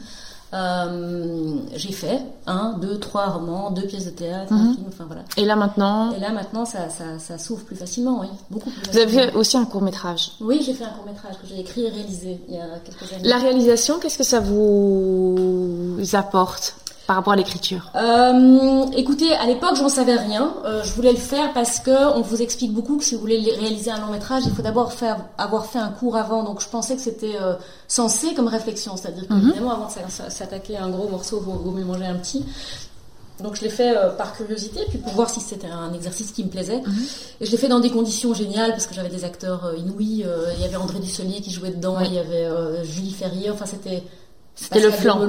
Euh, 0.53 1.55
j'ai 1.75 1.91
fait 1.91 2.21
un, 2.45 2.77
deux, 2.79 2.99
trois 2.99 3.27
romans, 3.27 3.71
deux 3.71 3.87
pièces 3.87 4.05
de 4.05 4.11
théâtre, 4.11 4.53
un 4.53 4.57
mhm. 4.57 4.73
film, 4.75 4.85
enfin 4.89 5.05
voilà. 5.07 5.23
Et 5.35 5.45
là 5.45 5.55
maintenant 5.55 6.13
Et 6.13 6.19
là 6.19 6.31
maintenant, 6.31 6.63
ça, 6.65 6.89
ça, 6.89 7.17
ça 7.17 7.37
s'ouvre 7.39 7.63
plus 7.63 7.75
facilement, 7.75 8.19
oui, 8.21 8.27
beaucoup 8.51 8.69
plus 8.69 8.81
facilement. 8.81 9.07
Vous 9.09 9.15
avez 9.15 9.31
fait 9.31 9.35
aussi 9.35 9.57
un 9.57 9.65
court 9.65 9.81
métrage 9.81 10.31
Oui, 10.39 10.61
j'ai 10.63 10.73
fait 10.73 10.83
un 10.83 10.89
court 10.89 11.05
métrage 11.05 11.35
que 11.41 11.47
j'ai 11.47 11.59
écrit 11.59 11.85
et 11.85 11.89
réalisé 11.89 12.39
il 12.47 12.55
y 12.55 12.59
a 12.59 12.67
quelques 12.85 13.11
années. 13.13 13.27
La 13.27 13.37
réalisation, 13.39 13.97
qu'est-ce 13.99 14.19
que 14.19 14.23
ça 14.23 14.39
vous 14.41 15.97
apporte 16.13 16.75
par 17.07 17.17
rapport 17.17 17.33
à 17.33 17.35
l'écriture 17.35 17.91
euh, 17.95 18.85
Écoutez, 18.95 19.33
à 19.33 19.45
l'époque, 19.45 19.75
j'en 19.75 19.89
savais 19.89 20.15
rien. 20.15 20.53
Euh, 20.65 20.83
je 20.83 20.93
voulais 20.93 21.11
le 21.11 21.17
faire 21.17 21.51
parce 21.53 21.79
que 21.79 22.15
on 22.15 22.21
vous 22.21 22.41
explique 22.41 22.73
beaucoup 22.73 22.97
que 22.97 23.03
si 23.03 23.15
vous 23.15 23.21
voulez 23.21 23.39
réaliser 23.59 23.91
un 23.91 23.99
long 23.99 24.11
métrage, 24.11 24.43
il 24.45 24.53
faut 24.53 24.61
d'abord 24.61 24.93
faire 24.93 25.17
avoir 25.37 25.65
fait 25.65 25.79
un 25.79 25.89
cours 25.89 26.15
avant. 26.15 26.43
Donc, 26.43 26.61
je 26.61 26.69
pensais 26.69 26.95
que 26.95 27.01
c'était 27.01 27.35
euh, 27.41 27.55
censé 27.87 28.33
comme 28.33 28.47
réflexion, 28.47 28.95
c'est-à-dire 28.95 29.25
mhm. 29.29 29.41
qu'évidemment, 29.41 29.73
avant 29.73 29.87
de 29.87 30.31
s'attaquer 30.31 30.77
à 30.77 30.85
un 30.85 30.89
gros 30.89 31.09
morceau, 31.09 31.43
il 31.45 31.51
vaut 31.51 31.71
mieux 31.71 31.83
manger 31.83 32.05
un 32.05 32.15
petit. 32.15 32.45
Donc 33.41 33.55
je 33.55 33.61
l'ai 33.63 33.69
fait 33.69 33.97
euh, 33.97 34.11
par 34.11 34.37
curiosité, 34.37 34.81
puis 34.87 34.99
pour 34.99 35.11
voir 35.13 35.29
si 35.29 35.41
c'était 35.41 35.67
un 35.67 35.91
exercice 35.93 36.31
qui 36.31 36.43
me 36.45 36.49
plaisait. 36.49 36.79
Mhm. 36.79 37.05
Et 37.41 37.45
je 37.45 37.51
l'ai 37.51 37.57
fait 37.57 37.67
dans 37.67 37.81
des 37.81 37.89
conditions 37.89 38.33
géniales, 38.33 38.71
parce 38.71 38.87
que 38.87 38.93
j'avais 38.93 39.09
des 39.09 39.25
acteurs 39.25 39.73
inouïs. 39.75 40.25
il 40.55 40.61
y 40.61 40.65
avait 40.65 40.77
André 40.77 40.99
Dusselier 40.99 41.41
qui 41.41 41.51
jouait 41.51 41.71
dedans, 41.71 41.99
il 41.99 42.13
y 42.13 42.19
avait 42.19 42.47
Julie 42.85 43.11
Ferrier. 43.11 43.49
Enfin, 43.51 43.65
c'était 43.65 44.03
c'était 44.55 44.81
le 44.81 44.91
flanc. 44.91 45.19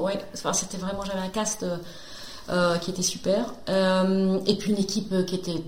ouais. 0.00 0.18
Enfin, 0.34 0.52
c'était 0.52 0.78
vraiment, 0.78 1.04
j'avais 1.04 1.20
un 1.20 1.28
cast 1.28 1.64
euh, 2.48 2.76
qui 2.78 2.90
était 2.90 3.02
super. 3.02 3.54
Euh, 3.68 4.38
et 4.46 4.56
puis 4.56 4.72
une 4.72 4.78
équipe 4.78 5.24
qui 5.26 5.34
était 5.36 5.62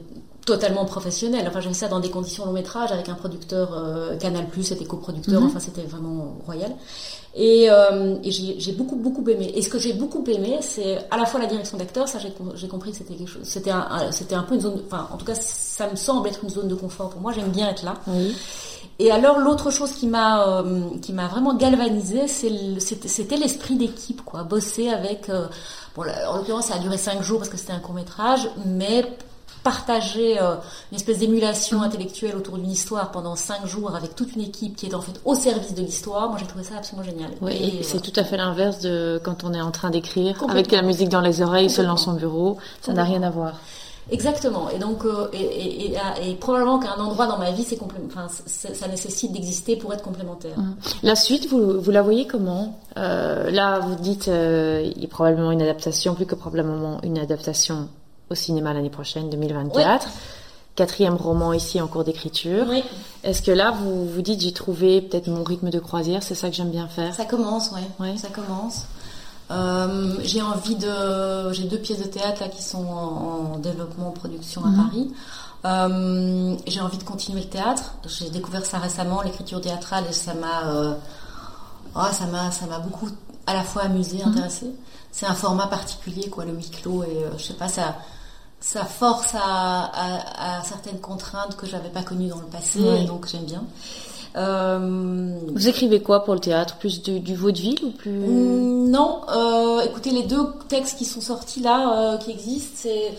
totalement 0.45 0.85
professionnelle. 0.85 1.47
Enfin, 1.49 1.61
j'avais 1.61 1.75
ça 1.75 1.89
dans 1.89 2.01
des 2.01 2.11
conditions 2.11 2.45
long 2.45 2.53
métrage 2.53 2.91
avec 2.91 3.09
un 3.09 3.15
producteur 3.15 3.73
euh, 3.75 4.17
Canal 4.17 4.49
Plus, 4.49 4.65
c'était 4.65 4.85
coproducteur. 4.85 5.41
Mhm. 5.41 5.47
Enfin, 5.47 5.61
c'était 5.61 5.83
vraiment 5.83 6.39
royal. 6.45 6.73
Et, 7.35 7.71
euh, 7.71 8.17
et 8.25 8.31
j'ai 8.31 8.73
beaucoup 8.73 8.97
beaucoup 8.97 9.27
aimé. 9.29 9.53
Et 9.55 9.63
ce 9.63 9.69
que 9.69 9.79
j'ai 9.79 9.93
beaucoup 9.95 10.23
aimé, 10.27 10.59
c'est 10.61 10.99
à 11.11 11.17
la 11.17 11.25
fois 11.25 11.41
la 11.41 11.47
direction 11.47 11.79
d'acteur. 11.79 12.09
Ça, 12.09 12.19
j'ai 12.19 12.69
compris 12.69 12.91
que 12.91 12.99
c'était 12.99 13.15
quelque 13.15 13.31
chose. 13.31 13.43
C'était 13.45 13.71
un, 13.71 14.11
c'était 14.11 14.35
un 14.35 14.43
peu 14.43 14.55
une 14.55 14.61
zone. 14.61 14.83
Enfin, 14.87 15.09
en 15.13 15.17
tout 15.17 15.25
cas, 15.25 15.35
ça 15.35 15.89
me 15.89 15.97
semble 15.97 16.29
être 16.29 16.41
une 16.43 16.51
zone 16.51 16.69
de 16.69 16.75
confort 16.75 17.11
pour 17.11 17.21
moi. 17.21 17.33
J'aime 17.33 17.51
bien 17.51 17.71
être 17.71 17.85
là. 17.85 17.95
Oui. 18.07 18.35
Et 18.99 19.11
alors 19.11 19.39
l'autre 19.39 19.71
chose 19.71 19.93
qui 19.93 20.07
m'a 20.07 20.47
euh, 20.47 20.91
qui 21.01 21.13
m'a 21.13 21.27
vraiment 21.27 21.55
galvanisé, 21.55 22.29
c'était 22.29 23.37
l'esprit 23.37 23.77
d'équipe, 23.77 24.23
quoi. 24.25 24.45
Bosser 24.45 24.89
avec, 24.91 25.29
euh, 25.29 25.47
bon, 25.97 26.05
en 26.29 26.37
l'occurrence 26.37 26.67
ça 26.67 26.75
a 26.75 26.79
duré 26.79 26.99
cinq 26.99 27.23
jours 27.23 27.39
parce 27.39 27.49
que 27.49 27.57
c'était 27.57 27.73
un 27.73 27.81
court 27.81 27.95
métrage, 27.95 28.49
mais 28.67 29.05
partager 29.63 30.41
euh, 30.41 30.57
une 30.91 30.97
espèce 30.97 31.19
d'émulation 31.19 31.83
intellectuelle 31.83 32.37
autour 32.37 32.59
d'une 32.59 32.71
histoire 32.71 33.11
pendant 33.11 33.37
cinq 33.37 33.65
jours 33.67 33.95
avec 33.95 34.15
toute 34.15 34.35
une 34.35 34.43
équipe 34.43 34.77
qui 34.77 34.87
est 34.87 34.95
en 34.95 35.01
fait 35.01 35.21
au 35.25 35.35
service 35.35 35.75
de 35.75 35.83
l'histoire, 35.83 36.29
moi 36.29 36.39
j'ai 36.39 36.47
trouvé 36.47 36.65
ça 36.65 36.77
absolument 36.79 37.05
génial. 37.05 37.31
Oui, 37.41 37.79
et 37.81 37.83
c'est 37.83 38.01
tout 38.01 38.19
à 38.19 38.25
fait 38.25 38.37
l'inverse 38.37 38.81
de 38.81 39.21
quand 39.23 39.45
on 39.45 39.55
est 39.55 39.61
en 39.61 39.71
train 39.71 39.91
d'écrire 39.91 40.43
avec 40.49 40.71
la 40.73 40.83
musique 40.83 41.09
dans 41.09 41.21
les 41.21 41.43
oreilles, 41.43 41.71
seul 41.71 41.87
dans 41.87 41.97
son 41.97 42.15
bureau, 42.15 42.59
ça 42.81 42.93
n'a 42.93 43.05
rien 43.05 43.23
à 43.23 43.31
voir. 43.31 43.55
Exactement. 44.11 44.69
Et 44.71 44.79
donc, 44.79 45.05
euh, 45.05 45.29
et, 45.33 45.95
et, 45.95 46.35
probablement 46.35 46.79
qu'un 46.79 47.01
endroit 47.01 47.27
dans 47.27 47.39
ma 47.39 47.53
vie, 47.53 47.63
c'est 47.63 47.79
enfin, 47.83 48.27
ça 48.47 48.89
nécessite 48.89 49.33
d'exister 49.33 49.77
pour 49.77 49.93
être 49.93 50.03
complémentaire. 50.03 50.59
Mmh. 50.59 50.75
La 51.03 51.15
suite, 51.15 51.49
vous, 51.49 51.81
vous 51.81 51.91
la 51.91 52.03
voyez 52.03 52.27
comment? 52.27 52.79
Euh, 52.97 53.51
Là, 53.51 53.79
vous 53.79 53.95
dites, 53.95 54.29
euh, 54.29 54.83
il 54.85 55.03
y 55.03 55.07
a 55.07 55.09
probablement 55.09 55.53
une 55.53 55.63
adaptation, 55.63 56.15
plus 56.15 56.27
que 56.27 56.35
probablement 56.35 57.01
une 57.03 57.19
adaptation 57.19 57.89
au 58.31 58.35
cinéma 58.35 58.75
l'année 58.75 58.91
prochaine, 58.91 59.31
2024. 59.31 60.09
Quatrième 60.75 61.17
roman 61.17 61.53
ici 61.53 61.83
en 61.83 61.87
cours 61.87 62.03
d'écriture. 62.03 62.65
Oui. 62.67 62.83
Est-ce 63.25 63.43
que 63.43 63.51
là, 63.51 63.73
vous 63.73 64.07
vous 64.07 64.23
dites, 64.23 64.41
j'ai 64.41 64.53
trouvé 64.53 65.03
peut-être 65.03 65.29
mon 65.29 65.45
rythme 65.45 65.69
de 65.69 65.79
croisière, 65.79 66.23
c'est 66.23 66.35
ça 66.35 66.49
que 66.49 66.55
j'aime 66.57 66.71
bien 66.71 66.89
faire? 66.89 67.15
Ça 67.15 67.27
commence, 67.27 67.71
ouais. 67.73 67.83
ouais. 68.01 68.17
Ça 68.17 68.29
commence. 68.29 68.87
Euh, 69.53 70.17
j'ai 70.25 70.41
envie 70.41 70.77
de, 70.77 71.53
j'ai 71.53 71.65
deux 71.65 71.79
pièces 71.79 71.99
de 71.99 72.09
théâtre 72.09 72.41
là 72.41 72.49
qui 72.49 72.63
sont 72.63 72.87
en, 72.87 73.59
développement, 73.59 74.09
en 74.09 74.13
production 74.13 74.65
à 74.65 74.69
mhm. 74.69 74.77
Paris. 74.77 75.13
Euh, 75.65 76.57
j'ai 76.67 76.81
envie 76.81 76.99
de 76.99 77.05
continuer 77.05 77.43
le 77.43 77.49
théâtre. 77.49 77.95
J'ai 78.07 78.31
découvert 78.31 78.65
ça 78.65 78.79
récemment, 78.79 79.23
l'écriture 79.23 79.61
théâtrale, 79.61 80.05
et 80.09 80.13
ça 80.13 80.35
m'a, 80.35 80.69
euh, 80.69 80.95
oh, 81.95 82.07
ça 82.13 82.27
m'a, 82.27 82.51
ça 82.51 82.67
m'a 82.67 82.79
beaucoup 82.79 83.09
à 83.47 83.55
la 83.55 83.63
fois 83.63 83.83
amusé, 83.83 84.19
mhm. 84.19 84.31
intéressé. 84.31 84.67
C'est 85.11 85.27
un 85.27 85.35
format 85.35 85.67
particulier, 85.67 86.31
quoi, 86.31 86.45
le 86.45 86.53
huis 86.53 86.71
clos, 86.71 87.05
et 87.05 87.27
je 87.37 87.43
sais 87.43 87.55
pas, 87.55 87.69
ça, 87.69 87.97
ça 88.61 88.87
force 88.87 89.35
à, 89.35 90.59
à, 90.59 90.63
certaines 90.63 91.01
contraintes 91.01 91.55
que 91.57 91.67
j'avais 91.67 91.91
pas 91.91 92.03
connues 92.03 92.29
dans 92.29 92.41
le 92.41 92.47
passé, 92.47 93.05
donc 93.05 93.29
j'aime 93.29 93.45
bien. 93.45 93.63
Euh, 94.37 95.39
Vous 95.55 95.69
écrivez 95.69 96.01
quoi 96.01 96.25
pour 96.25 96.35
le 96.35 96.41
théâtre? 96.41 96.77
Plus 96.77 97.03
du 97.03 97.35
vaudeville 97.35 97.79
ou 97.85 97.91
plus 97.91 98.11
mm, 98.11 98.91
Non, 98.91 99.21
euh, 99.29 99.81
écoutez, 99.83 100.11
les 100.11 100.23
deux 100.23 100.45
textes 100.69 100.99
qui 100.99 101.05
sont 101.05 101.21
sortis 101.21 101.61
là, 101.61 102.15
euh, 102.15 102.17
qui 102.19 102.31
existent, 102.31 102.75
c'est 102.77 103.13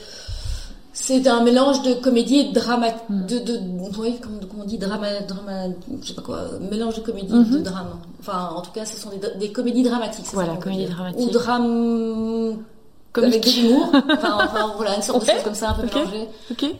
c'est 0.95 1.27
un 1.27 1.43
mélange 1.43 1.81
de 1.81 1.95
comédie 1.95 2.39
et 2.39 2.43
de 2.49 2.53
drama, 2.53 2.87
mm. 3.09 3.25
de, 3.25 3.39
de, 3.39 3.59
oui, 3.97 4.19
comment, 4.21 4.37
on 4.61 4.63
dit, 4.63 4.77
drama, 4.77 5.07
drama, 5.27 5.65
je 6.01 6.07
sais 6.07 6.13
pas 6.13 6.21
quoi, 6.21 6.41
mélange 6.71 6.95
de 6.95 7.01
comédie 7.01 7.33
et 7.33 7.37
de 7.37 7.43
mm-hmm. 7.43 7.63
drame. 7.63 7.87
Enfin, 8.19 8.49
en 8.55 8.61
tout 8.61 8.71
cas, 8.71 8.85
ce 8.85 8.97
sont 8.99 9.09
des, 9.09 9.19
des 9.39 9.51
comédies 9.51 9.83
dramatiques. 9.83 10.25
Voilà, 10.33 10.55
comédie 10.57 10.85
dramatique. 10.85 11.27
Ou 11.27 11.31
drame 11.31 12.57
avec 13.21 13.43
de 13.43 13.49
l'humour. 13.49 13.91
enfin, 14.09 14.37
enfin, 14.41 14.73
voilà, 14.75 14.95
une 14.95 15.01
sorte 15.01 15.25
de 15.25 15.31
chose 15.31 15.43
comme 15.43 15.55
ça, 15.55 15.69
un 15.69 15.73
peu 15.73 15.85
okay. 15.85 15.99
mélangée. 15.99 16.29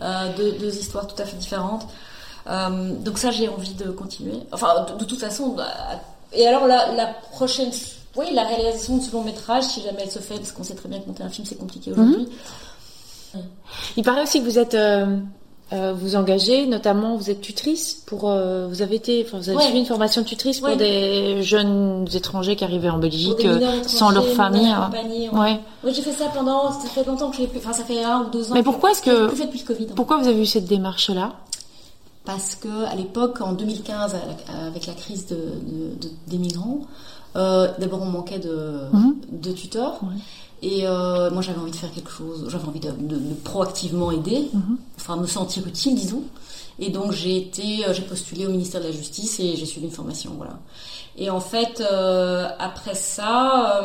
Euh, 0.02 0.38
deux, 0.38 0.52
deux 0.54 0.76
histoires 0.78 1.08
tout 1.08 1.22
à 1.22 1.26
fait 1.26 1.38
différentes. 1.38 1.88
Euh, 2.48 2.94
donc 3.00 3.18
ça, 3.18 3.32
j'ai 3.32 3.48
envie 3.48 3.74
de 3.74 3.86
continuer. 3.92 4.40
Enfin, 4.52 4.86
de, 5.00 5.06
toute 5.06 5.20
façon. 5.20 5.50
Bah, 5.50 5.68
et 6.34 6.48
alors 6.48 6.68
la, 6.68 6.94
la, 6.94 7.08
prochaine, 7.32 7.72
oui, 8.16 8.26
la 8.34 8.44
réalisation 8.44 8.98
de 8.98 9.04
ce 9.04 9.12
long 9.12 9.24
métrage, 9.24 9.64
si 9.64 9.82
jamais 9.82 10.00
elle 10.04 10.12
se 10.12 10.20
fait, 10.20 10.36
parce 10.36 10.52
qu'on 10.52 10.64
sait 10.64 10.76
très 10.76 10.90
bien 10.90 11.00
que 11.00 11.08
monter 11.08 11.24
un 11.24 11.30
film 11.30 11.46
c'est 11.48 11.58
compliqué 11.58 11.92
aujourd'hui. 11.92 12.28
Mhm. 13.34 13.42
Il 13.98 14.04
paraît 14.04 14.24
aussi 14.24 14.40
que 14.42 14.46
vous 14.46 14.60
êtes 14.60 14.76
euh, 14.76 15.18
euh, 15.72 15.94
vous 15.96 16.16
engagez, 16.16 16.68
notamment 16.68 17.16
vous 17.16 17.32
êtes 17.32 17.42
tutrice 17.42 18.04
pour 18.06 18.32
vous 18.32 18.82
avez 18.84 18.96
été 18.96 19.26
enfin, 19.26 19.40
vous 19.40 19.50
avez 19.50 19.60
suivi 19.64 19.80
une 19.80 19.86
formation 19.88 20.22
de 20.22 20.28
tutrice 20.28 20.60
pour 20.60 20.76
des 20.76 21.42
jeunes 21.42 22.06
étrangers 22.14 22.56
qui 22.56 22.64
arrivaient 22.64 22.92
en 22.92 23.00
Belgique 23.00 23.48
sans 23.88 24.12
leur 24.12 24.28
famille. 24.34 24.68
Hein. 24.68 24.92
Ouais. 25.32 25.60
Oui, 25.84 25.94
j'ai 25.96 26.04
fait 26.04 26.12
ça 26.12 26.26
pendant 26.26 26.72
ça 26.72 26.88
fait 26.90 27.04
longtemps 27.06 27.32
que 27.32 27.38
j'ai 27.38 27.50
enfin 27.58 27.74
ça 27.74 27.84
fait 27.84 28.04
un 28.04 28.22
ou 28.22 28.30
deux 28.30 28.52
ans. 28.52 28.54
Mais 28.54 28.64
pourquoi 28.64 28.92
est-ce 28.92 29.02
que 29.02 29.30
fait 29.30 29.46
depuis 29.46 29.62
le 29.62 29.66
Covid, 29.66 29.86
pourquoi 29.96 30.18
vous 30.18 30.28
avez 30.28 30.42
eu 30.42 30.46
cette 30.46 30.66
démarche 30.66 31.10
là 31.10 31.34
parce 32.26 32.56
que 32.56 32.86
à 32.86 32.96
l'époque, 32.96 33.42
en 33.42 33.54
2015, 33.54 34.16
avec 34.68 34.88
la 34.88 34.94
crise 34.94 35.28
de, 35.28 35.38
des 36.28 36.38
migrants, 36.38 36.82
euh, 37.36 37.68
d'abord 37.80 38.02
on 38.02 38.06
manquait 38.06 38.40
de, 38.40 38.82
mhm. 38.92 39.16
de 39.32 39.52
tuteurs. 39.52 40.00
Et 40.62 40.88
euh, 40.88 41.30
moi 41.32 41.42
j'avais 41.42 41.60
envie 41.60 41.72
de 41.72 41.76
faire 41.76 41.92
quelque 41.92 42.12
chose, 42.12 42.48
j'avais 42.50 42.66
envie 42.68 42.80
de, 42.80 42.94
proactivement 43.44 44.12
aider, 44.12 44.50
mhm. 44.54 44.78
enfin 44.96 45.18
me 45.18 45.28
sentir 45.28 45.68
utile, 45.68 45.96
disons. 45.96 46.24
Et 46.80 46.90
donc 46.90 47.12
j'ai 47.12 47.38
été, 47.38 47.86
euh, 47.86 47.94
j'ai 47.94 48.04
postulé 48.04 48.46
au 48.46 48.50
ministère 48.50 48.80
de 48.80 48.86
la 48.86 48.92
Justice 48.92 49.40
et 49.40 49.56
j'ai 49.58 49.66
suivi 49.66 49.88
une 49.88 49.92
formation, 49.92 50.32
voilà. 50.38 50.58
Et 51.18 51.30
en 51.30 51.42
fait, 51.42 51.84
après 52.58 52.96
ça, 52.96 53.82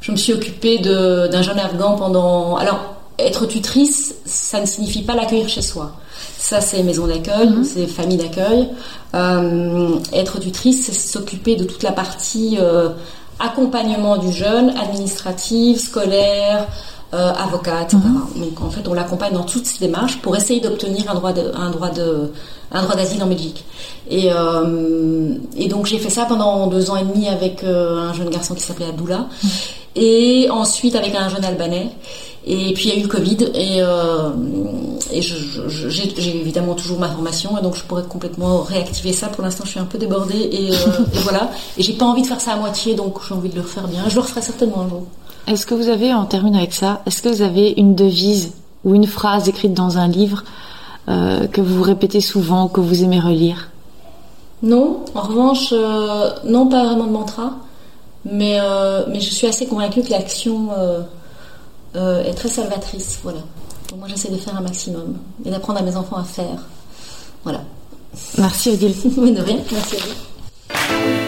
je 0.00 0.12
me 0.12 0.16
suis 0.16 0.32
occupée 0.32 0.78
d'un 0.78 1.42
jeune 1.42 1.58
Afghan 1.58 1.96
pendant. 1.96 2.56
Alors, 2.56 2.95
être 3.18 3.46
tutrice, 3.46 4.14
ça 4.24 4.60
ne 4.60 4.66
signifie 4.66 5.02
pas 5.02 5.14
l'accueillir 5.14 5.48
chez 5.48 5.62
soi. 5.62 5.92
Ça, 6.38 6.60
c'est 6.60 6.82
maison 6.82 7.06
d'accueil, 7.06 7.48
mhm. 7.48 7.64
c'est 7.64 7.86
famille 7.86 8.18
d'accueil. 8.18 8.68
Euh, 9.14 9.96
être 10.12 10.38
tutrice, 10.38 10.84
c'est 10.84 10.92
s'occuper 10.92 11.56
de 11.56 11.64
toute 11.64 11.82
la 11.82 11.92
partie 11.92 12.58
euh, 12.60 12.90
accompagnement 13.38 14.16
du 14.16 14.32
jeune, 14.32 14.70
administrative, 14.76 15.78
scolaire, 15.78 16.66
euh, 17.14 17.32
avocat, 17.32 17.82
etc. 17.82 17.98
Mhm. 17.98 18.42
Donc 18.44 18.60
en 18.62 18.70
fait, 18.70 18.86
on 18.88 18.94
l'accompagne 18.94 19.32
dans 19.32 19.44
toutes 19.44 19.66
ces 19.66 19.78
démarches 19.78 20.18
pour 20.18 20.36
essayer 20.36 20.60
d'obtenir 20.60 21.10
un 21.10 21.14
droit 21.14 21.32
de, 21.32 21.52
un 21.54 21.70
droit 21.70 21.90
de, 21.90 22.32
un 22.72 22.82
droit 22.82 22.96
d'asile 22.96 23.22
en 23.22 23.26
Belgique. 23.26 23.64
Et, 24.10 24.30
euh, 24.32 25.34
et 25.56 25.68
donc 25.68 25.86
j'ai 25.86 25.98
fait 25.98 26.10
ça 26.10 26.24
pendant 26.24 26.66
deux 26.66 26.90
ans 26.90 26.96
et 26.96 27.04
demi 27.04 27.28
avec 27.28 27.62
euh, 27.62 28.08
un 28.08 28.12
jeune 28.12 28.28
garçon 28.28 28.54
qui 28.54 28.62
s'appelait 28.62 28.86
Abdullah, 28.86 29.26
mhm. 29.42 29.50
et 29.94 30.48
ensuite 30.50 30.96
avec 30.96 31.14
un 31.14 31.28
jeune 31.28 31.44
Albanais. 31.44 31.90
Et 32.46 32.72
puis 32.74 32.88
il 32.88 32.94
y 32.94 32.96
a 32.96 33.00
eu 33.00 33.02
le 33.02 33.08
Covid 33.08 33.38
et, 33.54 33.82
euh, 33.82 34.30
et 35.10 35.20
j'ai 35.20 36.36
évidemment 36.36 36.74
toujours 36.74 37.00
ma 37.00 37.08
formation 37.08 37.58
et 37.58 37.62
donc 37.62 37.74
je 37.74 37.82
pourrais 37.82 38.04
complètement 38.04 38.60
réactiver 38.62 39.12
ça. 39.12 39.26
Pour 39.26 39.42
l'instant, 39.42 39.64
je 39.64 39.70
suis 39.70 39.80
un 39.80 39.84
peu 39.84 39.98
débordée 39.98 40.48
et, 40.52 40.70
euh, 40.70 40.74
et 41.14 41.18
voilà. 41.24 41.50
Et 41.76 41.82
j'ai 41.82 41.94
pas 41.94 42.04
envie 42.04 42.22
de 42.22 42.28
faire 42.28 42.40
ça 42.40 42.52
à 42.52 42.56
moitié, 42.56 42.94
donc 42.94 43.18
j'ai 43.26 43.34
envie 43.34 43.48
de 43.48 43.56
le 43.56 43.62
refaire 43.62 43.88
bien. 43.88 44.04
Je 44.08 44.14
le 44.14 44.20
referai 44.20 44.42
certainement 44.42 44.82
un 44.82 44.88
jour. 44.88 45.02
Est-ce 45.48 45.66
que 45.66 45.74
vous 45.74 45.88
avez, 45.88 46.14
on 46.14 46.24
termine 46.24 46.54
avec 46.54 46.72
ça, 46.72 47.02
est-ce 47.06 47.20
que 47.20 47.28
vous 47.28 47.42
avez 47.42 47.74
une 47.76 47.96
devise 47.96 48.52
ou 48.84 48.94
une 48.94 49.06
phrase 49.06 49.48
écrite 49.48 49.74
dans 49.74 49.98
un 49.98 50.06
livre 50.06 50.44
euh, 51.08 51.48
que 51.48 51.60
vous 51.60 51.82
répétez 51.82 52.20
souvent, 52.20 52.68
que 52.68 52.80
vous 52.80 53.02
aimez 53.02 53.18
relire? 53.18 53.70
Non, 54.62 55.00
en 55.16 55.20
revanche, 55.20 55.70
euh, 55.72 56.30
non 56.44 56.68
pas 56.68 56.84
vraiment 56.84 57.06
de 57.06 57.12
mantra, 57.12 57.54
mais, 58.24 58.58
mais 59.08 59.20
je 59.20 59.30
suis 59.30 59.46
assez 59.46 59.66
convaincue 59.66 60.02
que 60.02 60.10
l'action 60.10 60.70
euh, 61.94 62.24
est 62.24 62.34
très 62.34 62.48
salvatrice. 62.48 63.20
Voilà. 63.22 63.40
Donc 63.90 64.00
moi, 64.00 64.08
j'essaie 64.08 64.30
de 64.30 64.36
faire 64.36 64.56
un 64.56 64.60
maximum 64.60 65.16
et 65.44 65.50
d'apprendre 65.50 65.78
à 65.80 65.82
mes 65.82 65.96
enfants 65.96 66.16
à 66.16 66.24
faire. 66.24 66.58
Voilà. 67.44 67.62
Merci 68.38 68.70
Odile. 68.70 68.94
de 69.34 69.40
rien. 69.40 69.58
Merci 69.70 69.96
à 69.96 70.00
vous. 70.00 71.25